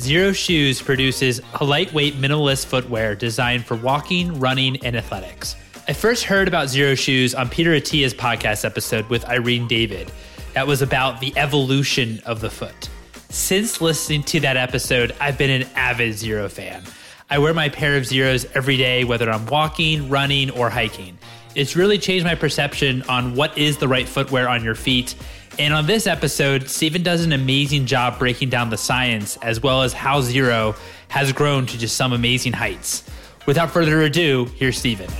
Xero 0.00 0.34
Shoes 0.34 0.80
produces 0.80 1.42
a 1.60 1.64
lightweight 1.64 2.14
minimalist 2.14 2.64
footwear 2.64 3.14
designed 3.14 3.66
for 3.66 3.76
walking, 3.76 4.40
running, 4.40 4.82
and 4.82 4.96
athletics. 4.96 5.56
I 5.86 5.92
first 5.92 6.24
heard 6.24 6.48
about 6.48 6.68
Xero 6.68 6.96
Shoes 6.96 7.34
on 7.34 7.50
Peter 7.50 7.74
Attia's 7.74 8.14
podcast 8.14 8.64
episode 8.64 9.06
with 9.10 9.26
Irene 9.26 9.68
Davis. 9.68 10.10
That 10.54 10.66
was 10.66 10.80
about 10.80 11.20
the 11.20 11.34
evolution 11.36 12.18
of 12.24 12.40
the 12.40 12.48
foot. 12.48 12.88
Since 13.28 13.82
listening 13.82 14.22
to 14.22 14.40
that 14.40 14.56
episode, 14.56 15.14
I've 15.20 15.36
been 15.36 15.50
an 15.50 15.68
avid 15.74 16.14
Zero 16.14 16.48
fan. 16.48 16.82
I 17.28 17.38
wear 17.38 17.52
my 17.52 17.68
pair 17.68 17.98
of 17.98 18.04
Xeros 18.04 18.50
every 18.54 18.78
day, 18.78 19.04
whether 19.04 19.30
I'm 19.30 19.44
walking, 19.46 20.08
running, 20.08 20.50
or 20.50 20.70
hiking. 20.70 21.18
It's 21.54 21.76
really 21.76 21.98
changed 21.98 22.24
my 22.24 22.36
perception 22.36 23.02
on 23.02 23.34
what 23.34 23.58
is 23.58 23.76
the 23.76 23.86
right 23.86 24.08
footwear 24.08 24.48
on 24.48 24.64
your 24.64 24.74
feet 24.74 25.14
and 25.60 25.74
on 25.74 25.84
this 25.84 26.06
episode, 26.06 26.70
Steven 26.70 27.02
does 27.02 27.22
an 27.22 27.32
amazing 27.32 27.84
job 27.84 28.18
breaking 28.18 28.48
down 28.48 28.70
the 28.70 28.78
science 28.78 29.36
as 29.42 29.62
well 29.62 29.82
as 29.82 29.92
how 29.92 30.22
Xero 30.22 30.74
has 31.08 31.34
grown 31.34 31.66
to 31.66 31.76
just 31.76 31.98
some 31.98 32.14
amazing 32.14 32.54
heights. 32.54 33.04
Without 33.44 33.70
further 33.70 34.00
ado, 34.00 34.46
here's 34.56 34.78
Stephen. 34.78 35.10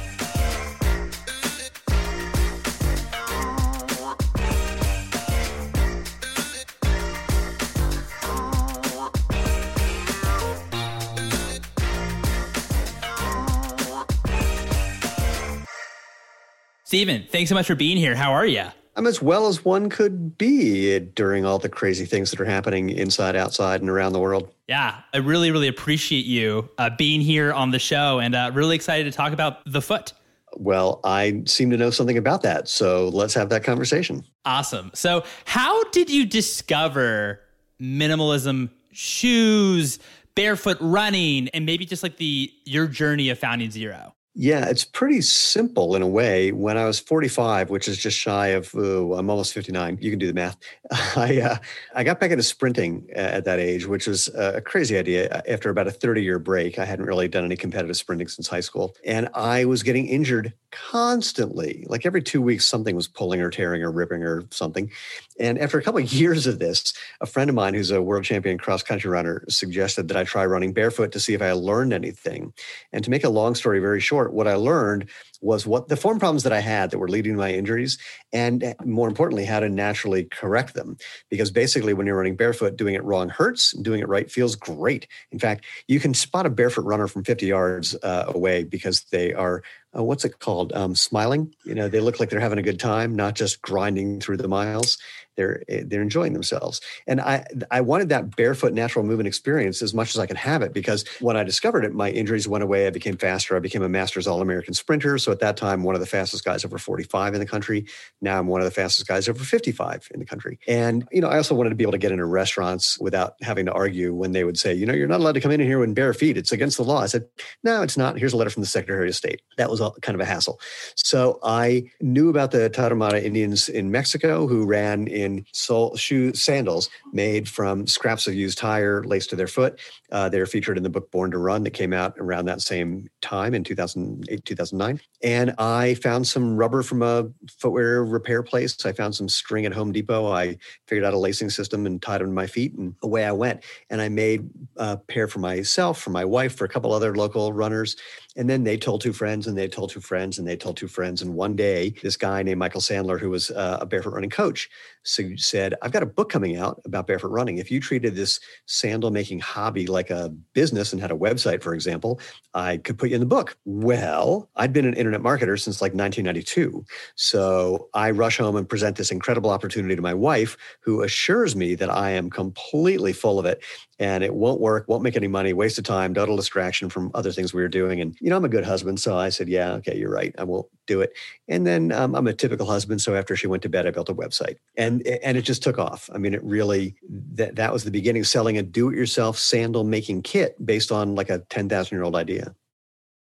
Steven, 16.85 17.27
thanks 17.31 17.51
so 17.51 17.55
much 17.55 17.67
for 17.67 17.75
being 17.75 17.99
here. 17.99 18.15
How 18.15 18.33
are 18.33 18.47
you? 18.47 18.65
I'm 18.97 19.07
as 19.07 19.23
well 19.23 19.47
as 19.47 19.65
one 19.65 19.89
could 19.89 20.37
be 20.37 20.99
during 20.99 21.45
all 21.45 21.59
the 21.59 21.69
crazy 21.69 22.05
things 22.05 22.31
that 22.31 22.41
are 22.41 22.45
happening 22.45 22.91
inside, 22.91 23.37
outside, 23.37 23.81
and 23.81 23.89
around 23.89 24.13
the 24.13 24.19
world. 24.19 24.53
Yeah, 24.69 25.01
I 25.15 25.19
really, 25.19 25.51
really 25.51 25.69
appreciate 25.69 26.27
you 26.27 26.69
uh, 26.77 26.91
being 26.99 27.21
here 27.21 27.53
on 27.53 27.71
the 27.71 27.79
show 27.79 28.19
and 28.19 28.35
uh, 28.35 28.51
really 28.53 28.75
excited 28.75 29.11
to 29.11 29.17
talk 29.17 29.33
about 29.33 29.59
the 29.65 29.81
foot. 29.81 30.13
Well, 30.57 31.01
I 31.05 31.43
seem 31.47 31.71
to 31.71 31.77
know 31.77 31.91
something 31.91 32.19
about 32.19 32.43
that. 32.43 32.69
So 32.69 33.09
let's 33.09 33.35
have 33.35 33.49
that 33.51 33.63
conversation. 33.63 34.25
Awesome. 34.45 34.91
So, 34.95 35.25
how 35.45 35.85
did 35.91 36.11
you 36.11 36.27
discover 36.27 37.41
minimalism 37.81 38.71
shoes, 38.91 40.01
barefoot 40.35 40.79
running, 40.81 41.49
and 41.51 41.65
maybe 41.65 41.87
just 41.87 42.03
like 42.03 42.17
the 42.17 42.53
your 42.65 42.89
journey 42.89 43.29
of 43.31 43.39
founding 43.39 43.71
Xero? 43.71 44.13
Yeah, 44.43 44.71
it's 44.71 44.87
pretty 44.87 45.21
simple 45.21 45.95
in 45.95 46.01
a 46.01 46.07
way. 46.07 46.51
When 46.51 46.79
I 46.79 46.87
was 46.87 46.99
45, 46.99 47.69
which 47.69 47.87
is 47.87 47.99
just 47.99 48.17
shy 48.17 48.47
of, 48.49 48.75
oh, 48.75 49.13
I'm 49.13 49.29
almost 49.29 49.53
59. 49.53 49.99
You 50.01 50.09
can 50.09 50.19
do 50.19 50.27
the 50.29 50.33
math. 50.33 50.57
I 51.15 51.43
uh, 51.43 51.57
I 51.95 52.05
got 52.05 52.21
back 52.21 52.31
into 52.31 52.43
sprinting 52.43 53.07
at 53.15 53.45
that 53.45 53.59
age, 53.59 53.87
which 53.87 54.07
was 54.07 54.29
a 54.29 54.63
crazy 54.63 54.97
idea. 54.97 55.43
After 55.47 55.69
about 55.69 55.89
a 55.89 55.91
30 55.91 56.23
year 56.23 56.39
break, 56.39 56.79
I 56.79 56.87
hadn't 56.87 57.05
really 57.05 57.29
done 57.29 57.45
any 57.45 57.55
competitive 57.55 57.99
sprinting 57.99 58.29
since 58.29 58.49
high 58.49 58.61
school, 58.61 58.97
and 59.05 59.29
I 59.35 59.67
was 59.67 59.83
getting 59.83 60.07
injured 60.07 60.55
constantly. 60.71 61.85
Like 61.87 62.07
every 62.07 62.23
two 62.23 62.41
weeks, 62.41 62.65
something 62.65 62.97
was 62.97 63.09
pulling 63.09 63.43
or 63.43 63.51
tearing 63.51 63.83
or 63.83 63.91
ripping 63.91 64.23
or 64.23 64.45
something. 64.51 64.91
And 65.41 65.59
after 65.59 65.79
a 65.79 65.83
couple 65.83 66.01
of 66.01 66.13
years 66.13 66.47
of 66.47 66.59
this, 66.59 66.93
a 67.21 67.27
friend 67.27 67.49
of 67.49 67.57
mine 67.57 67.73
who's 67.73 67.91
a 67.91 68.03
world 68.03 68.25
champion 68.25 68.59
cross 68.59 68.83
country 68.83 69.11
runner 69.11 69.43
suggested 69.49 70.09
that 70.09 70.17
I 70.17 70.25
try 70.25 70.45
running 70.45 70.75
barefoot 70.75 71.13
to 71.13 71.21
see 71.21 71.33
if 71.33 71.41
I 71.41 71.53
learned 71.53 71.95
anything. 71.95 72.53
And 72.93 73.03
to 73.03 73.11
make 73.11 73.25
a 73.25 73.31
long 73.31 73.55
story 73.55 73.81
very 73.81 74.01
short, 74.01 74.35
what 74.35 74.47
I 74.47 74.55
learned 74.55 75.09
was 75.41 75.67
what 75.67 75.89
the 75.89 75.97
form 75.97 76.19
problems 76.19 76.43
that 76.43 76.53
I 76.53 76.61
had 76.61 76.91
that 76.91 76.99
were 76.99 77.09
leading 77.09 77.33
to 77.33 77.39
my 77.39 77.51
injuries, 77.51 77.97
and 78.31 78.63
eh, 78.63 78.75
more 78.85 79.09
importantly, 79.09 79.47
how 79.47 79.61
to 79.61 79.71
naturally 79.71 80.25
correct 80.25 80.75
them. 80.75 80.99
Because 81.31 81.51
basically, 81.51 81.95
when 81.95 82.07
you're 82.07 82.19
running 82.19 82.37
barefoot, 82.37 82.77
doing 82.77 82.95
it 82.95 83.03
wrong 83.03 83.31
hurts, 83.31 83.73
doing 83.73 84.01
it 84.01 84.09
right 84.09 84.31
feels 84.31 84.55
great. 84.55 85.09
In 85.33 85.39
fact, 85.39 85.65
you 85.89 85.99
can 85.99 86.13
spot 86.13 86.45
a 86.45 86.51
barefoot 86.51 86.85
runner 86.85 87.07
from 87.07 87.25
50 87.25 87.47
yards 87.47 87.97
uh, 88.03 88.25
away 88.29 88.65
because 88.65 89.05
they 89.05 89.33
are 89.33 89.63
uh, 89.97 90.05
what's 90.05 90.25
it 90.25 90.39
called? 90.39 90.73
Um, 90.73 90.95
smiling. 90.95 91.53
You 91.65 91.75
know, 91.75 91.89
they 91.89 92.01
look 92.01 92.21
like 92.21 92.31
they're 92.31 92.41
having 92.41 92.59
a 92.59 92.63
good 92.63 92.79
time, 92.79 93.15
not 93.17 93.35
just 93.35 93.61
grinding 93.61 94.21
through 94.21 94.37
the 94.37 94.49
miles. 94.49 94.99
They're 95.41 95.63
eh, 95.69 95.83
they're 95.87 96.03
enjoying 96.03 96.33
themselves. 96.33 96.81
And 97.07 97.21
I 97.21 97.45
I 97.71 97.81
wanted 97.81 98.09
that 98.11 98.37
barefoot 98.37 98.73
natural 98.73 99.05
movement 99.05 99.27
experience 99.27 99.83
as 99.83 99.93
much 99.93 100.15
as 100.15 100.19
I 100.21 100.27
could 100.27 100.37
have 100.37 100.63
it 100.63 100.73
because 100.73 101.05
when 101.21 101.37
I 101.37 101.43
discovered 101.43 101.85
it, 101.85 101.93
my 101.93 102.11
injuries 102.11 102.47
went 102.47 102.63
away. 102.63 102.87
I 102.87 102.91
became 102.91 103.17
faster. 103.17 103.57
I 103.57 103.61
became 103.61 103.83
a 103.83 103.89
Masters 103.89 104.27
All 104.27 104.41
American 104.41 104.75
sprinter. 104.75 105.19
So 105.19 105.33
at 105.33 105.41
that 105.41 105.57
time, 105.57 105.83
one 105.83 105.95
of 105.95 106.01
the 106.01 106.07
fastest 106.07 106.45
guys 106.45 106.65
over 106.65 106.79
45 106.79 107.35
in 107.35 107.41
the 107.41 107.47
country. 107.47 107.87
Now 108.21 108.39
I'm 108.39 108.47
one 108.47 108.61
of 108.61 108.65
the 108.65 108.71
fastest 108.71 109.09
guys 109.09 109.29
over 109.29 109.43
55 109.43 110.09
in 110.15 110.21
the 110.21 110.27
country. 110.27 110.61
And 110.69 111.09
you 111.11 111.21
know, 111.21 111.29
I 111.29 111.37
also 111.39 111.55
wanted 111.57 111.71
to 111.71 111.77
be 111.77 111.83
able 111.83 111.93
to 111.93 111.99
get 111.99 112.13
into 112.13 112.25
restaurants 112.25 112.99
without 113.01 113.35
having 113.43 113.67
to 113.67 113.73
argue 113.73 114.15
when 114.15 114.31
they 114.31 114.45
would 114.45 114.59
say, 114.59 114.73
you 114.73 114.87
know, 114.87 114.95
you're 114.95 115.09
not 115.09 115.19
allowed 115.19 115.33
to 115.33 115.41
come 115.41 115.51
in 115.51 115.61
here 115.61 115.83
in 115.83 115.95
bare 115.95 116.15
feet. 116.15 116.37
It's 116.37 116.53
against 116.53 116.77
the 116.77 116.85
law. 116.85 117.01
I 117.01 117.07
said, 117.07 117.27
no, 117.65 117.83
it's 117.83 117.97
not. 117.97 118.19
Here's 118.19 118.33
a 118.33 118.37
letter 118.37 118.51
from 118.51 118.63
the 118.63 118.69
Secretary 118.69 119.09
of 119.09 119.17
State. 119.17 119.43
That 119.57 119.69
was 119.69 119.81
was 119.81 119.99
kind 120.03 120.15
of 120.15 120.21
a 120.21 120.25
hassle. 120.25 120.61
So 120.95 121.39
I 121.43 121.91
knew 122.01 122.29
about 122.29 122.51
the 122.51 122.71
Tarahumara 122.71 123.23
Indians 123.23 123.69
in 123.69 123.91
Mexico 123.91 124.47
who 124.47 124.67
ran 124.67 125.07
in 125.09 125.30
sole 125.53 125.97
shoe 125.97 126.33
sandals 126.35 126.91
made 127.13 127.49
from 127.49 127.87
scraps 127.87 128.27
of 128.27 128.35
used 128.35 128.59
tire 128.59 129.03
laced 129.05 129.31
to 129.31 129.37
their 129.37 129.47
foot. 129.47 129.79
Uh, 130.11 130.29
they're 130.29 130.47
featured 130.47 130.77
in 130.77 130.83
the 130.83 130.91
book 130.91 131.11
Born 131.11 131.31
to 131.31 131.39
Run 131.39 131.65
that 131.65 131.71
came 131.71 131.93
out 131.93 132.15
around 132.19 132.47
that 132.47 132.61
same 132.61 133.09
time 133.21 133.55
in 133.55 133.65
2008, 133.65 134.45
2009. 134.45 135.01
And 135.23 135.55
I 135.59 135.95
found 135.95 136.27
some 136.27 136.57
rubber 136.57 136.83
from 136.83 137.03
a 137.03 137.29
footwear 137.59 138.05
repair 138.05 138.43
place. 138.43 138.85
I 138.85 138.93
found 138.93 139.15
some 139.15 139.29
string 139.29 139.67
at 139.67 139.73
Home 139.73 139.93
Depot. 139.93 140.31
I 140.31 140.57
figured 140.87 141.05
out 141.05 141.15
a 141.15 141.19
lacing 141.19 141.51
system 141.51 141.87
and 141.87 142.01
tied 142.01 142.21
them 142.21 142.29
to 142.29 142.35
my 142.35 142.47
feet, 142.47 142.75
and 142.75 142.95
away 143.03 143.25
I 143.25 143.33
went. 143.33 143.63
And 143.91 144.01
I 144.01 144.09
made 144.09 144.49
a 144.77 144.97
pair 144.97 145.29
for 145.29 145.39
myself, 145.39 146.01
for 146.01 146.11
my 146.11 146.25
wife, 146.25 146.55
for 146.55 146.65
a 146.65 146.69
couple 146.69 146.93
other 146.93 147.15
local 147.15 147.53
runners. 147.53 147.97
And 148.41 148.49
then 148.49 148.65
they 148.65 148.79
told 148.79 149.03
two 149.03 149.13
friends, 149.13 149.47
and 149.47 149.59
they 149.59 149.69
told 149.69 149.91
two 149.91 150.01
friends, 150.01 150.39
and 150.39 150.49
they 150.49 150.57
told 150.57 150.79
two 150.79 150.89
friends. 150.89 151.21
And 151.21 151.35
one 151.35 151.55
day, 151.55 151.91
this 152.03 152.17
guy 152.17 152.43
named 152.43 152.59
Michael 152.59 152.81
Sandler, 152.81 153.21
who 153.21 153.29
was 153.29 153.51
uh, 153.51 153.77
a 153.83 153.85
barefoot 153.85 154.15
running 154.15 154.31
coach, 154.31 154.71
said, 155.05 155.75
I've 155.83 155.93
got 155.93 156.03
a 156.03 156.07
book 156.07 156.31
coming 156.31 156.57
out 156.57 156.81
about 156.87 157.07
barefoot 157.07 157.29
running. 157.29 157.59
If 157.59 157.71
you 157.71 157.81
treated 157.81 158.15
this 158.15 158.41
sandal 158.65 159.11
making 159.11 159.41
hobby 159.41 159.87
like 159.87 160.09
a 160.09 160.31
business 160.55 160.95
and 160.95 161.03
had 161.03 161.11
a 161.11 161.17
website, 161.17 161.63
for 161.63 161.75
example, 161.75 162.19
I 162.55 162.79
could 162.79 162.97
put 162.97 163.11
you 163.11 163.17
in 163.17 163.21
the 163.21 163.27
book. 163.27 163.59
Well, 163.67 164.49
I'd 164.57 164.73
been 164.73 164.87
an 164.87 164.95
internet 164.95 165.21
marketer 165.21 165.61
since 165.61 165.83
like 165.83 165.93
1992. 165.93 166.83
So 167.17 167.91
I 167.93 168.11
rush 168.11 168.39
home 168.39 168.57
and 168.57 168.67
present 168.67 168.97
this 168.97 169.11
incredible 169.11 169.51
opportunity 169.51 169.97
to 169.97 170.03
my 170.03 170.15
wife, 170.15 170.57
who 170.81 171.03
assures 171.03 171.55
me 171.55 171.75
that 171.75 171.91
I 171.91 172.13
am 172.13 172.31
completely 172.31 173.13
full 173.13 173.39
of 173.39 173.45
it 173.45 173.63
and 174.01 174.25
it 174.25 174.35
won't 174.35 174.61
work, 174.61 174.89
won't 174.89 175.03
make 175.03 175.15
any 175.15 175.29
money, 175.29 175.53
waste 175.53 175.77
of 175.77 175.85
time, 175.85 176.15
total 176.15 176.35
distraction 176.35 176.89
from 176.89 177.11
other 177.13 177.31
things 177.31 177.53
we 177.53 177.61
were 177.61 177.69
doing. 177.69 178.01
And, 178.01 178.17
you 178.19 178.31
know, 178.31 178.37
I'm 178.37 178.45
a 178.47 178.49
good 178.49 178.65
husband. 178.65 178.99
So 178.99 179.17
I 179.17 179.29
said, 179.29 179.47
yeah, 179.47 179.73
okay, 179.75 179.97
you're 179.97 180.11
right. 180.11 180.35
I 180.39 180.45
won't 180.45 180.67
do 180.87 181.03
it. 181.03 181.13
And 181.49 181.67
then 181.67 181.93
um, 181.93 182.15
I'm 182.15 182.27
a 182.27 182.33
typical 182.33 182.65
husband. 182.65 183.03
So 183.03 183.15
after 183.15 183.37
she 183.37 183.47
went 183.47 183.63
to 183.65 183.69
bed, 183.69 183.87
I 183.87 183.91
built 183.91 184.09
a 184.09 184.15
website 184.15 184.57
and, 184.75 185.07
and 185.07 185.37
it 185.37 185.43
just 185.43 185.63
took 185.63 185.79
off. 185.79 186.09
I 186.15 186.19
mean, 186.19 186.33
it 186.33 186.43
really, 186.43 186.97
that, 187.35 187.57
that 187.57 187.75
was 187.75 187.85
the 187.85 187.91
beginning 187.91 188.21
of 188.21 188.27
selling 188.27 188.57
a 188.57 188.63
do 188.63 188.89
it 188.89 188.97
yourself 188.97 189.39
sandal 189.39 189.85
making 189.85 190.23
kit 190.23 190.57
based 190.65 190.91
on 190.91 191.15
like 191.15 191.29
a 191.29 191.41
10,000 191.51 191.95
year 191.95 192.03
old 192.03 192.17
idea. 192.17 192.55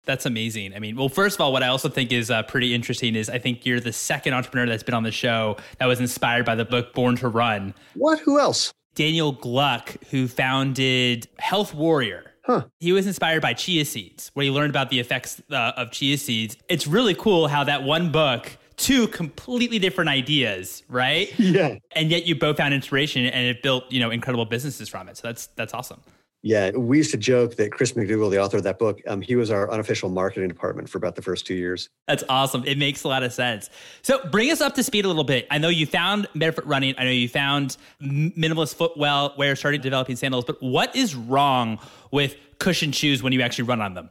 That's 0.04 0.26
amazing. 0.26 0.74
I 0.74 0.80
mean, 0.80 0.96
well, 0.96 1.08
first 1.08 1.36
of 1.36 1.40
all, 1.40 1.52
what 1.52 1.62
I 1.62 1.68
also 1.68 1.88
think 1.88 2.12
is 2.12 2.30
uh, 2.30 2.42
pretty 2.42 2.74
interesting 2.74 3.14
is 3.14 3.30
I 3.30 3.38
think 3.38 3.64
you're 3.64 3.80
the 3.80 3.92
second 3.92 4.34
entrepreneur 4.34 4.66
that's 4.66 4.82
been 4.82 4.94
on 4.94 5.02
the 5.02 5.12
show 5.12 5.56
that 5.78 5.86
was 5.86 6.00
inspired 6.00 6.44
by 6.44 6.54
the 6.54 6.64
book 6.64 6.94
Born 6.94 7.16
to 7.16 7.28
Run. 7.28 7.74
What? 7.94 8.18
Who 8.20 8.38
else? 8.38 8.72
Daniel 8.98 9.30
Gluck, 9.30 9.94
who 10.10 10.26
founded 10.26 11.28
Health 11.38 11.72
Warrior. 11.72 12.32
Huh. 12.44 12.64
He 12.80 12.90
was 12.90 13.06
inspired 13.06 13.40
by 13.40 13.54
chia 13.54 13.84
seeds, 13.84 14.32
where 14.34 14.42
he 14.42 14.50
learned 14.50 14.70
about 14.70 14.90
the 14.90 14.98
effects 14.98 15.40
uh, 15.52 15.72
of 15.76 15.92
chia 15.92 16.18
seeds. 16.18 16.56
It's 16.68 16.88
really 16.88 17.14
cool 17.14 17.46
how 17.46 17.62
that 17.62 17.84
one 17.84 18.10
book, 18.10 18.56
two 18.76 19.06
completely 19.06 19.78
different 19.78 20.10
ideas, 20.10 20.82
right? 20.88 21.32
Yeah. 21.38 21.76
And 21.92 22.10
yet 22.10 22.26
you 22.26 22.34
both 22.34 22.56
found 22.56 22.74
inspiration 22.74 23.24
and 23.24 23.46
it 23.46 23.62
built, 23.62 23.84
you 23.88 24.00
know, 24.00 24.10
incredible 24.10 24.46
businesses 24.46 24.88
from 24.88 25.08
it. 25.08 25.16
So 25.16 25.28
that's 25.28 25.46
that's 25.54 25.74
awesome. 25.74 26.00
Yeah, 26.42 26.70
we 26.70 26.98
used 26.98 27.10
to 27.10 27.16
joke 27.16 27.56
that 27.56 27.72
Chris 27.72 27.92
McDougall, 27.94 28.30
the 28.30 28.40
author 28.40 28.58
of 28.58 28.62
that 28.62 28.78
book, 28.78 29.00
um, 29.08 29.20
he 29.20 29.34
was 29.34 29.50
our 29.50 29.70
unofficial 29.72 30.08
marketing 30.08 30.48
department 30.48 30.88
for 30.88 30.96
about 30.96 31.16
the 31.16 31.22
first 31.22 31.46
two 31.46 31.54
years. 31.54 31.88
That's 32.06 32.22
awesome. 32.28 32.64
It 32.64 32.78
makes 32.78 33.02
a 33.02 33.08
lot 33.08 33.24
of 33.24 33.32
sense. 33.32 33.70
So 34.02 34.24
bring 34.28 34.50
us 34.52 34.60
up 34.60 34.74
to 34.76 34.84
speed 34.84 35.04
a 35.04 35.08
little 35.08 35.24
bit. 35.24 35.48
I 35.50 35.58
know 35.58 35.68
you 35.68 35.84
found 35.84 36.28
barefoot 36.36 36.64
running. 36.64 36.94
I 36.96 37.04
know 37.04 37.10
you 37.10 37.28
found 37.28 37.76
minimalist 38.00 38.76
footwear, 38.76 39.56
started 39.56 39.82
developing 39.82 40.14
sandals. 40.14 40.44
But 40.44 40.62
what 40.62 40.94
is 40.94 41.16
wrong 41.16 41.80
with 42.12 42.36
cushion 42.60 42.92
shoes 42.92 43.20
when 43.22 43.32
you 43.32 43.42
actually 43.42 43.64
run 43.64 43.80
on 43.80 43.94
them? 43.94 44.10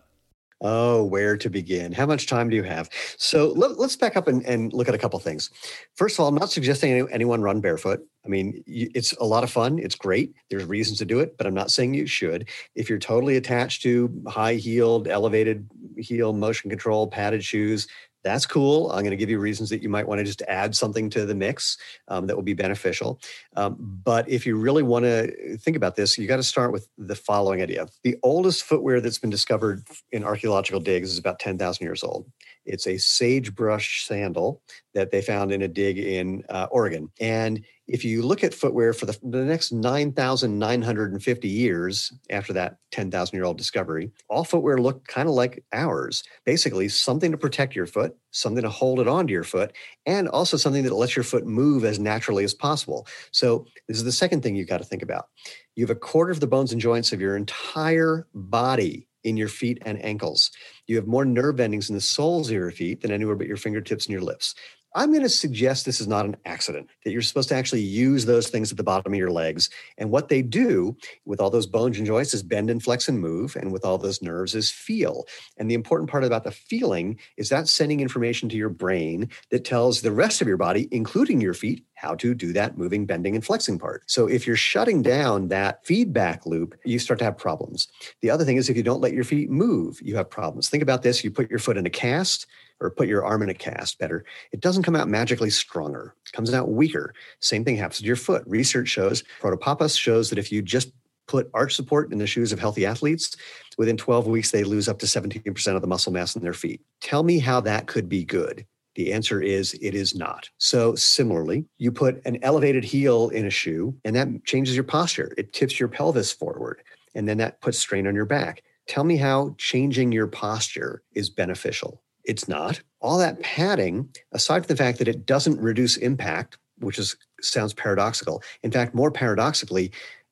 Oh, 0.60 1.04
where 1.04 1.38
to 1.38 1.50
begin? 1.50 1.92
How 1.92 2.08
much 2.08 2.26
time 2.26 2.50
do 2.50 2.56
you 2.56 2.64
have? 2.64 2.90
So 3.18 3.54
let, 3.56 3.72
us 3.78 3.96
back 3.96 4.18
up 4.18 4.28
and, 4.28 4.44
and, 4.44 4.74
look 4.74 4.90
at 4.90 4.96
a 4.96 4.98
couple 4.98 5.20
things. 5.20 5.52
First 5.94 6.16
of 6.16 6.22
all, 6.22 6.28
I'm 6.28 6.36
not 6.36 6.50
suggesting 6.50 7.08
anyone 7.12 7.44
run 7.44 7.62
barefoot. 7.62 8.00
I 8.26 8.30
mean, 8.30 8.64
it's 8.66 9.14
a 9.14 9.24
lot 9.24 9.44
of 9.44 9.52
fun. 9.52 9.78
It's 9.80 9.96
great. 9.96 10.34
There's 10.50 10.66
reasons 10.66 10.98
to 10.98 11.06
do 11.06 11.20
it, 11.20 11.38
but 11.38 11.46
I'm 11.46 11.54
not 11.54 11.72
saying 11.72 11.94
you 11.94 12.08
should. 12.08 12.50
If 12.76 12.90
you're 12.90 13.00
totally 13.00 13.38
attached 13.38 13.84
to 13.84 14.12
high 14.28 14.56
heeled, 14.56 15.08
elevated 15.08 15.70
heel, 15.98 16.34
motion 16.34 16.70
control, 16.70 17.08
padded 17.08 17.44
shoes, 17.44 17.88
that's 18.24 18.46
cool. 18.46 18.92
I'm 18.92 19.00
going 19.00 19.12
to 19.12 19.18
give 19.18 19.30
you 19.30 19.40
reasons 19.40 19.70
that 19.70 19.82
you 19.82 19.90
might 19.90 20.08
want 20.08 20.20
to 20.20 20.26
just 20.26 20.42
add 20.44 20.76
something 20.76 21.10
to 21.12 21.26
the 21.26 21.36
mix 21.36 21.78
um, 22.08 22.28
that 22.28 22.36
will 22.36 22.44
be 22.44 22.54
beneficial. 22.54 23.20
Um, 23.56 23.78
but 23.80 24.28
if 24.28 24.46
you 24.46 24.58
really 24.58 24.84
want 24.84 25.06
to 25.06 25.58
think 25.58 25.78
about 25.78 25.96
this, 25.96 26.18
you 26.18 26.28
got 26.28 26.38
to 26.38 26.44
start 26.44 26.72
with 26.72 26.88
the 26.98 27.16
following 27.16 27.62
idea. 27.62 27.88
The 28.04 28.18
oldest 28.24 28.64
footwear 28.64 29.02
that's 29.02 29.20
been 29.20 29.30
discovered 29.30 29.88
in 30.12 30.24
archaeological 30.24 30.80
digs 30.80 31.12
is 31.12 31.18
about 31.18 31.40
10,000 31.40 31.84
years 31.86 32.04
old. 32.04 32.30
It's 32.68 32.88
a 32.88 32.98
sagebrush 32.98 34.06
sandal 34.06 34.62
that 34.94 35.12
they 35.12 35.22
found 35.22 35.52
in 35.52 35.62
a 35.62 35.68
dig 35.68 35.98
in 35.98 36.44
uh, 36.50 36.68
Oregon. 36.72 37.10
And 37.20 37.64
if 37.88 38.04
you 38.04 38.22
look 38.22 38.44
at 38.44 38.54
footwear 38.54 38.94
for 38.94 39.06
the, 39.06 39.18
the 39.24 39.46
next 39.46 39.72
9,950 39.72 41.48
years 41.48 42.12
after 42.30 42.52
that 42.54 42.78
10,000 42.92 43.36
year 43.36 43.46
old 43.46 43.58
discovery, 43.58 44.12
all 44.30 44.44
footwear 44.44 44.78
look 44.78 45.08
kind 45.08 45.30
of 45.30 45.36
like 45.36 45.64
ours. 45.72 46.24
Basically, 46.46 46.90
something 46.90 47.32
to 47.32 47.38
protect 47.38 47.76
your 47.76 47.86
foot, 47.86 48.16
something 48.32 48.64
to 48.64 48.70
hold 48.70 49.00
it 49.00 49.08
onto 49.08 49.32
your 49.32 49.44
foot, 49.44 49.72
and 50.06 50.28
also 50.28 50.58
something 50.58 50.84
that 50.84 50.94
lets 50.94 51.16
your 51.16 51.24
foot 51.24 51.46
move 51.46 51.86
as 51.86 52.00
naturally 52.00 52.44
as 52.44 52.54
possible. 52.54 53.08
So, 53.32 53.66
this 53.88 53.98
is 53.98 54.04
the 54.04 54.12
second 54.12 54.44
thing 54.44 54.56
you've 54.56 54.68
got 54.68 54.80
to 54.80 54.84
think 54.84 55.02
about. 55.02 55.28
You 55.76 55.84
have 55.86 55.96
a 55.96 56.00
quarter 56.00 56.32
of 56.32 56.40
the 56.40 56.48
bones 56.48 56.72
and 56.72 56.82
joints 56.82 57.14
of 57.14 57.22
your 57.22 57.38
entire 57.38 58.28
body 58.34 59.08
in 59.24 59.38
your 59.38 59.50
feet 59.50 59.78
and 59.86 60.04
ankles. 60.04 60.52
You 60.88 60.96
have 60.96 61.08
more 61.08 61.26
nerve 61.26 61.60
endings 61.60 61.90
in 61.90 61.96
the 61.96 62.02
soles 62.02 62.48
of 62.48 62.56
your 62.56 62.72
feet 62.72 63.02
than 63.02 63.12
anywhere 63.12 63.36
but 63.36 63.48
your 63.48 63.58
fingertips 63.58 64.06
and 64.06 64.14
your 64.14 64.22
lips. 64.22 64.56
I'm 64.98 65.12
going 65.12 65.22
to 65.22 65.30
suggest 65.30 65.86
this 65.86 66.02
is 66.02 66.08
not 66.08 66.26
an 66.26 66.38
accident, 66.46 66.90
that 67.06 67.12
you're 67.12 67.22
supposed 67.22 67.50
to 67.50 67.56
actually 67.56 67.82
use 67.82 68.26
those 68.26 68.50
things 68.50 68.72
at 68.72 68.78
the 68.78 68.84
bottom 68.84 69.14
of 69.14 69.20
your 69.20 69.30
legs. 69.30 69.70
And 70.00 70.10
what 70.10 70.28
they 70.28 70.42
do 70.42 70.98
with 71.24 71.40
all 71.40 71.52
those 71.52 71.68
bones 71.68 72.00
and 72.00 72.08
joints 72.08 72.34
is 72.34 72.42
bend 72.42 72.72
and 72.72 72.82
flex 72.82 73.08
and 73.08 73.20
move. 73.20 73.56
And 73.56 73.72
with 73.72 73.86
all 73.86 74.00
those 74.00 74.24
nerves 74.24 74.56
is 74.56 74.72
feel. 74.72 75.26
And 75.58 75.70
the 75.70 75.76
important 75.76 76.10
part 76.10 76.24
about 76.24 76.44
the 76.44 76.52
feeling 76.52 77.20
is 77.38 77.50
that 77.50 77.68
sending 77.68 78.00
information 78.00 78.50
to 78.50 78.58
your 78.58 78.70
brain 78.70 79.30
that 79.52 79.66
tells 79.66 80.02
the 80.02 80.12
rest 80.12 80.42
of 80.42 80.48
your 80.48 80.58
body, 80.58 80.88
including 80.90 81.42
your 81.42 81.54
feet, 81.54 81.86
how 81.94 82.16
to 82.16 82.34
do 82.34 82.52
that 82.54 82.76
moving, 82.76 83.06
bending, 83.06 83.36
and 83.36 83.46
flexing 83.46 83.78
part. 83.78 84.02
So 84.08 84.26
if 84.26 84.48
you're 84.48 84.56
shutting 84.56 85.04
down 85.04 85.50
that 85.50 85.86
feedback 85.86 86.48
loop, 86.48 86.74
you 86.86 86.98
start 86.98 87.20
to 87.20 87.26
have 87.26 87.38
problems. 87.38 87.88
The 88.22 88.32
other 88.32 88.46
thing 88.46 88.58
is 88.58 88.68
if 88.68 88.76
you 88.76 88.84
don't 88.84 89.02
let 89.02 89.14
your 89.14 89.24
feet 89.24 89.52
move, 89.52 90.00
you 90.02 90.16
have 90.16 90.30
problems. 90.30 90.70
Think 90.70 90.82
about 90.82 91.04
this 91.04 91.24
you 91.24 91.30
put 91.30 91.52
your 91.52 91.60
foot 91.60 91.78
in 91.78 91.86
a 91.86 91.92
cast 91.92 92.48
or 92.80 92.92
put 92.92 93.08
your 93.08 93.26
arm 93.26 93.42
in 93.42 93.50
a 93.50 93.54
cast 93.54 94.00
better. 94.00 94.26
It 94.52 94.60
doesn't 94.60 94.84
come 94.84 94.96
out 94.96 95.08
magically 95.08 95.50
stronger, 95.50 96.16
it 96.26 96.32
comes 96.32 96.54
out 96.54 96.70
weaker. 96.70 97.14
Same 97.40 97.64
thing 97.64 97.78
happens 97.78 98.00
to 98.00 98.06
your 98.06 98.16
foot. 98.16 98.44
Research 98.46 98.88
shows, 98.88 99.24
Protopapas 99.42 99.98
shows 99.98 100.30
that 100.30 100.40
if 100.40 100.52
you 100.52 100.62
just 100.62 100.92
put 101.28 101.50
arch 101.54 101.76
support 101.76 102.12
in 102.12 102.18
the 102.18 102.28
shoes 102.28 102.52
of 102.52 102.60
healthy 102.60 102.86
athletes, 102.86 103.36
within 103.78 103.98
12 103.98 104.28
weeks, 104.28 104.52
they 104.52 104.64
lose 104.64 104.88
up 104.88 105.00
to 105.00 105.06
17% 105.06 105.76
of 105.76 105.82
the 105.82 105.88
muscle 105.88 106.14
mass 106.14 106.36
in 106.36 106.42
their 106.42 106.54
feet. 106.54 106.82
Tell 107.02 107.24
me 107.24 107.40
how 107.40 107.60
that 107.62 107.88
could 107.88 108.10
be 108.10 108.24
good. 108.24 108.66
The 108.96 109.14
answer 109.14 109.42
is 109.42 109.76
it 109.76 109.94
is 109.94 110.16
not. 110.16 110.50
So, 110.58 110.96
similarly, 110.96 111.66
you 111.78 111.92
put 111.92 112.20
an 112.26 112.40
elevated 112.42 112.84
heel 112.84 113.30
in 113.30 113.46
a 113.46 113.52
shoe 113.52 113.96
and 114.04 114.16
that 114.16 114.44
changes 114.46 114.74
your 114.74 114.86
posture. 114.86 115.36
It 115.38 115.54
tips 115.54 115.80
your 115.80 115.88
pelvis 115.88 116.32
forward 116.32 116.82
and 117.14 117.30
then 117.30 117.38
that 117.38 117.62
puts 117.62 117.78
strain 117.78 118.08
on 118.08 118.16
your 118.16 118.26
back. 118.26 118.64
Tell 118.88 119.04
me 119.04 119.18
how 119.18 119.54
changing 119.60 120.12
your 120.12 120.28
posture 120.28 121.04
is 121.14 121.30
beneficial. 121.30 122.02
It's 122.28 122.48
not. 122.48 122.82
All 123.02 123.18
that 123.18 123.42
padding, 123.42 124.10
aside 124.34 124.66
from 124.66 124.76
the 124.76 124.84
fact 124.84 125.00
that 125.00 125.08
it 125.08 125.26
doesn't 125.26 125.60
reduce 125.60 125.98
impact, 125.98 126.58
which 126.80 127.00
is 127.00 127.16
sounds 127.42 127.74
paradoxical. 127.74 128.44
In 128.64 128.72
fact, 128.72 128.94
more 128.94 129.12
paradoxically, 129.12 129.92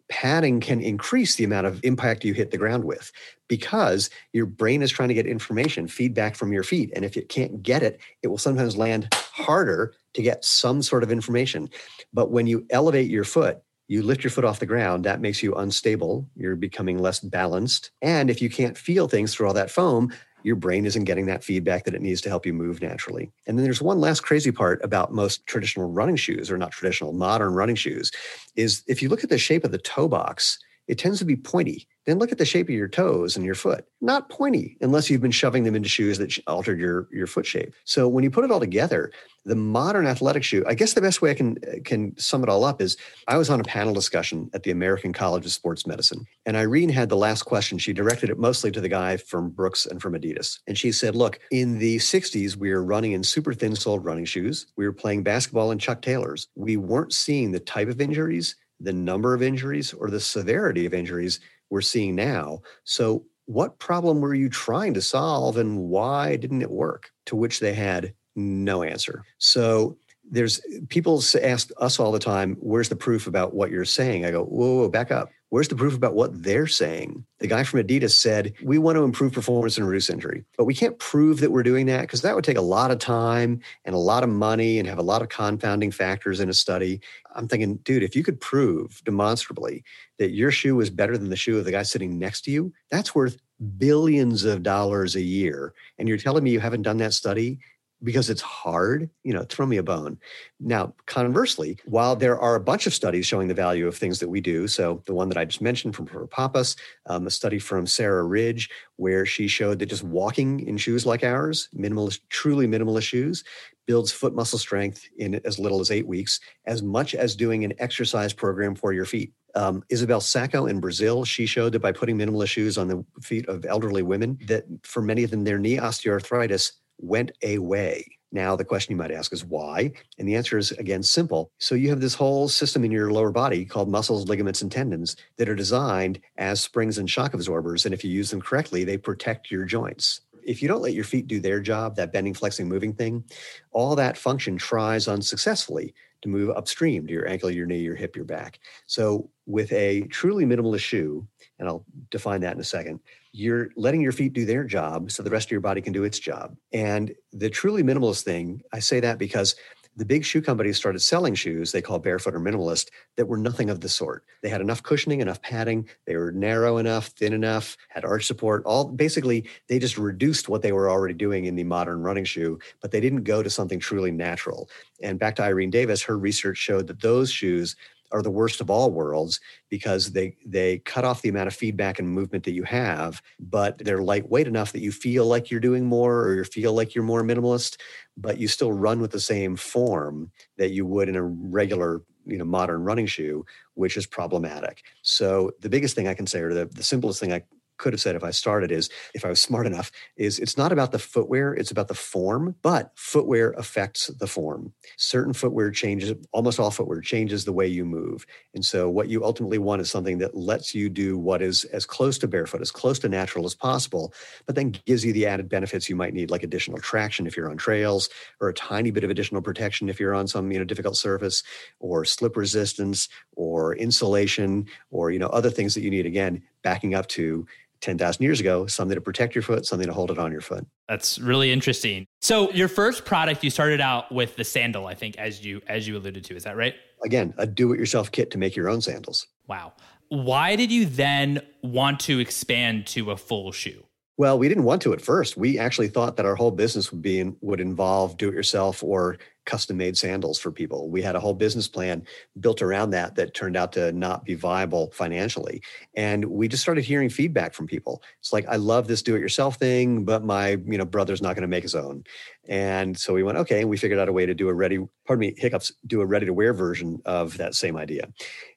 padding 0.09 0.59
can 0.59 0.81
increase 0.81 1.35
the 1.35 1.43
amount 1.43 1.67
of 1.67 1.79
impact 1.83 2.23
you 2.23 2.33
hit 2.33 2.51
the 2.51 2.57
ground 2.57 2.83
with 2.83 3.11
because 3.47 4.09
your 4.33 4.45
brain 4.45 4.81
is 4.81 4.91
trying 4.91 5.09
to 5.09 5.15
get 5.15 5.25
information, 5.25 5.87
feedback 5.87 6.35
from 6.35 6.51
your 6.51 6.63
feet. 6.63 6.91
And 6.95 7.05
if 7.05 7.17
it 7.17 7.29
can't 7.29 7.63
get 7.63 7.81
it, 7.81 7.99
it 8.21 8.27
will 8.27 8.37
sometimes 8.37 8.77
land 8.77 9.07
harder 9.13 9.93
to 10.13 10.21
get 10.21 10.45
some 10.45 10.81
sort 10.81 11.03
of 11.03 11.11
information. 11.11 11.69
But 12.13 12.29
when 12.29 12.45
you 12.45 12.65
elevate 12.69 13.09
your 13.09 13.23
foot, 13.23 13.61
you 13.87 14.01
lift 14.01 14.23
your 14.23 14.31
foot 14.31 14.45
off 14.45 14.59
the 14.59 14.65
ground, 14.65 15.05
that 15.05 15.21
makes 15.21 15.43
you 15.43 15.53
unstable. 15.53 16.27
You're 16.35 16.55
becoming 16.55 16.97
less 16.97 17.19
balanced. 17.19 17.91
And 18.01 18.29
if 18.29 18.41
you 18.41 18.49
can't 18.49 18.77
feel 18.77 19.07
things 19.07 19.33
through 19.33 19.47
all 19.47 19.53
that 19.53 19.71
foam, 19.71 20.11
your 20.45 20.55
brain 20.55 20.85
isn't 20.85 21.05
getting 21.05 21.25
that 21.25 21.43
feedback 21.43 21.85
that 21.85 21.95
it 21.95 22.01
needs 22.01 22.21
to 22.21 22.29
help 22.29 22.45
you 22.45 22.53
move 22.53 22.81
naturally. 22.81 23.31
And 23.47 23.57
then 23.57 23.63
there's 23.63 23.81
one 23.81 23.99
last 23.99 24.21
crazy 24.21 24.51
part 24.51 24.79
about 24.83 25.11
most 25.11 25.45
traditional 25.47 25.89
running 25.91 26.15
shoes, 26.15 26.51
or 26.51 26.57
not 26.57 26.71
traditional, 26.71 27.13
modern 27.13 27.53
running 27.53 27.75
shoes, 27.75 28.11
is 28.55 28.83
if 28.87 29.01
you 29.01 29.09
look 29.09 29.23
at 29.23 29.29
the 29.29 29.37
shape 29.37 29.63
of 29.63 29.71
the 29.71 29.79
toe 29.79 30.07
box, 30.07 30.59
it 30.87 30.99
tends 30.99 31.17
to 31.19 31.25
be 31.25 31.35
pointy. 31.35 31.87
Then 32.05 32.19
look 32.19 32.31
at 32.31 32.37
the 32.37 32.45
shape 32.45 32.67
of 32.67 32.75
your 32.75 32.87
toes 32.87 33.35
and 33.35 33.45
your 33.45 33.55
foot. 33.55 33.85
Not 33.99 34.29
pointy 34.29 34.77
unless 34.81 35.09
you've 35.09 35.21
been 35.21 35.31
shoving 35.31 35.63
them 35.63 35.75
into 35.75 35.89
shoes 35.89 36.17
that 36.19 36.37
altered 36.47 36.79
your, 36.79 37.07
your 37.11 37.27
foot 37.27 37.45
shape. 37.45 37.73
So 37.83 38.07
when 38.07 38.23
you 38.23 38.29
put 38.29 38.43
it 38.43 38.51
all 38.51 38.59
together, 38.59 39.11
the 39.45 39.55
modern 39.55 40.07
athletic 40.07 40.43
shoe, 40.43 40.63
I 40.67 40.73
guess 40.73 40.93
the 40.93 41.01
best 41.01 41.21
way 41.21 41.31
I 41.31 41.33
can 41.35 41.57
can 41.83 42.17
sum 42.17 42.43
it 42.43 42.49
all 42.49 42.63
up 42.63 42.81
is 42.81 42.97
I 43.27 43.37
was 43.37 43.49
on 43.49 43.59
a 43.59 43.63
panel 43.63 43.93
discussion 43.93 44.49
at 44.53 44.63
the 44.63 44.71
American 44.71 45.13
College 45.13 45.45
of 45.45 45.51
Sports 45.51 45.85
Medicine. 45.85 46.25
And 46.45 46.57
Irene 46.57 46.89
had 46.89 47.09
the 47.09 47.17
last 47.17 47.43
question. 47.43 47.77
She 47.77 47.93
directed 47.93 48.29
it 48.29 48.39
mostly 48.39 48.71
to 48.71 48.81
the 48.81 48.89
guy 48.89 49.17
from 49.17 49.49
Brooks 49.49 49.85
and 49.85 50.01
from 50.01 50.13
Adidas. 50.13 50.59
And 50.67 50.77
she 50.77 50.91
said, 50.91 51.15
Look, 51.15 51.39
in 51.51 51.77
the 51.77 51.97
60s, 51.97 52.55
we 52.55 52.71
were 52.71 52.83
running 52.83 53.11
in 53.11 53.23
super 53.23 53.53
thin 53.53 53.75
soled 53.75 54.03
running 54.03 54.25
shoes. 54.25 54.67
We 54.77 54.85
were 54.85 54.93
playing 54.93 55.23
basketball 55.23 55.71
in 55.71 55.79
Chuck 55.79 56.01
Taylors. 56.01 56.47
We 56.55 56.77
weren't 56.77 57.13
seeing 57.13 57.51
the 57.51 57.59
type 57.59 57.87
of 57.87 58.01
injuries 58.01 58.55
the 58.79 58.93
number 58.93 59.33
of 59.33 59.41
injuries 59.41 59.93
or 59.93 60.09
the 60.09 60.19
severity 60.19 60.85
of 60.85 60.93
injuries 60.93 61.39
we're 61.69 61.81
seeing 61.81 62.15
now. 62.15 62.61
So, 62.83 63.25
what 63.47 63.77
problem 63.77 64.21
were 64.21 64.33
you 64.33 64.49
trying 64.49 64.95
to 64.95 65.01
solve 65.01 65.57
and 65.57 65.77
why 65.77 66.35
didn't 66.35 66.63
it 66.63 66.71
work? 66.71 67.11
To 67.27 67.35
which 67.35 67.59
they 67.59 67.73
had 67.73 68.13
no 68.35 68.81
answer. 68.81 69.23
So, 69.37 69.97
there's 70.29 70.59
people 70.89 71.21
ask 71.43 71.69
us 71.77 71.99
all 71.99 72.11
the 72.11 72.19
time, 72.19 72.57
where's 72.59 72.89
the 72.89 72.95
proof 72.95 73.27
about 73.27 73.53
what 73.53 73.69
you're 73.69 73.85
saying? 73.85 74.25
I 74.25 74.31
go, 74.31 74.43
whoa, 74.43 74.77
whoa, 74.77 74.89
back 74.89 75.11
up. 75.11 75.29
Where's 75.55 75.69
the 75.69 75.75
proof 75.77 75.95
about 75.95 76.15
what 76.15 76.43
they're 76.43 76.67
saying? 76.67 77.25
The 77.39 77.47
guy 77.47 77.63
from 77.63 77.79
Adidas 77.79 78.11
said, 78.11 78.55
We 78.61 78.77
want 78.77 78.97
to 78.97 79.05
improve 79.05 79.31
performance 79.31 79.77
and 79.77 79.87
reduce 79.87 80.09
injury, 80.09 80.43
but 80.57 80.65
we 80.65 80.73
can't 80.73 80.99
prove 80.99 81.39
that 81.39 81.49
we're 81.53 81.63
doing 81.63 81.85
that 81.85 82.01
because 82.01 82.23
that 82.23 82.35
would 82.35 82.43
take 82.43 82.57
a 82.57 82.61
lot 82.61 82.91
of 82.91 82.99
time 82.99 83.61
and 83.85 83.95
a 83.95 83.97
lot 83.97 84.25
of 84.25 84.29
money 84.29 84.79
and 84.79 84.87
have 84.89 84.97
a 84.97 85.01
lot 85.01 85.21
of 85.21 85.29
confounding 85.29 85.91
factors 85.91 86.41
in 86.41 86.49
a 86.49 86.53
study. 86.53 86.99
I'm 87.35 87.47
thinking, 87.47 87.77
dude, 87.77 88.03
if 88.03 88.17
you 88.17 88.21
could 88.21 88.41
prove 88.41 89.01
demonstrably 89.05 89.85
that 90.19 90.31
your 90.31 90.51
shoe 90.51 90.75
was 90.75 90.89
better 90.89 91.17
than 91.17 91.29
the 91.29 91.37
shoe 91.37 91.57
of 91.57 91.63
the 91.63 91.71
guy 91.71 91.83
sitting 91.83 92.19
next 92.19 92.41
to 92.41 92.51
you, 92.51 92.73
that's 92.91 93.15
worth 93.15 93.37
billions 93.77 94.43
of 94.43 94.61
dollars 94.61 95.15
a 95.15 95.21
year. 95.21 95.73
And 95.97 96.09
you're 96.09 96.17
telling 96.17 96.43
me 96.43 96.51
you 96.51 96.59
haven't 96.59 96.81
done 96.81 96.97
that 96.97 97.13
study 97.13 97.59
because 98.05 98.29
it's 98.29 98.41
hard, 98.41 99.09
you 99.23 99.33
know, 99.33 99.43
throw 99.43 99.65
me 99.65 99.77
a 99.77 99.83
bone. 99.83 100.17
Now, 100.59 100.93
conversely, 101.07 101.77
while 101.85 102.15
there 102.15 102.39
are 102.39 102.55
a 102.55 102.59
bunch 102.59 102.87
of 102.87 102.93
studies 102.93 103.25
showing 103.25 103.49
the 103.49 103.53
value 103.53 103.87
of 103.87 103.97
things 103.97 104.19
that 104.19 104.29
we 104.29 104.39
do, 104.39 104.67
so 104.67 105.01
the 105.05 105.13
one 105.13 105.27
that 105.29 105.37
I 105.37 105.43
just 105.43 105.61
mentioned 105.61 105.95
from 105.95 106.07
Protopapas, 106.07 106.77
um, 107.07 107.27
a 107.27 107.31
study 107.31 107.59
from 107.59 107.87
Sarah 107.87 108.23
Ridge, 108.23 108.69
where 108.95 109.25
she 109.25 109.47
showed 109.47 109.79
that 109.79 109.87
just 109.87 110.03
walking 110.03 110.65
in 110.67 110.77
shoes 110.77 111.05
like 111.05 111.23
ours, 111.23 111.67
minimalist, 111.75 112.21
truly 112.29 112.67
minimalist 112.67 113.03
shoes, 113.03 113.43
builds 113.85 114.11
foot 114.11 114.33
muscle 114.33 114.59
strength 114.59 115.07
in 115.17 115.35
as 115.45 115.59
little 115.59 115.79
as 115.79 115.91
eight 115.91 116.07
weeks, 116.07 116.39
as 116.65 116.81
much 116.81 117.13
as 117.13 117.35
doing 117.35 117.63
an 117.63 117.73
exercise 117.79 118.33
program 118.33 118.75
for 118.75 118.93
your 118.93 119.05
feet. 119.05 119.33
Um, 119.55 119.83
Isabel 119.89 120.19
Sacco 120.19 120.65
in 120.65 120.79
Brazil, 120.79 121.23
she 121.23 121.45
showed 121.45 121.71
that 121.73 121.79
by 121.79 121.91
putting 121.91 122.17
minimalist 122.17 122.49
shoes 122.49 122.77
on 122.77 122.87
the 122.87 123.05
feet 123.21 123.47
of 123.47 123.65
elderly 123.65 124.03
women, 124.03 124.37
that 124.47 124.65
for 124.83 125.01
many 125.01 125.23
of 125.23 125.31
them, 125.31 125.43
their 125.43 125.59
knee 125.59 125.77
osteoarthritis 125.77 126.73
went 126.99 127.31
away. 127.43 128.05
Now, 128.31 128.57
the 128.57 128.65
question 128.65 128.91
you 128.91 128.97
might 128.97 129.11
ask 129.11 129.31
is 129.31 129.45
why? 129.45 129.93
And 130.19 130.27
the 130.27 130.35
answer 130.35 130.57
is 130.57 130.71
again 130.73 131.03
simple. 131.03 131.51
So, 131.57 131.73
you 131.73 131.89
have 131.89 132.01
this 132.01 132.15
whole 132.15 132.49
system 132.49 132.83
in 132.83 132.91
your 132.91 133.11
lower 133.11 133.31
body 133.31 133.63
called 133.63 133.87
muscles, 133.87 134.27
ligaments, 134.27 134.61
and 134.61 134.71
tendons 134.71 135.15
that 135.37 135.47
are 135.47 135.55
designed 135.55 136.19
as 136.37 136.59
springs 136.59 136.97
and 136.97 137.09
shock 137.09 137.33
absorbers. 137.33 137.85
And 137.85 137.93
if 137.93 138.03
you 138.03 138.11
use 138.11 138.31
them 138.31 138.41
correctly, 138.41 138.83
they 138.83 138.97
protect 138.97 139.51
your 139.51 139.63
joints. 139.63 140.19
If 140.43 140.61
you 140.61 140.67
don't 140.67 140.81
let 140.81 140.93
your 140.93 141.05
feet 141.05 141.27
do 141.27 141.39
their 141.39 141.61
job, 141.61 141.95
that 141.95 142.11
bending, 142.11 142.33
flexing, 142.33 142.67
moving 142.67 142.93
thing, 142.93 143.23
all 143.71 143.95
that 143.95 144.17
function 144.17 144.57
tries 144.57 145.07
unsuccessfully 145.07 145.93
to 146.21 146.29
move 146.29 146.49
upstream 146.55 147.07
to 147.07 147.13
your 147.13 147.27
ankle, 147.27 147.49
your 147.49 147.65
knee, 147.65 147.79
your 147.79 147.95
hip, 147.95 148.15
your 148.15 148.25
back. 148.25 148.59
So, 148.85 149.29
with 149.45 149.71
a 149.71 150.01
truly 150.01 150.45
minimalist 150.45 150.79
shoe, 150.79 151.25
and 151.57 151.69
I'll 151.69 151.85
define 152.11 152.41
that 152.41 152.53
in 152.53 152.59
a 152.59 152.65
second, 152.65 152.99
you're 153.35 153.69
letting 153.75 154.01
your 154.01 154.13
feet 154.13 154.31
do 154.31 154.45
their 154.45 154.63
job 154.63 155.11
so 155.11 155.21
the 155.21 155.29
rest 155.29 155.47
of 155.47 155.51
your 155.51 155.59
body 155.59 155.81
can 155.81 155.91
do 155.91 156.05
its 156.05 156.19
job. 156.19 156.55
And 156.71 157.13
the 157.33 157.49
truly 157.49 157.83
minimalist 157.83 158.23
thing, 158.23 158.61
I 158.71 158.79
say 158.79 159.01
that 159.01 159.17
because 159.17 159.55
the 159.97 160.05
big 160.05 160.25
shoe 160.25 160.41
companies 160.41 160.77
started 160.77 160.99
selling 160.99 161.35
shoes 161.35 161.71
they 161.71 161.81
call 161.81 161.99
barefoot 161.99 162.35
or 162.35 162.39
minimalist 162.39 162.89
that 163.17 163.27
were 163.27 163.37
nothing 163.37 163.69
of 163.69 163.81
the 163.81 163.89
sort. 163.89 164.23
They 164.41 164.49
had 164.49 164.61
enough 164.61 164.83
cushioning, 164.83 165.19
enough 165.19 165.41
padding, 165.41 165.87
they 166.05 166.15
were 166.15 166.31
narrow 166.31 166.77
enough, 166.77 167.07
thin 167.07 167.33
enough, 167.33 167.75
had 167.89 168.05
arch 168.05 168.25
support. 168.25 168.63
All 168.65 168.85
basically, 168.85 169.49
they 169.67 169.79
just 169.79 169.97
reduced 169.97 170.47
what 170.47 170.61
they 170.61 170.71
were 170.71 170.89
already 170.89 171.13
doing 171.13 171.45
in 171.45 171.55
the 171.55 171.63
modern 171.63 172.03
running 172.03 172.25
shoe, 172.25 172.59
but 172.81 172.91
they 172.91 173.01
didn't 173.01 173.23
go 173.23 173.43
to 173.43 173.49
something 173.49 173.79
truly 173.79 174.11
natural. 174.11 174.69
And 175.01 175.19
back 175.19 175.35
to 175.37 175.43
Irene 175.43 175.71
Davis, 175.71 176.03
her 176.03 176.17
research 176.17 176.57
showed 176.57 176.87
that 176.87 177.01
those 177.01 177.31
shoes 177.31 177.75
are 178.15 178.21
the 178.21 178.31
worst 178.31 178.61
of 178.61 178.69
all 178.69 178.91
worlds 178.91 179.41
because 179.69 180.13
they 180.13 180.37
they 180.45 180.79
cut 180.79 181.03
off 181.03 181.21
the 181.21 181.29
amount 181.29 181.47
of 181.47 181.53
feedback 181.53 181.99
and 181.99 182.09
movement 182.09 182.45
that 182.45 182.53
you 182.53 182.63
have 182.63 183.21
but 183.39 183.77
they're 183.79 184.01
lightweight 184.01 184.47
enough 184.47 184.71
that 184.71 184.79
you 184.79 184.91
feel 184.91 185.25
like 185.25 185.51
you're 185.51 185.59
doing 185.59 185.85
more 185.85 186.21
or 186.21 186.35
you 186.35 186.43
feel 186.45 186.73
like 186.73 186.95
you're 186.95 187.03
more 187.03 187.23
minimalist 187.23 187.77
but 188.15 188.37
you 188.37 188.47
still 188.47 188.71
run 188.71 189.01
with 189.01 189.11
the 189.11 189.19
same 189.19 189.57
form 189.57 190.31
that 190.57 190.71
you 190.71 190.85
would 190.85 191.09
in 191.09 191.17
a 191.17 191.23
regular 191.23 192.01
you 192.25 192.37
know 192.37 192.45
modern 192.45 192.83
running 192.83 193.05
shoe 193.05 193.45
which 193.73 193.97
is 193.97 194.05
problematic. 194.05 194.83
So 195.01 195.51
the 195.59 195.69
biggest 195.69 195.95
thing 195.95 196.07
i 196.07 196.13
can 196.13 196.27
say 196.27 196.39
or 196.39 196.53
the, 196.53 196.65
the 196.67 196.83
simplest 196.83 197.19
thing 197.19 197.33
i 197.33 197.43
could 197.77 197.93
have 197.93 198.01
said 198.01 198.15
if 198.15 198.23
I 198.23 198.31
started 198.31 198.71
is 198.71 198.89
if 199.13 199.25
I 199.25 199.29
was 199.29 199.41
smart 199.41 199.65
enough 199.65 199.91
is 200.17 200.39
it's 200.39 200.57
not 200.57 200.71
about 200.71 200.91
the 200.91 200.99
footwear, 200.99 201.53
it's 201.53 201.71
about 201.71 201.87
the 201.87 201.93
form, 201.93 202.55
but 202.61 202.91
footwear 202.95 203.51
affects 203.51 204.07
the 204.07 204.27
form. 204.27 204.73
Certain 204.97 205.33
footwear 205.33 205.71
changes, 205.71 206.13
almost 206.31 206.59
all 206.59 206.71
footwear 206.71 207.01
changes 207.01 207.45
the 207.45 207.53
way 207.53 207.67
you 207.67 207.85
move. 207.85 208.25
And 208.53 208.65
so 208.65 208.89
what 208.89 209.09
you 209.09 209.23
ultimately 209.23 209.57
want 209.57 209.81
is 209.81 209.89
something 209.89 210.19
that 210.19 210.35
lets 210.35 210.73
you 210.75 210.89
do 210.89 211.17
what 211.17 211.41
is 211.41 211.63
as 211.65 211.85
close 211.85 212.17
to 212.19 212.27
barefoot, 212.27 212.61
as 212.61 212.71
close 212.71 212.99
to 212.99 213.09
natural 213.09 213.45
as 213.45 213.55
possible, 213.55 214.13
but 214.45 214.55
then 214.55 214.75
gives 214.85 215.03
you 215.03 215.13
the 215.13 215.25
added 215.25 215.49
benefits 215.49 215.89
you 215.89 215.95
might 215.95 216.13
need, 216.13 216.31
like 216.31 216.43
additional 216.43 216.79
traction 216.79 217.27
if 217.27 217.35
you're 217.35 217.49
on 217.49 217.57
trails, 217.57 218.09
or 218.39 218.49
a 218.49 218.53
tiny 218.53 218.91
bit 218.91 219.03
of 219.03 219.09
additional 219.09 219.41
protection 219.41 219.89
if 219.89 219.99
you're 219.99 220.15
on 220.15 220.27
some, 220.27 220.51
you 220.51 220.59
know, 220.59 220.65
difficult 220.65 220.97
surface, 220.97 221.43
or 221.79 222.05
slip 222.05 222.37
resistance, 222.37 223.09
or 223.35 223.75
insulation, 223.75 224.65
or 224.91 225.11
you 225.11 225.19
know, 225.19 225.27
other 225.27 225.49
things 225.49 225.73
that 225.73 225.81
you 225.81 225.89
need 225.89 226.05
again, 226.05 226.41
backing 226.65 226.95
up 226.95 227.07
to 227.07 227.47
10,000 227.81 228.23
years 228.23 228.39
ago, 228.39 228.65
something 228.65 228.95
to 228.95 229.01
protect 229.01 229.35
your 229.35 229.43
foot, 229.43 229.65
something 229.65 229.87
to 229.87 229.93
hold 229.93 230.09
it 230.09 230.17
on 230.17 230.31
your 230.31 230.41
foot. 230.41 230.65
That's 230.89 231.19
really 231.19 231.51
interesting. 231.51 232.07
So 232.21 232.51
your 232.51 232.67
first 232.67 233.05
product 233.05 233.43
you 233.43 233.51
started 233.51 233.79
out 233.79 234.11
with 234.11 234.35
the 234.35 234.43
sandal, 234.43 234.87
I 234.87 234.95
think 234.95 235.17
as 235.17 235.45
you 235.45 235.61
as 235.67 235.87
you 235.87 235.95
alluded 235.95 236.25
to, 236.25 236.35
is 236.35 236.43
that 236.43 236.57
right? 236.57 236.73
Again, 237.03 237.35
a 237.37 237.45
do-it-yourself 237.45 238.11
kit 238.11 238.31
to 238.31 238.39
make 238.39 238.55
your 238.55 238.67
own 238.67 238.81
sandals. 238.81 239.27
Wow. 239.47 239.73
Why 240.09 240.55
did 240.55 240.71
you 240.71 240.85
then 240.87 241.41
want 241.61 241.99
to 242.01 242.19
expand 242.19 242.87
to 242.87 243.11
a 243.11 243.17
full 243.17 243.51
shoe? 243.51 243.84
Well, 244.17 244.39
we 244.39 244.47
didn't 244.47 244.63
want 244.63 244.81
to 244.83 244.93
at 244.93 245.01
first. 245.01 245.35
We 245.35 245.59
actually 245.59 245.89
thought 245.89 246.15
that 246.15 246.25
our 246.25 246.35
whole 246.35 246.51
business 246.51 246.89
would 246.91 247.01
be 247.01 247.31
would 247.41 247.59
involve 247.59 248.15
do-it-yourself 248.15 248.81
or 248.81 249.17
custom-made 249.45 249.97
sandals 249.97 250.39
for 250.39 250.51
people. 250.51 250.89
We 250.89 251.01
had 251.01 251.15
a 251.15 251.19
whole 251.19 251.33
business 251.33 251.67
plan 251.67 252.03
built 252.39 252.61
around 252.61 252.91
that 252.91 253.15
that 253.15 253.33
turned 253.33 253.57
out 253.57 253.73
to 253.73 253.91
not 253.91 254.23
be 254.23 254.33
viable 254.33 254.89
financially. 254.91 255.61
And 255.95 256.25
we 256.25 256.47
just 256.47 256.63
started 256.63 256.85
hearing 256.85 257.09
feedback 257.09 257.53
from 257.53 257.67
people. 257.67 258.01
It's 258.21 258.31
like, 258.31 258.47
I 258.47 258.55
love 258.55 258.87
this 258.87 259.03
do-it-yourself 259.03 259.57
thing, 259.57 260.05
but 260.05 260.23
my 260.23 260.51
you 260.65 260.77
know 260.77 260.85
brother's 260.85 261.21
not 261.21 261.35
going 261.35 261.41
to 261.41 261.47
make 261.49 261.63
his 261.63 261.75
own. 261.75 262.05
And 262.47 262.97
so 262.97 263.13
we 263.13 263.21
went, 263.21 263.37
okay, 263.39 263.61
and 263.61 263.69
we 263.69 263.77
figured 263.77 263.99
out 263.99 264.07
a 264.07 264.13
way 264.13 264.25
to 264.25 264.33
do 264.33 264.47
a 264.47 264.53
ready, 264.53 264.79
pardon 265.05 265.19
me, 265.19 265.35
hiccups, 265.37 265.73
do 265.85 265.99
a 265.99 266.05
ready-to-wear 266.05 266.53
version 266.53 267.01
of 267.05 267.35
that 267.37 267.53
same 267.53 267.75
idea. 267.75 268.07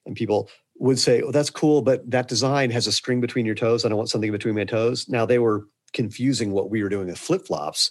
And 0.05 0.15
people 0.15 0.49
would 0.79 0.99
say, 0.99 1.21
"Oh, 1.21 1.31
that's 1.31 1.49
cool, 1.49 1.81
but 1.81 2.09
that 2.09 2.27
design 2.27 2.71
has 2.71 2.87
a 2.87 2.91
string 2.91 3.21
between 3.21 3.45
your 3.45 3.55
toes. 3.55 3.85
I 3.85 3.89
don't 3.89 3.97
want 3.97 4.09
something 4.09 4.31
between 4.31 4.55
my 4.55 4.65
toes." 4.65 5.07
Now 5.07 5.25
they 5.25 5.39
were 5.39 5.67
confusing 5.93 6.51
what 6.51 6.69
we 6.69 6.83
were 6.83 6.89
doing 6.89 7.07
with 7.07 7.17
flip 7.17 7.45
flops, 7.45 7.89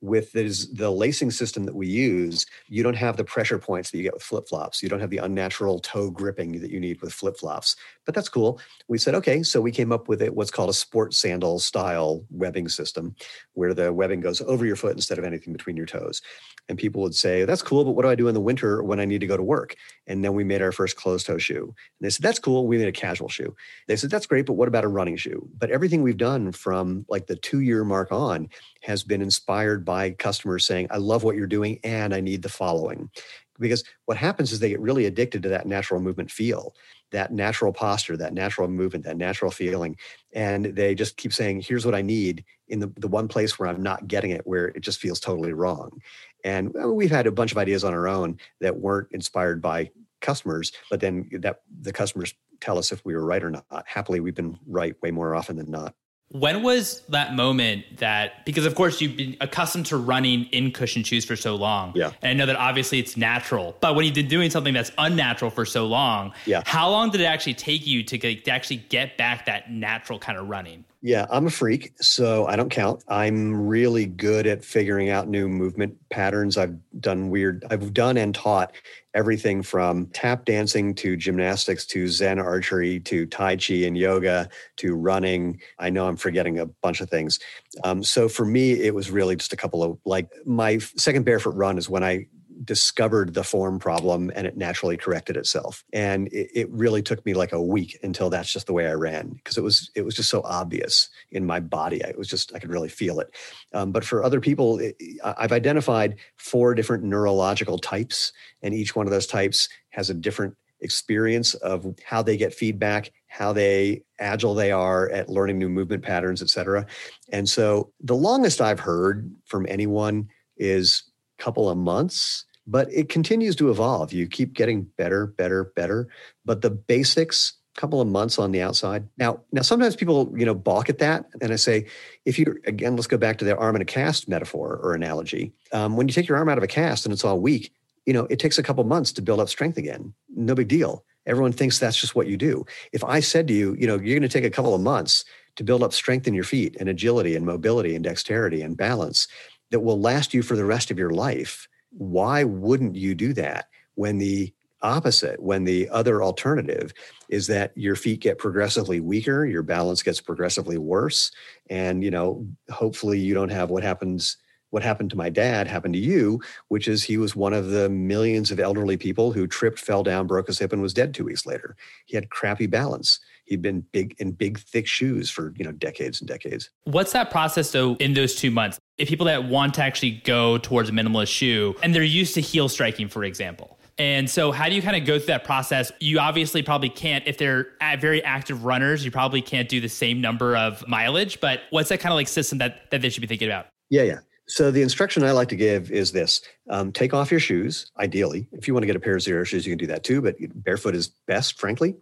with 0.00 0.32
this, 0.32 0.66
the 0.66 0.90
lacing 0.90 1.30
system 1.30 1.64
that 1.64 1.74
we 1.74 1.86
use, 1.86 2.46
you 2.68 2.82
don't 2.82 2.96
have 2.96 3.16
the 3.16 3.24
pressure 3.24 3.58
points 3.58 3.90
that 3.90 3.98
you 3.98 4.02
get 4.02 4.14
with 4.14 4.22
flip 4.22 4.48
flops. 4.48 4.82
You 4.82 4.88
don't 4.88 5.00
have 5.00 5.10
the 5.10 5.18
unnatural 5.18 5.78
toe 5.78 6.10
gripping 6.10 6.60
that 6.60 6.70
you 6.70 6.80
need 6.80 7.00
with 7.00 7.12
flip 7.12 7.36
flops. 7.36 7.76
But 8.06 8.14
that's 8.14 8.28
cool. 8.28 8.60
We 8.88 8.98
said, 8.98 9.14
okay, 9.16 9.42
so 9.42 9.60
we 9.60 9.72
came 9.72 9.92
up 9.92 10.08
with 10.08 10.22
it, 10.22 10.34
what's 10.34 10.50
called 10.50 10.70
a 10.70 10.74
sport 10.74 11.14
sandal 11.14 11.58
style 11.58 12.24
webbing 12.30 12.68
system, 12.68 13.14
where 13.52 13.74
the 13.74 13.92
webbing 13.92 14.20
goes 14.20 14.40
over 14.40 14.64
your 14.64 14.76
foot 14.76 14.94
instead 14.94 15.18
of 15.18 15.24
anything 15.24 15.52
between 15.52 15.76
your 15.76 15.86
toes. 15.86 16.22
And 16.68 16.78
people 16.78 17.02
would 17.02 17.14
say, 17.14 17.44
that's 17.44 17.62
cool, 17.62 17.84
but 17.84 17.92
what 17.92 18.02
do 18.02 18.08
I 18.08 18.14
do 18.14 18.28
in 18.28 18.34
the 18.34 18.40
winter 18.40 18.82
when 18.82 19.00
I 19.00 19.04
need 19.04 19.20
to 19.20 19.26
go 19.26 19.36
to 19.36 19.42
work? 19.42 19.74
And 20.06 20.24
then 20.24 20.34
we 20.34 20.44
made 20.44 20.62
our 20.62 20.72
first 20.72 20.96
closed 20.96 21.26
toe 21.26 21.38
shoe. 21.38 21.64
And 21.64 22.06
they 22.06 22.10
said, 22.10 22.22
that's 22.22 22.38
cool. 22.38 22.66
We 22.66 22.78
made 22.78 22.88
a 22.88 22.92
casual 22.92 23.28
shoe. 23.28 23.54
They 23.86 23.96
said, 23.96 24.10
that's 24.10 24.26
great, 24.26 24.46
but 24.46 24.54
what 24.54 24.68
about 24.68 24.84
a 24.84 24.88
running 24.88 25.16
shoe? 25.16 25.48
But 25.58 25.70
everything 25.70 26.02
we've 26.02 26.16
done 26.16 26.52
from 26.52 27.04
like 27.08 27.26
the 27.26 27.36
two 27.36 27.60
year 27.60 27.84
mark 27.84 28.12
on 28.12 28.48
has 28.82 29.02
been 29.02 29.20
inspired 29.20 29.84
by 29.84 29.89
customers 30.18 30.66
saying, 30.66 30.88
I 30.90 30.96
love 30.98 31.22
what 31.22 31.36
you're 31.36 31.46
doing 31.46 31.78
and 31.84 32.14
I 32.14 32.20
need 32.20 32.42
the 32.42 32.48
following. 32.48 33.10
Because 33.58 33.84
what 34.06 34.16
happens 34.16 34.52
is 34.52 34.58
they 34.58 34.70
get 34.70 34.80
really 34.80 35.04
addicted 35.04 35.42
to 35.42 35.50
that 35.50 35.66
natural 35.66 36.00
movement 36.00 36.30
feel, 36.30 36.74
that 37.10 37.32
natural 37.32 37.72
posture, 37.72 38.16
that 38.16 38.32
natural 38.32 38.68
movement, 38.68 39.04
that 39.04 39.18
natural 39.18 39.50
feeling. 39.50 39.96
And 40.32 40.64
they 40.64 40.94
just 40.94 41.18
keep 41.18 41.32
saying, 41.32 41.60
here's 41.60 41.84
what 41.84 41.94
I 41.94 42.00
need 42.00 42.44
in 42.68 42.80
the, 42.80 42.90
the 42.96 43.08
one 43.08 43.28
place 43.28 43.58
where 43.58 43.68
I'm 43.68 43.82
not 43.82 44.08
getting 44.08 44.30
it, 44.30 44.46
where 44.46 44.68
it 44.68 44.80
just 44.80 44.98
feels 44.98 45.20
totally 45.20 45.52
wrong. 45.52 46.00
And 46.42 46.74
uh, 46.82 46.88
we've 46.88 47.10
had 47.10 47.26
a 47.26 47.32
bunch 47.32 47.52
of 47.52 47.58
ideas 47.58 47.84
on 47.84 47.92
our 47.92 48.08
own 48.08 48.38
that 48.60 48.78
weren't 48.78 49.08
inspired 49.12 49.60
by 49.60 49.90
customers, 50.22 50.72
but 50.90 51.00
then 51.00 51.28
that 51.40 51.60
the 51.82 51.92
customers 51.92 52.34
tell 52.60 52.78
us 52.78 52.92
if 52.92 53.04
we 53.04 53.14
were 53.14 53.24
right 53.24 53.42
or 53.42 53.50
not. 53.50 53.84
Happily, 53.86 54.20
we've 54.20 54.34
been 54.34 54.58
right 54.66 54.94
way 55.02 55.10
more 55.10 55.34
often 55.34 55.56
than 55.56 55.70
not. 55.70 55.94
When 56.32 56.62
was 56.62 57.02
that 57.08 57.34
moment 57.34 57.84
that 57.98 58.46
because 58.46 58.64
of 58.64 58.76
course 58.76 59.00
you've 59.00 59.16
been 59.16 59.36
accustomed 59.40 59.86
to 59.86 59.96
running 59.96 60.44
in 60.52 60.70
cushion 60.70 61.02
shoes 61.02 61.24
for 61.24 61.34
so 61.34 61.56
long. 61.56 61.92
Yeah. 61.96 62.12
And 62.22 62.30
I 62.30 62.34
know 62.34 62.46
that 62.46 62.56
obviously 62.56 63.00
it's 63.00 63.16
natural. 63.16 63.76
But 63.80 63.96
when 63.96 64.04
you've 64.04 64.14
been 64.14 64.28
doing 64.28 64.48
something 64.48 64.72
that's 64.72 64.92
unnatural 64.96 65.50
for 65.50 65.64
so 65.64 65.86
long, 65.86 66.32
yeah. 66.46 66.62
how 66.66 66.88
long 66.88 67.10
did 67.10 67.20
it 67.20 67.24
actually 67.24 67.54
take 67.54 67.84
you 67.84 68.04
to, 68.04 68.16
get, 68.16 68.44
to 68.44 68.50
actually 68.52 68.76
get 68.76 69.16
back 69.16 69.46
that 69.46 69.72
natural 69.72 70.20
kind 70.20 70.38
of 70.38 70.48
running? 70.48 70.84
Yeah, 71.02 71.26
I'm 71.30 71.46
a 71.46 71.50
freak, 71.50 71.92
so 72.00 72.46
I 72.46 72.56
don't 72.56 72.68
count. 72.68 73.02
I'm 73.08 73.66
really 73.66 74.04
good 74.04 74.46
at 74.46 74.62
figuring 74.62 75.08
out 75.08 75.28
new 75.28 75.48
movement 75.48 75.96
patterns. 76.10 76.58
I've 76.58 76.76
done 77.00 77.30
weird, 77.30 77.64
I've 77.70 77.94
done 77.94 78.18
and 78.18 78.34
taught 78.34 78.72
everything 79.14 79.62
from 79.62 80.06
tap 80.08 80.44
dancing 80.44 80.94
to 80.94 81.16
gymnastics 81.16 81.84
to 81.86 82.06
Zen 82.08 82.38
archery 82.38 83.00
to 83.00 83.26
Tai 83.26 83.56
Chi 83.56 83.74
and 83.74 83.96
yoga 83.96 84.48
to 84.76 84.94
running. 84.94 85.60
I 85.78 85.90
know 85.90 86.06
I'm 86.06 86.16
forgetting 86.16 86.58
a 86.58 86.66
bunch 86.66 87.00
of 87.00 87.10
things. 87.10 87.38
Um, 87.84 88.02
so 88.02 88.28
for 88.28 88.44
me, 88.44 88.72
it 88.72 88.94
was 88.94 89.10
really 89.10 89.36
just 89.36 89.52
a 89.52 89.56
couple 89.56 89.82
of 89.82 89.98
like 90.04 90.28
my 90.44 90.78
second 90.78 91.24
barefoot 91.24 91.54
run 91.54 91.78
is 91.78 91.88
when 91.88 92.04
I 92.04 92.26
discovered 92.64 93.34
the 93.34 93.44
form 93.44 93.78
problem 93.78 94.30
and 94.34 94.46
it 94.46 94.56
naturally 94.56 94.96
corrected 94.96 95.36
itself. 95.36 95.84
And 95.92 96.28
it, 96.28 96.50
it 96.54 96.70
really 96.70 97.02
took 97.02 97.24
me 97.24 97.34
like 97.34 97.52
a 97.52 97.62
week 97.62 97.98
until 98.02 98.30
that's 98.30 98.52
just 98.52 98.66
the 98.66 98.72
way 98.72 98.86
I 98.86 98.92
ran 98.92 99.30
because 99.30 99.56
it 99.56 99.62
was 99.62 99.90
it 99.94 100.04
was 100.04 100.14
just 100.14 100.30
so 100.30 100.42
obvious 100.44 101.08
in 101.30 101.46
my 101.46 101.60
body. 101.60 102.00
It 102.00 102.18
was 102.18 102.28
just 102.28 102.54
I 102.54 102.58
could 102.58 102.70
really 102.70 102.88
feel 102.88 103.20
it. 103.20 103.34
Um, 103.72 103.92
but 103.92 104.04
for 104.04 104.22
other 104.22 104.40
people, 104.40 104.78
it, 104.78 104.96
I've 105.24 105.52
identified 105.52 106.16
four 106.36 106.74
different 106.74 107.04
neurological 107.04 107.78
types, 107.78 108.32
and 108.62 108.74
each 108.74 108.94
one 108.94 109.06
of 109.06 109.12
those 109.12 109.26
types 109.26 109.68
has 109.90 110.10
a 110.10 110.14
different 110.14 110.54
experience 110.82 111.54
of 111.54 111.86
how 112.04 112.22
they 112.22 112.38
get 112.38 112.54
feedback 112.54 113.12
how 113.26 113.52
they 113.52 114.02
agile 114.18 114.54
they 114.54 114.72
are 114.72 115.10
at 115.10 115.28
learning 115.28 115.58
new 115.58 115.68
movement 115.68 116.02
patterns 116.02 116.40
et 116.40 116.48
cetera 116.48 116.86
and 117.28 117.46
so 117.46 117.92
the 118.00 118.14
longest 118.14 118.62
i've 118.62 118.80
heard 118.80 119.30
from 119.44 119.66
anyone 119.68 120.26
is 120.56 121.02
a 121.38 121.42
couple 121.42 121.68
of 121.68 121.76
months 121.76 122.46
but 122.70 122.88
it 122.92 123.08
continues 123.08 123.56
to 123.56 123.68
evolve. 123.68 124.12
You 124.12 124.28
keep 124.28 124.52
getting 124.52 124.82
better, 124.96 125.26
better, 125.26 125.64
better. 125.64 126.08
But 126.44 126.62
the 126.62 126.70
basics, 126.70 127.54
a 127.76 127.80
couple 127.80 128.00
of 128.00 128.06
months 128.06 128.38
on 128.38 128.52
the 128.52 128.62
outside. 128.62 129.08
Now, 129.18 129.40
now 129.50 129.62
sometimes 129.62 129.96
people, 129.96 130.32
you 130.36 130.46
know, 130.46 130.54
balk 130.54 130.88
at 130.88 130.98
that. 130.98 131.26
And 131.40 131.52
I 131.52 131.56
say, 131.56 131.86
if 132.24 132.38
you 132.38 132.56
again, 132.66 132.94
let's 132.94 133.08
go 133.08 133.18
back 133.18 133.38
to 133.38 133.44
the 133.44 133.56
arm 133.56 133.74
in 133.74 133.82
a 133.82 133.86
cast 133.86 134.28
metaphor 134.28 134.78
or 134.80 134.94
analogy. 134.94 135.52
Um, 135.72 135.96
when 135.96 136.06
you 136.06 136.14
take 136.14 136.28
your 136.28 136.38
arm 136.38 136.48
out 136.48 136.58
of 136.58 136.64
a 136.64 136.68
cast 136.68 137.04
and 137.04 137.12
it's 137.12 137.24
all 137.24 137.40
weak, 137.40 137.72
you 138.06 138.12
know, 138.12 138.26
it 138.30 138.38
takes 138.38 138.58
a 138.58 138.62
couple 138.62 138.84
months 138.84 139.12
to 139.12 139.22
build 139.22 139.40
up 139.40 139.48
strength 139.48 139.76
again. 139.76 140.14
No 140.28 140.54
big 140.54 140.68
deal. 140.68 141.04
Everyone 141.26 141.52
thinks 141.52 141.78
that's 141.78 142.00
just 142.00 142.14
what 142.14 142.28
you 142.28 142.36
do. 142.36 142.64
If 142.92 143.02
I 143.04 143.18
said 143.20 143.48
to 143.48 143.52
you, 143.52 143.76
you 143.78 143.86
know, 143.86 143.96
you're 143.96 144.18
going 144.18 144.22
to 144.22 144.28
take 144.28 144.44
a 144.44 144.50
couple 144.50 144.74
of 144.74 144.80
months 144.80 145.24
to 145.56 145.64
build 145.64 145.82
up 145.82 145.92
strength 145.92 146.28
in 146.28 146.34
your 146.34 146.44
feet 146.44 146.76
and 146.78 146.88
agility 146.88 147.34
and 147.34 147.44
mobility 147.44 147.94
and 147.94 148.04
dexterity 148.04 148.62
and 148.62 148.76
balance 148.76 149.26
that 149.70 149.80
will 149.80 150.00
last 150.00 150.32
you 150.32 150.42
for 150.42 150.56
the 150.56 150.64
rest 150.64 150.90
of 150.90 150.98
your 150.98 151.10
life 151.10 151.68
why 151.90 152.44
wouldn't 152.44 152.96
you 152.96 153.14
do 153.14 153.32
that 153.32 153.68
when 153.94 154.18
the 154.18 154.52
opposite 154.82 155.42
when 155.42 155.64
the 155.64 155.88
other 155.90 156.22
alternative 156.22 156.94
is 157.28 157.46
that 157.46 157.70
your 157.76 157.94
feet 157.94 158.20
get 158.20 158.38
progressively 158.38 158.98
weaker 158.98 159.44
your 159.44 159.62
balance 159.62 160.02
gets 160.02 160.22
progressively 160.22 160.78
worse 160.78 161.30
and 161.68 162.02
you 162.02 162.10
know 162.10 162.46
hopefully 162.70 163.18
you 163.18 163.34
don't 163.34 163.50
have 163.50 163.68
what 163.68 163.82
happens 163.82 164.38
what 164.70 164.82
happened 164.82 165.10
to 165.10 165.16
my 165.16 165.28
dad 165.28 165.66
happened 165.66 165.94
to 165.94 166.00
you 166.00 166.40
which 166.68 166.88
is 166.88 167.02
he 167.02 167.18
was 167.18 167.36
one 167.36 167.52
of 167.52 167.68
the 167.68 167.88
millions 167.90 168.50
of 168.50 168.58
elderly 168.58 168.96
people 168.96 169.32
who 169.32 169.46
tripped 169.46 169.78
fell 169.78 170.02
down 170.02 170.26
broke 170.26 170.46
his 170.46 170.58
hip 170.58 170.72
and 170.72 170.80
was 170.80 170.94
dead 170.94 171.12
two 171.12 171.24
weeks 171.24 171.44
later. 171.44 171.76
He 172.06 172.16
had 172.16 172.30
crappy 172.30 172.66
balance 172.66 173.20
he'd 173.50 173.60
been 173.60 173.84
big 173.92 174.14
in 174.18 174.30
big, 174.30 174.58
thick 174.58 174.86
shoes 174.86 175.28
for 175.28 175.52
you 175.58 175.64
know 175.64 175.72
decades 175.72 176.20
and 176.20 176.28
decades. 176.28 176.70
What's 176.84 177.12
that 177.12 177.30
process 177.30 177.70
though 177.70 177.96
in 177.96 178.14
those 178.14 178.34
two 178.34 178.50
months? 178.50 178.80
If 178.96 179.08
people 179.08 179.26
that 179.26 179.44
want 179.44 179.74
to 179.74 179.82
actually 179.82 180.22
go 180.24 180.56
towards 180.56 180.88
a 180.88 180.92
minimalist 180.92 181.28
shoe 181.28 181.74
and 181.82 181.94
they're 181.94 182.02
used 182.02 182.34
to 182.34 182.40
heel 182.40 182.68
striking, 182.68 183.08
for 183.08 183.24
example. 183.24 183.76
And 183.98 184.30
so, 184.30 184.50
how 184.50 184.70
do 184.70 184.74
you 184.74 184.80
kind 184.80 184.96
of 184.96 185.04
go 185.04 185.18
through 185.18 185.26
that 185.26 185.44
process? 185.44 185.92
You 186.00 186.20
obviously 186.20 186.62
probably 186.62 186.88
can't, 186.88 187.22
if 187.26 187.36
they're 187.36 187.66
very 187.98 188.24
active 188.24 188.64
runners, 188.64 189.04
you 189.04 189.10
probably 189.10 189.42
can't 189.42 189.68
do 189.68 189.78
the 189.78 189.90
same 189.90 190.22
number 190.22 190.56
of 190.56 190.86
mileage. 190.88 191.38
But 191.38 191.60
what's 191.68 191.90
that 191.90 192.00
kind 192.00 192.10
of 192.10 192.16
like 192.16 192.28
system 192.28 192.58
that, 192.58 192.90
that 192.92 193.02
they 193.02 193.10
should 193.10 193.20
be 193.20 193.26
thinking 193.26 193.48
about? 193.48 193.66
Yeah, 193.90 194.04
yeah. 194.04 194.18
So 194.50 194.72
the 194.72 194.82
instruction 194.82 195.22
I 195.22 195.30
like 195.30 195.48
to 195.48 195.56
give 195.56 195.90
is 195.92 196.10
this: 196.12 196.42
um, 196.68 196.90
take 196.92 197.14
off 197.14 197.30
your 197.30 197.40
shoes. 197.40 197.90
Ideally, 197.98 198.48
if 198.52 198.66
you 198.66 198.74
want 198.74 198.82
to 198.82 198.86
get 198.86 198.96
a 198.96 199.00
pair 199.00 199.14
of 199.14 199.22
Xero 199.22 199.46
shoes, 199.46 199.64
you 199.64 199.70
can 199.70 199.78
do 199.78 199.86
that 199.86 200.02
too. 200.02 200.20
But 200.20 200.36
barefoot 200.54 200.94
is 200.94 201.08
best, 201.26 201.58
frankly, 201.58 201.94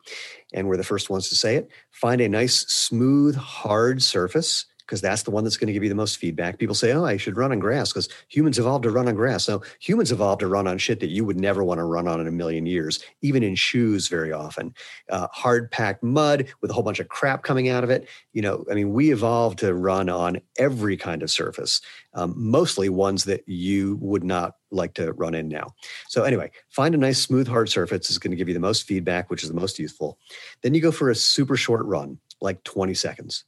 and 0.55 0.67
we're 0.67 0.79
the 0.79 0.85
first 0.85 1.11
ones 1.11 1.29
to 1.29 1.35
say 1.35 1.57
it. 1.57 1.69
Find 1.91 2.21
a 2.21 2.29
nice, 2.29 2.61
smooth, 2.61 3.37
hard 3.37 4.03
surface 4.03 4.65
because 4.89 5.03
that's 5.03 5.23
the 5.23 5.31
one 5.31 5.45
that's 5.45 5.59
going 5.59 5.67
to 5.67 5.75
give 5.75 5.83
you 5.83 5.91
the 5.91 5.95
most 5.95 6.17
feedback. 6.17 6.59
People 6.59 6.75
say, 6.75 6.93
oh, 6.93 7.05
I 7.05 7.19
should 7.19 7.37
run 7.37 7.53
on 7.53 7.59
grass 7.59 7.93
because 7.93 8.09
humans 8.29 8.59
evolved 8.59 8.85
to 8.85 8.91
run 8.91 9.07
on 9.07 9.15
grass. 9.15 9.47
No, 9.47 9.61
humans 9.81 10.11
evolved 10.11 10.41
to 10.41 10.49
run 10.49 10.67
on 10.67 10.79
shit 10.79 10.99
that 11.01 11.11
you 11.11 11.27
would 11.27 11.39
never 11.39 11.63
want 11.63 11.79
to 11.79 11.85
run 11.85 12.09
on 12.09 12.21
in 12.21 12.27
a 12.27 12.33
million 12.33 12.65
years, 12.65 13.01
even 13.21 13.43
in 13.43 13.55
shoes 13.55 14.09
very 14.09 14.33
often. 14.33 14.75
Uh, 15.11 15.29
hard 15.31 15.71
packed 15.71 16.03
mud 16.03 16.47
with 16.63 16.71
a 16.71 16.75
whole 16.75 16.83
bunch 16.83 17.01
of 17.01 17.09
crap 17.09 17.43
coming 17.43 17.69
out 17.69 17.85
of 17.85 17.91
it. 17.91 18.09
You 18.33 18.41
know, 18.41 18.65
I 18.71 18.75
mean, 18.75 18.95
we 18.95 19.13
evolved 19.13 19.59
to 19.59 19.75
run 19.75 20.09
on 20.09 20.41
every 20.57 20.97
kind 20.97 21.23
of 21.23 21.31
surface, 21.31 21.83
um, 22.15 22.33
mostly 22.35 22.89
ones 22.89 23.25
that 23.25 23.47
you 23.47 23.99
would 24.01 24.25
not 24.25 24.55
like 24.71 24.95
to 24.95 25.13
run 25.13 25.35
in 25.35 25.49
now. 25.49 25.75
So 26.09 26.25
anyway, 26.25 26.51
find 26.71 26.95
a 26.95 26.99
nice 26.99 27.19
smooth 27.19 27.47
hard 27.47 27.69
surface 27.69 28.11
is 28.11 28.19
going 28.19 28.31
to 28.31 28.37
give 28.37 28.49
you 28.49 28.55
the 28.55 28.61
most 28.61 28.85
feedback, 28.85 29.29
which 29.29 29.43
is 29.43 29.51
the 29.51 29.61
most 29.61 29.79
useful. 29.79 30.19
Then 30.63 30.73
you 30.73 30.81
go 30.81 30.93
for 30.93 31.11
a 31.11 31.15
super 31.15 31.57
short 31.57 31.85
run, 31.85 32.19
like 32.41 32.65
20 32.65 32.95
seconds. 32.95 33.45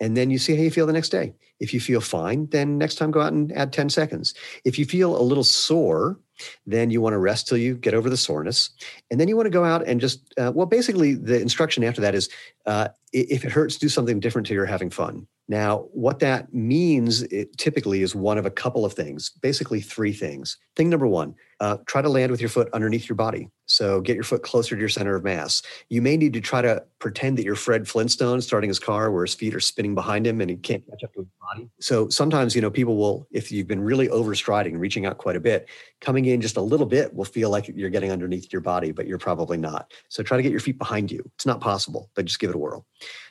And 0.00 0.16
then 0.16 0.30
you 0.30 0.38
see 0.38 0.56
how 0.56 0.62
you 0.62 0.70
feel 0.70 0.86
the 0.86 0.92
next 0.92 1.10
day. 1.10 1.34
If 1.60 1.72
you 1.72 1.80
feel 1.80 2.00
fine, 2.00 2.48
then 2.50 2.78
next 2.78 2.96
time 2.96 3.10
go 3.10 3.20
out 3.20 3.32
and 3.32 3.52
add 3.52 3.72
10 3.72 3.88
seconds. 3.88 4.34
If 4.64 4.78
you 4.78 4.84
feel 4.84 5.16
a 5.16 5.22
little 5.22 5.44
sore, 5.44 6.18
then 6.66 6.90
you 6.90 7.00
want 7.00 7.14
to 7.14 7.18
rest 7.18 7.46
till 7.46 7.58
you 7.58 7.76
get 7.76 7.94
over 7.94 8.10
the 8.10 8.16
soreness. 8.16 8.70
And 9.10 9.20
then 9.20 9.28
you 9.28 9.36
want 9.36 9.46
to 9.46 9.50
go 9.50 9.64
out 9.64 9.86
and 9.86 10.00
just, 10.00 10.34
uh, 10.36 10.50
well, 10.54 10.66
basically, 10.66 11.14
the 11.14 11.40
instruction 11.40 11.84
after 11.84 12.00
that 12.00 12.14
is 12.14 12.28
uh, 12.66 12.88
if 13.12 13.44
it 13.44 13.52
hurts, 13.52 13.76
do 13.76 13.88
something 13.88 14.20
different 14.20 14.46
till 14.46 14.56
you're 14.56 14.66
having 14.66 14.90
fun. 14.90 15.26
Now, 15.46 15.88
what 15.92 16.20
that 16.20 16.54
means 16.54 17.22
it 17.24 17.56
typically 17.58 18.00
is 18.00 18.14
one 18.14 18.38
of 18.38 18.46
a 18.46 18.50
couple 18.50 18.84
of 18.84 18.94
things, 18.94 19.30
basically 19.42 19.80
three 19.82 20.12
things. 20.12 20.56
Thing 20.74 20.88
number 20.88 21.06
one, 21.06 21.34
uh, 21.60 21.76
try 21.86 22.00
to 22.00 22.08
land 22.08 22.30
with 22.30 22.40
your 22.40 22.48
foot 22.48 22.68
underneath 22.72 23.08
your 23.08 23.16
body. 23.16 23.50
So 23.66 24.00
get 24.00 24.14
your 24.14 24.24
foot 24.24 24.42
closer 24.42 24.74
to 24.74 24.80
your 24.80 24.88
center 24.88 25.14
of 25.14 25.22
mass. 25.22 25.62
You 25.90 26.00
may 26.00 26.16
need 26.16 26.32
to 26.32 26.40
try 26.40 26.62
to 26.62 26.82
pretend 26.98 27.36
that 27.38 27.44
you're 27.44 27.56
Fred 27.56 27.86
Flintstone 27.86 28.40
starting 28.40 28.68
his 28.68 28.78
car 28.78 29.10
where 29.10 29.24
his 29.24 29.34
feet 29.34 29.54
are 29.54 29.60
spinning 29.60 29.94
behind 29.94 30.26
him 30.26 30.40
and 30.40 30.48
he 30.48 30.56
can't 30.56 30.84
catch 30.86 31.04
up 31.04 31.12
to 31.14 31.20
his 31.20 31.28
body. 31.40 31.68
So 31.78 32.08
sometimes, 32.08 32.54
you 32.54 32.62
know, 32.62 32.70
people 32.70 32.96
will, 32.96 33.26
if 33.30 33.52
you've 33.52 33.68
been 33.68 33.80
really 33.80 34.08
overstriding, 34.08 34.78
reaching 34.78 35.04
out 35.04 35.18
quite 35.18 35.36
a 35.36 35.40
bit, 35.40 35.68
coming 36.00 36.24
in 36.24 36.40
just 36.40 36.56
a 36.56 36.62
little 36.62 36.86
bit 36.86 37.14
will 37.14 37.24
feel 37.24 37.50
like 37.50 37.68
you're 37.68 37.90
getting 37.90 38.10
underneath 38.10 38.50
your 38.50 38.62
body, 38.62 38.92
but 38.92 39.06
you're 39.06 39.18
probably 39.18 39.58
not. 39.58 39.92
So 40.08 40.22
try 40.22 40.38
to 40.38 40.42
get 40.42 40.52
your 40.52 40.60
feet 40.60 40.78
behind 40.78 41.10
you. 41.10 41.22
It's 41.34 41.46
not 41.46 41.60
possible, 41.60 42.10
but 42.14 42.24
just 42.24 42.40
give 42.40 42.50
it 42.50 42.56
a 42.56 42.58
whirl. 42.58 42.86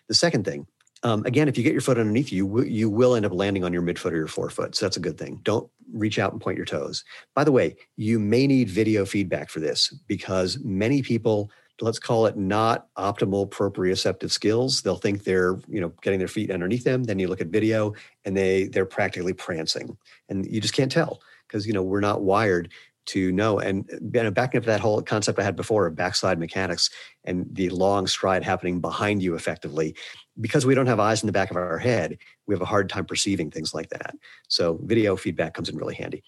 The 0.07 0.15
second 0.15 0.45
thing, 0.45 0.67
um, 1.03 1.25
again, 1.25 1.47
if 1.47 1.57
you 1.57 1.63
get 1.63 1.73
your 1.73 1.81
foot 1.81 1.97
underneath 1.97 2.31
you, 2.31 2.61
you 2.63 2.89
will 2.89 3.15
end 3.15 3.25
up 3.25 3.33
landing 3.33 3.63
on 3.63 3.73
your 3.73 3.81
midfoot 3.81 4.13
or 4.13 4.17
your 4.17 4.27
forefoot. 4.27 4.75
So 4.75 4.85
that's 4.85 4.97
a 4.97 5.01
good 5.01 5.17
thing. 5.17 5.41
Don't 5.43 5.69
reach 5.91 6.17
out 6.17 6.31
and 6.31 6.41
point 6.41 6.57
your 6.57 6.65
toes. 6.65 7.03
By 7.35 7.43
the 7.43 7.51
way, 7.51 7.75
you 7.97 8.19
may 8.19 8.47
need 8.47 8.69
video 8.69 9.05
feedback 9.05 9.49
for 9.49 9.59
this 9.59 9.89
because 10.07 10.57
many 10.63 11.01
people, 11.01 11.51
let's 11.81 11.99
call 11.99 12.25
it 12.25 12.37
not 12.37 12.87
optimal 12.95 13.49
proprioceptive 13.49 14.31
skills. 14.31 14.81
They'll 14.81 14.95
think 14.95 15.23
they're, 15.23 15.59
you 15.67 15.81
know, 15.81 15.93
getting 16.01 16.19
their 16.19 16.29
feet 16.29 16.49
underneath 16.49 16.85
them. 16.85 17.03
Then 17.03 17.19
you 17.19 17.27
look 17.27 17.41
at 17.41 17.47
video 17.47 17.93
and 18.23 18.35
they 18.35 18.67
they're 18.67 18.85
practically 18.85 19.33
prancing. 19.33 19.97
And 20.29 20.45
you 20.45 20.61
just 20.61 20.73
can't 20.73 20.91
tell 20.91 21.21
because 21.47 21.67
you 21.67 21.73
know 21.73 21.83
we're 21.83 21.99
not 21.99 22.23
wired 22.23 22.71
to 23.05 23.31
know. 23.31 23.59
And 23.59 23.85
you 23.89 24.23
know, 24.23 24.31
backing 24.31 24.59
up 24.59 24.65
that 24.65 24.79
whole 24.79 25.01
concept 25.01 25.39
I 25.39 25.43
had 25.43 25.55
before 25.55 25.87
of 25.87 25.95
backside 25.95 26.39
mechanics 26.39 26.89
and 27.23 27.45
the 27.51 27.69
long 27.69 28.07
stride 28.07 28.43
happening 28.43 28.79
behind 28.79 29.21
you 29.21 29.35
effectively, 29.35 29.95
because 30.39 30.65
we 30.65 30.75
don't 30.75 30.87
have 30.87 30.99
eyes 30.99 31.21
in 31.21 31.27
the 31.27 31.33
back 31.33 31.51
of 31.51 31.57
our 31.57 31.77
head, 31.77 32.17
we 32.47 32.55
have 32.55 32.61
a 32.61 32.65
hard 32.65 32.89
time 32.89 33.05
perceiving 33.05 33.51
things 33.51 33.73
like 33.73 33.89
that. 33.89 34.15
So 34.47 34.79
video 34.83 35.15
feedback 35.15 35.53
comes 35.53 35.69
in 35.69 35.77
really 35.77 35.95
handy. 35.95 36.23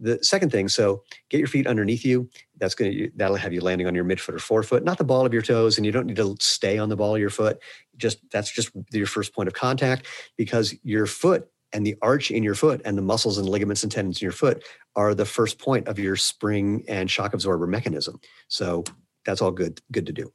The 0.00 0.22
second 0.22 0.52
thing, 0.52 0.68
so 0.68 1.02
get 1.28 1.38
your 1.38 1.48
feet 1.48 1.66
underneath 1.66 2.04
you. 2.04 2.30
That's 2.58 2.76
going 2.76 2.92
to 2.92 3.10
that'll 3.16 3.36
have 3.36 3.52
you 3.52 3.60
landing 3.60 3.88
on 3.88 3.96
your 3.96 4.04
midfoot 4.04 4.34
or 4.34 4.38
forefoot, 4.38 4.84
not 4.84 4.96
the 4.96 5.04
ball 5.04 5.26
of 5.26 5.32
your 5.32 5.42
toes, 5.42 5.76
and 5.76 5.84
you 5.84 5.90
don't 5.90 6.06
need 6.06 6.16
to 6.16 6.36
stay 6.38 6.78
on 6.78 6.88
the 6.88 6.96
ball 6.96 7.16
of 7.16 7.20
your 7.20 7.30
foot. 7.30 7.58
Just 7.96 8.18
that's 8.30 8.52
just 8.52 8.70
your 8.92 9.06
first 9.06 9.34
point 9.34 9.48
of 9.48 9.54
contact 9.54 10.06
because 10.36 10.72
your 10.84 11.06
foot 11.06 11.48
and 11.72 11.86
the 11.86 11.96
arch 12.02 12.30
in 12.30 12.42
your 12.42 12.54
foot 12.54 12.80
and 12.84 12.96
the 12.96 13.02
muscles 13.02 13.38
and 13.38 13.48
ligaments 13.48 13.82
and 13.82 13.92
tendons 13.92 14.20
in 14.20 14.26
your 14.26 14.32
foot 14.32 14.64
are 14.96 15.14
the 15.14 15.24
first 15.24 15.58
point 15.58 15.88
of 15.88 15.98
your 15.98 16.16
spring 16.16 16.84
and 16.88 17.10
shock 17.10 17.34
absorber 17.34 17.66
mechanism. 17.66 18.20
So 18.48 18.84
that's 19.28 19.42
all 19.42 19.50
good 19.50 19.80
good 19.92 20.06
to 20.06 20.12
do. 20.12 20.32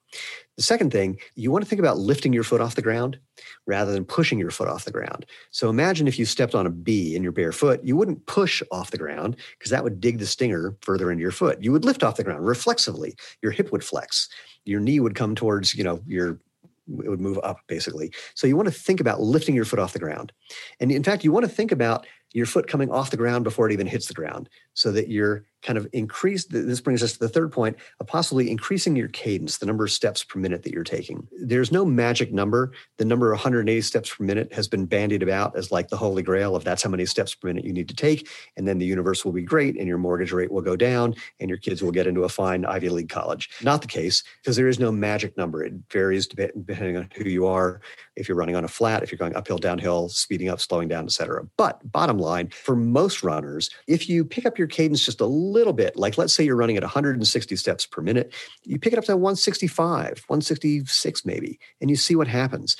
The 0.56 0.62
second 0.62 0.92
thing, 0.92 1.20
you 1.34 1.52
want 1.52 1.64
to 1.64 1.70
think 1.70 1.80
about 1.80 1.98
lifting 1.98 2.32
your 2.32 2.44
foot 2.44 2.62
off 2.62 2.76
the 2.76 2.84
ground 2.84 3.18
rather 3.66 3.92
than 3.92 4.06
pushing 4.06 4.38
your 4.38 4.52
foot 4.52 4.68
off 4.68 4.86
the 4.86 4.92
ground. 4.92 5.26
So 5.50 5.70
imagine 5.70 6.08
if 6.08 6.20
you 6.20 6.26
stepped 6.26 6.54
on 6.54 6.68
a 6.68 6.70
bee 6.70 7.16
in 7.16 7.24
your 7.24 7.32
bare 7.32 7.52
foot, 7.52 7.84
you 7.84 7.98
wouldn't 7.98 8.28
push 8.28 8.62
off 8.72 8.92
the 8.92 9.00
ground 9.00 9.38
because 9.58 9.72
that 9.72 9.84
would 9.84 10.00
dig 10.00 10.20
the 10.20 10.28
stinger 10.28 10.78
further 10.82 11.12
into 11.12 11.24
your 11.24 11.32
foot. 11.32 11.64
You 11.64 11.72
would 11.72 11.86
lift 11.86 12.04
off 12.04 12.18
the 12.18 12.24
ground 12.24 12.46
reflexively. 12.46 13.16
Your 13.42 13.52
hip 13.52 13.72
would 13.72 13.84
flex. 13.84 14.30
Your 14.64 14.80
knee 14.80 15.00
would 15.00 15.16
come 15.16 15.34
towards, 15.34 15.74
you 15.74 15.84
know, 15.84 16.00
your 16.06 16.40
it 16.88 17.10
would 17.10 17.22
move 17.22 17.40
up 17.44 17.60
basically. 17.68 18.12
So 18.36 18.48
you 18.48 18.56
want 18.56 18.68
to 18.68 18.74
think 18.74 19.00
about 19.00 19.22
lifting 19.22 19.56
your 19.56 19.66
foot 19.66 19.80
off 19.80 19.94
the 19.94 20.00
ground. 20.00 20.32
And 20.80 20.92
in 20.92 21.04
fact, 21.04 21.24
you 21.24 21.32
want 21.32 21.46
to 21.46 21.52
think 21.52 21.72
about 21.72 22.06
your 22.34 22.46
foot 22.46 22.68
coming 22.68 22.92
off 22.92 23.12
the 23.12 23.18
ground 23.18 23.44
before 23.44 23.70
it 23.70 23.74
even 23.74 23.88
hits 23.88 24.08
the 24.08 24.14
ground 24.14 24.50
so 24.74 24.92
that 24.92 25.10
you're 25.10 25.46
kind 25.64 25.78
of 25.78 25.88
increase 25.94 26.46
This 26.46 26.82
brings 26.82 27.02
us 27.02 27.14
to 27.14 27.20
the 27.20 27.30
third 27.30 27.52
point 27.52 27.78
of 28.00 28.08
possibly 28.08 28.52
increasing 28.52 28.96
your 28.96 29.08
cadence, 29.08 29.58
the 29.58 29.66
number 29.66 29.86
of 29.86 29.92
steps 29.92 30.24
per 30.24 30.40
minute 30.40 30.64
that 30.64 30.74
you're 30.74 30.84
taking. 30.84 31.28
There's 31.40 31.72
no 31.72 31.86
magic 31.86 32.32
number. 32.32 32.74
The 32.98 33.06
number 33.06 33.30
180 33.30 33.82
steps 33.82 34.14
per 34.14 34.24
minute 34.24 34.54
has 34.54 34.68
been 34.68 34.86
bandied 34.86 35.24
about 35.24 35.56
as 35.56 35.72
like 35.72 35.88
the 35.88 35.98
holy 35.98 36.22
grail 36.22 36.56
of 36.56 36.64
that's 36.64 36.84
how 36.84 36.90
many 36.90 37.06
steps 37.06 37.34
per 37.34 37.48
minute 37.48 37.66
you 37.66 37.74
need 37.74 37.88
to 37.88 37.96
take. 37.96 38.30
And 38.58 38.68
then 38.68 38.78
the 38.78 38.86
universe 38.86 39.24
will 39.26 39.32
be 39.32 39.42
great 39.42 39.78
and 39.78 39.88
your 39.88 39.98
mortgage 39.98 40.32
rate 40.32 40.52
will 40.52 40.62
go 40.62 40.76
down 40.76 41.16
and 41.40 41.50
your 41.50 41.58
kids 41.58 41.82
will 41.82 41.92
get 41.92 42.08
into 42.08 42.24
a 42.24 42.30
fine 42.30 42.66
Ivy 42.66 42.90
League 42.90 43.10
college. 43.10 43.50
Not 43.62 43.82
the 43.82 43.88
case 43.88 44.24
because 44.42 44.56
there 44.56 44.68
is 44.68 44.80
no 44.80 44.92
magic 44.92 45.38
number. 45.38 45.64
It 45.64 45.74
varies 45.92 46.28
depending 46.28 46.98
on 46.98 47.10
who 47.16 47.24
you 47.30 47.48
are. 47.48 47.82
If 48.16 48.28
you're 48.28 48.38
running 48.38 48.56
on 48.56 48.66
a 48.66 48.68
flat, 48.68 49.02
if 49.02 49.12
you're 49.12 49.18
going 49.18 49.36
uphill, 49.36 49.58
downhill, 49.58 50.10
speeding 50.10 50.50
up, 50.50 50.60
slowing 50.60 50.88
down, 50.88 51.06
etc. 51.06 51.48
But 51.58 51.80
bottom 51.92 52.18
line, 52.18 52.50
for 52.50 52.76
most 52.76 53.24
runners, 53.24 53.70
if 53.88 54.10
you 54.10 54.26
pick 54.26 54.46
up 54.46 54.58
your 54.58 54.68
cadence 54.68 55.06
just 55.06 55.22
a 55.22 55.26
little 55.54 55.74
bit, 55.74 55.96
like 55.96 56.18
let's 56.18 56.34
say 56.34 56.44
you're 56.44 56.56
running 56.56 56.78
at 56.78 56.84
160 56.84 57.56
steps 57.56 57.86
per 57.86 58.02
minute, 58.02 58.34
you 58.64 58.80
pick 58.80 58.94
it 58.94 59.00
up 59.00 59.06
to 59.06 59.16
165, 59.16 60.24
166 60.28 61.26
maybe, 61.26 61.60
and 61.82 61.90
you 61.90 61.96
see 61.96 62.16
what 62.16 62.28
happens. 62.28 62.76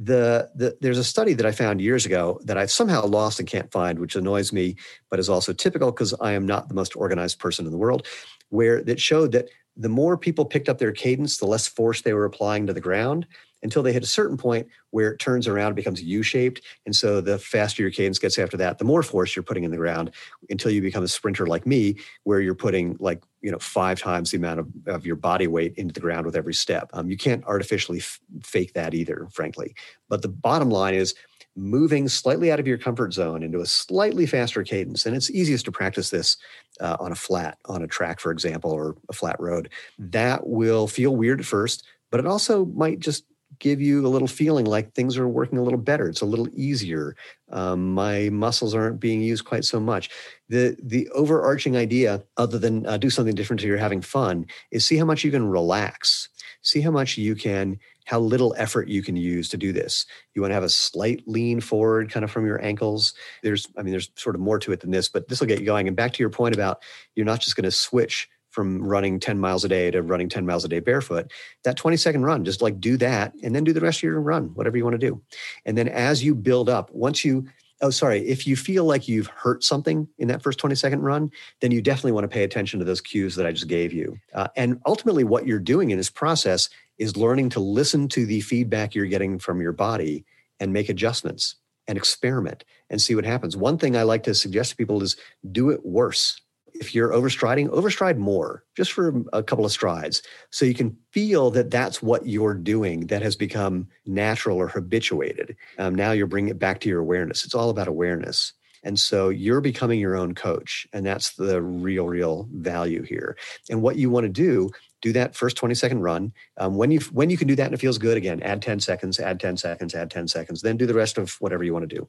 The, 0.00 0.50
the, 0.54 0.76
there's 0.80 0.98
a 0.98 1.04
study 1.04 1.34
that 1.34 1.46
I 1.46 1.52
found 1.52 1.80
years 1.80 2.06
ago 2.06 2.40
that 2.44 2.56
I've 2.56 2.70
somehow 2.70 3.04
lost 3.04 3.40
and 3.40 3.48
can't 3.48 3.72
find, 3.72 3.98
which 3.98 4.14
annoys 4.14 4.52
me, 4.52 4.76
but 5.10 5.18
is 5.18 5.28
also 5.28 5.52
typical 5.52 5.90
because 5.90 6.14
I 6.20 6.32
am 6.32 6.46
not 6.46 6.68
the 6.68 6.74
most 6.74 6.94
organized 6.94 7.40
person 7.40 7.66
in 7.66 7.72
the 7.72 7.78
world, 7.78 8.06
where 8.50 8.82
that 8.84 9.00
showed 9.00 9.32
that 9.32 9.48
the 9.76 9.88
more 9.88 10.16
people 10.16 10.44
picked 10.44 10.68
up 10.68 10.78
their 10.78 10.92
cadence, 10.92 11.38
the 11.38 11.46
less 11.46 11.66
force 11.66 12.02
they 12.02 12.12
were 12.12 12.24
applying 12.24 12.66
to 12.66 12.72
the 12.72 12.80
ground 12.80 13.26
until 13.62 13.82
they 13.82 13.92
hit 13.92 14.02
a 14.02 14.06
certain 14.06 14.36
point 14.36 14.66
where 14.90 15.12
it 15.12 15.18
turns 15.18 15.48
around, 15.48 15.68
and 15.68 15.76
becomes 15.76 16.02
U-shaped. 16.02 16.62
And 16.86 16.94
so 16.94 17.20
the 17.20 17.38
faster 17.38 17.82
your 17.82 17.90
cadence 17.90 18.18
gets 18.18 18.38
after 18.38 18.56
that, 18.56 18.78
the 18.78 18.84
more 18.84 19.02
force 19.02 19.34
you're 19.34 19.42
putting 19.42 19.64
in 19.64 19.70
the 19.70 19.76
ground 19.76 20.12
until 20.48 20.70
you 20.70 20.80
become 20.80 21.04
a 21.04 21.08
sprinter 21.08 21.46
like 21.46 21.66
me, 21.66 21.96
where 22.24 22.40
you're 22.40 22.54
putting 22.54 22.96
like, 23.00 23.22
you 23.42 23.50
know, 23.50 23.58
five 23.58 24.00
times 24.00 24.30
the 24.30 24.36
amount 24.36 24.60
of, 24.60 24.68
of 24.86 25.06
your 25.06 25.16
body 25.16 25.46
weight 25.46 25.74
into 25.76 25.92
the 25.92 26.00
ground 26.00 26.26
with 26.26 26.36
every 26.36 26.54
step. 26.54 26.88
Um, 26.92 27.10
you 27.10 27.16
can't 27.16 27.44
artificially 27.44 27.98
f- 27.98 28.20
fake 28.42 28.72
that 28.74 28.94
either, 28.94 29.28
frankly. 29.32 29.74
But 30.08 30.22
the 30.22 30.28
bottom 30.28 30.70
line 30.70 30.94
is 30.94 31.14
moving 31.56 32.08
slightly 32.08 32.52
out 32.52 32.60
of 32.60 32.68
your 32.68 32.78
comfort 32.78 33.12
zone 33.12 33.42
into 33.42 33.60
a 33.60 33.66
slightly 33.66 34.26
faster 34.26 34.62
cadence. 34.62 35.04
And 35.04 35.16
it's 35.16 35.30
easiest 35.30 35.64
to 35.64 35.72
practice 35.72 36.10
this 36.10 36.36
uh, 36.80 36.96
on 37.00 37.10
a 37.10 37.16
flat, 37.16 37.58
on 37.64 37.82
a 37.82 37.88
track, 37.88 38.20
for 38.20 38.30
example, 38.30 38.70
or 38.70 38.96
a 39.08 39.12
flat 39.12 39.34
road. 39.40 39.68
That 39.98 40.46
will 40.46 40.86
feel 40.86 41.16
weird 41.16 41.40
at 41.40 41.46
first, 41.46 41.84
but 42.12 42.20
it 42.20 42.26
also 42.26 42.64
might 42.66 43.00
just 43.00 43.24
give 43.58 43.80
you 43.80 44.06
a 44.06 44.08
little 44.08 44.28
feeling 44.28 44.66
like 44.66 44.92
things 44.92 45.16
are 45.16 45.28
working 45.28 45.58
a 45.58 45.62
little 45.62 45.78
better. 45.78 46.08
It's 46.08 46.20
a 46.20 46.26
little 46.26 46.48
easier. 46.52 47.16
Um, 47.50 47.92
my 47.92 48.28
muscles 48.30 48.74
aren't 48.74 49.00
being 49.00 49.20
used 49.22 49.44
quite 49.44 49.64
so 49.64 49.80
much. 49.80 50.10
The 50.48 50.76
the 50.82 51.08
overarching 51.10 51.76
idea, 51.76 52.22
other 52.36 52.58
than 52.58 52.86
uh, 52.86 52.98
do 52.98 53.10
something 53.10 53.34
different 53.34 53.60
so 53.60 53.66
you're 53.66 53.78
having 53.78 54.02
fun, 54.02 54.46
is 54.70 54.84
see 54.84 54.96
how 54.96 55.04
much 55.04 55.24
you 55.24 55.30
can 55.30 55.48
relax. 55.48 56.28
See 56.62 56.80
how 56.80 56.90
much 56.90 57.16
you 57.16 57.36
can, 57.36 57.78
how 58.04 58.18
little 58.18 58.54
effort 58.58 58.88
you 58.88 59.02
can 59.02 59.16
use 59.16 59.48
to 59.50 59.56
do 59.56 59.72
this. 59.72 60.06
You 60.34 60.42
want 60.42 60.50
to 60.50 60.56
have 60.56 60.64
a 60.64 60.68
slight 60.68 61.22
lean 61.26 61.60
forward, 61.60 62.10
kind 62.10 62.24
of 62.24 62.30
from 62.30 62.46
your 62.46 62.62
ankles. 62.64 63.14
There's, 63.42 63.68
I 63.76 63.82
mean, 63.82 63.92
there's 63.92 64.10
sort 64.16 64.34
of 64.34 64.40
more 64.40 64.58
to 64.58 64.72
it 64.72 64.80
than 64.80 64.90
this, 64.90 65.08
but 65.08 65.28
this 65.28 65.40
will 65.40 65.46
get 65.46 65.60
you 65.60 65.66
going. 65.66 65.86
And 65.86 65.96
back 65.96 66.14
to 66.14 66.22
your 66.22 66.30
point 66.30 66.54
about 66.54 66.82
you're 67.14 67.26
not 67.26 67.40
just 67.40 67.54
going 67.54 67.64
to 67.64 67.70
switch 67.70 68.28
from 68.58 68.82
running 68.82 69.20
10 69.20 69.38
miles 69.38 69.64
a 69.64 69.68
day 69.68 69.88
to 69.88 70.02
running 70.02 70.28
10 70.28 70.44
miles 70.44 70.64
a 70.64 70.68
day 70.68 70.80
barefoot. 70.80 71.30
That 71.62 71.76
20 71.76 71.96
second 71.96 72.24
run, 72.24 72.44
just 72.44 72.60
like 72.60 72.80
do 72.80 72.96
that 72.96 73.32
and 73.44 73.54
then 73.54 73.62
do 73.62 73.72
the 73.72 73.80
rest 73.80 74.00
of 74.00 74.02
your 74.02 74.20
run, 74.20 74.46
whatever 74.54 74.76
you 74.76 74.82
want 74.82 75.00
to 75.00 75.06
do. 75.06 75.22
And 75.64 75.78
then 75.78 75.86
as 75.86 76.24
you 76.24 76.34
build 76.34 76.68
up, 76.68 76.90
once 76.92 77.24
you 77.24 77.46
oh 77.80 77.90
sorry 77.90 78.26
if 78.26 78.44
you 78.44 78.56
feel 78.56 78.84
like 78.84 79.06
you've 79.06 79.28
hurt 79.28 79.62
something 79.62 80.08
in 80.18 80.26
that 80.26 80.42
first 80.42 80.58
20 80.58 80.74
second 80.74 81.02
run 81.02 81.30
then 81.60 81.70
you 81.70 81.80
definitely 81.80 82.10
want 82.10 82.24
to 82.24 82.28
pay 82.28 82.42
attention 82.42 82.80
to 82.80 82.84
those 82.84 83.00
cues 83.00 83.36
that 83.36 83.46
i 83.46 83.52
just 83.52 83.68
gave 83.68 83.92
you 83.92 84.18
uh, 84.34 84.48
and 84.56 84.80
ultimately 84.84 85.22
what 85.22 85.46
you're 85.46 85.60
doing 85.60 85.92
in 85.92 85.96
this 85.96 86.10
process 86.10 86.68
is 86.98 87.16
learning 87.16 87.48
to 87.48 87.60
listen 87.60 88.08
to 88.08 88.26
the 88.26 88.40
feedback 88.40 88.96
you're 88.96 89.06
getting 89.06 89.38
from 89.38 89.60
your 89.60 89.70
body 89.70 90.24
and 90.58 90.72
make 90.72 90.88
adjustments 90.88 91.54
and 91.88 91.96
experiment 91.96 92.64
and 92.90 93.00
see 93.00 93.14
what 93.14 93.24
happens. 93.24 93.56
One 93.56 93.78
thing 93.78 93.96
I 93.96 94.02
like 94.02 94.22
to 94.24 94.34
suggest 94.34 94.70
to 94.70 94.76
people 94.76 95.02
is 95.02 95.16
do 95.50 95.70
it 95.70 95.84
worse. 95.84 96.40
If 96.80 96.94
you're 96.94 97.10
overstriding, 97.10 97.68
overstride 97.68 98.18
more, 98.18 98.64
just 98.76 98.92
for 98.92 99.22
a 99.32 99.42
couple 99.42 99.64
of 99.64 99.72
strides. 99.72 100.22
So 100.50 100.64
you 100.64 100.74
can 100.74 100.96
feel 101.12 101.50
that 101.50 101.70
that's 101.70 102.02
what 102.02 102.26
you're 102.26 102.54
doing 102.54 103.06
that 103.08 103.22
has 103.22 103.36
become 103.36 103.88
natural 104.06 104.56
or 104.56 104.68
habituated. 104.68 105.56
Um, 105.78 105.94
now 105.94 106.12
you're 106.12 106.26
bringing 106.26 106.50
it 106.50 106.58
back 106.58 106.80
to 106.80 106.88
your 106.88 107.00
awareness. 107.00 107.44
It's 107.44 107.54
all 107.54 107.70
about 107.70 107.88
awareness. 107.88 108.52
And 108.84 108.98
so 108.98 109.28
you're 109.28 109.60
becoming 109.60 109.98
your 109.98 110.16
own 110.16 110.34
coach. 110.34 110.86
And 110.92 111.04
that's 111.04 111.34
the 111.34 111.60
real, 111.60 112.06
real 112.06 112.48
value 112.52 113.02
here. 113.02 113.36
And 113.68 113.82
what 113.82 113.96
you 113.96 114.10
want 114.10 114.24
to 114.24 114.28
do 114.28 114.70
do 115.00 115.12
that 115.12 115.36
first 115.36 115.56
20 115.56 115.74
second 115.74 116.00
run. 116.00 116.32
Um, 116.56 116.74
when 116.74 116.90
you 116.90 117.00
when 117.12 117.30
you 117.30 117.36
can 117.36 117.46
do 117.46 117.54
that 117.56 117.66
and 117.66 117.74
it 117.74 117.80
feels 117.80 117.98
good, 117.98 118.16
again, 118.16 118.42
add 118.42 118.62
10 118.62 118.80
seconds, 118.80 119.20
add 119.20 119.38
10 119.38 119.56
seconds, 119.56 119.94
add 119.94 120.10
10 120.10 120.28
seconds, 120.28 120.62
then 120.62 120.76
do 120.76 120.86
the 120.86 120.94
rest 120.94 121.18
of 121.18 121.34
whatever 121.40 121.62
you 121.62 121.72
want 121.72 121.88
to 121.88 121.96
do. 121.96 122.08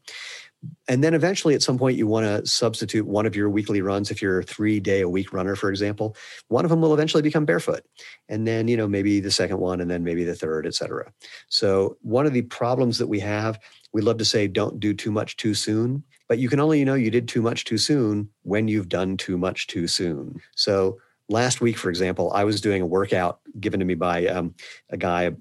And 0.87 1.03
then 1.03 1.13
eventually 1.13 1.55
at 1.55 1.61
some 1.61 1.77
point 1.77 1.97
you 1.97 2.07
want 2.07 2.25
to 2.25 2.45
substitute 2.49 3.07
one 3.07 3.25
of 3.25 3.35
your 3.35 3.49
weekly 3.49 3.81
runs. 3.81 4.11
If 4.11 4.21
you're 4.21 4.39
a 4.39 4.43
three 4.43 4.79
day 4.79 5.01
a 5.01 5.09
week 5.09 5.31
runner, 5.31 5.55
for 5.55 5.69
example, 5.69 6.15
one 6.47 6.65
of 6.65 6.69
them 6.69 6.81
will 6.81 6.93
eventually 6.93 7.23
become 7.23 7.45
barefoot. 7.45 7.83
And 8.27 8.47
then, 8.47 8.67
you 8.67 8.75
know, 8.75 8.87
maybe 8.87 9.19
the 9.19 9.31
second 9.31 9.59
one 9.59 9.79
and 9.79 9.89
then 9.89 10.03
maybe 10.03 10.23
the 10.23 10.35
third, 10.35 10.67
et 10.67 10.75
cetera. 10.75 11.11
So 11.47 11.97
one 12.01 12.25
of 12.25 12.33
the 12.33 12.41
problems 12.43 12.97
that 12.97 13.07
we 13.07 13.19
have, 13.19 13.59
we 13.93 14.01
love 14.01 14.17
to 14.17 14.25
say 14.25 14.47
don't 14.47 14.79
do 14.79 14.93
too 14.93 15.11
much 15.11 15.37
too 15.37 15.53
soon, 15.53 16.03
but 16.27 16.39
you 16.39 16.49
can 16.49 16.59
only 16.59 16.79
you 16.79 16.85
know 16.85 16.93
you 16.93 17.11
did 17.11 17.27
too 17.27 17.41
much 17.41 17.65
too 17.65 17.77
soon 17.77 18.29
when 18.43 18.67
you've 18.67 18.89
done 18.89 19.17
too 19.17 19.37
much 19.37 19.67
too 19.67 19.87
soon. 19.87 20.39
So 20.55 20.99
last 21.29 21.61
week, 21.61 21.77
for 21.77 21.89
example, 21.89 22.31
I 22.33 22.43
was 22.43 22.59
doing 22.59 22.81
a 22.81 22.85
workout 22.85 23.39
given 23.59 23.79
to 23.79 23.85
me 23.85 23.93
by 23.93 24.25
um, 24.27 24.55
a 24.89 24.97
guy 24.97 25.27
uh, 25.27 25.31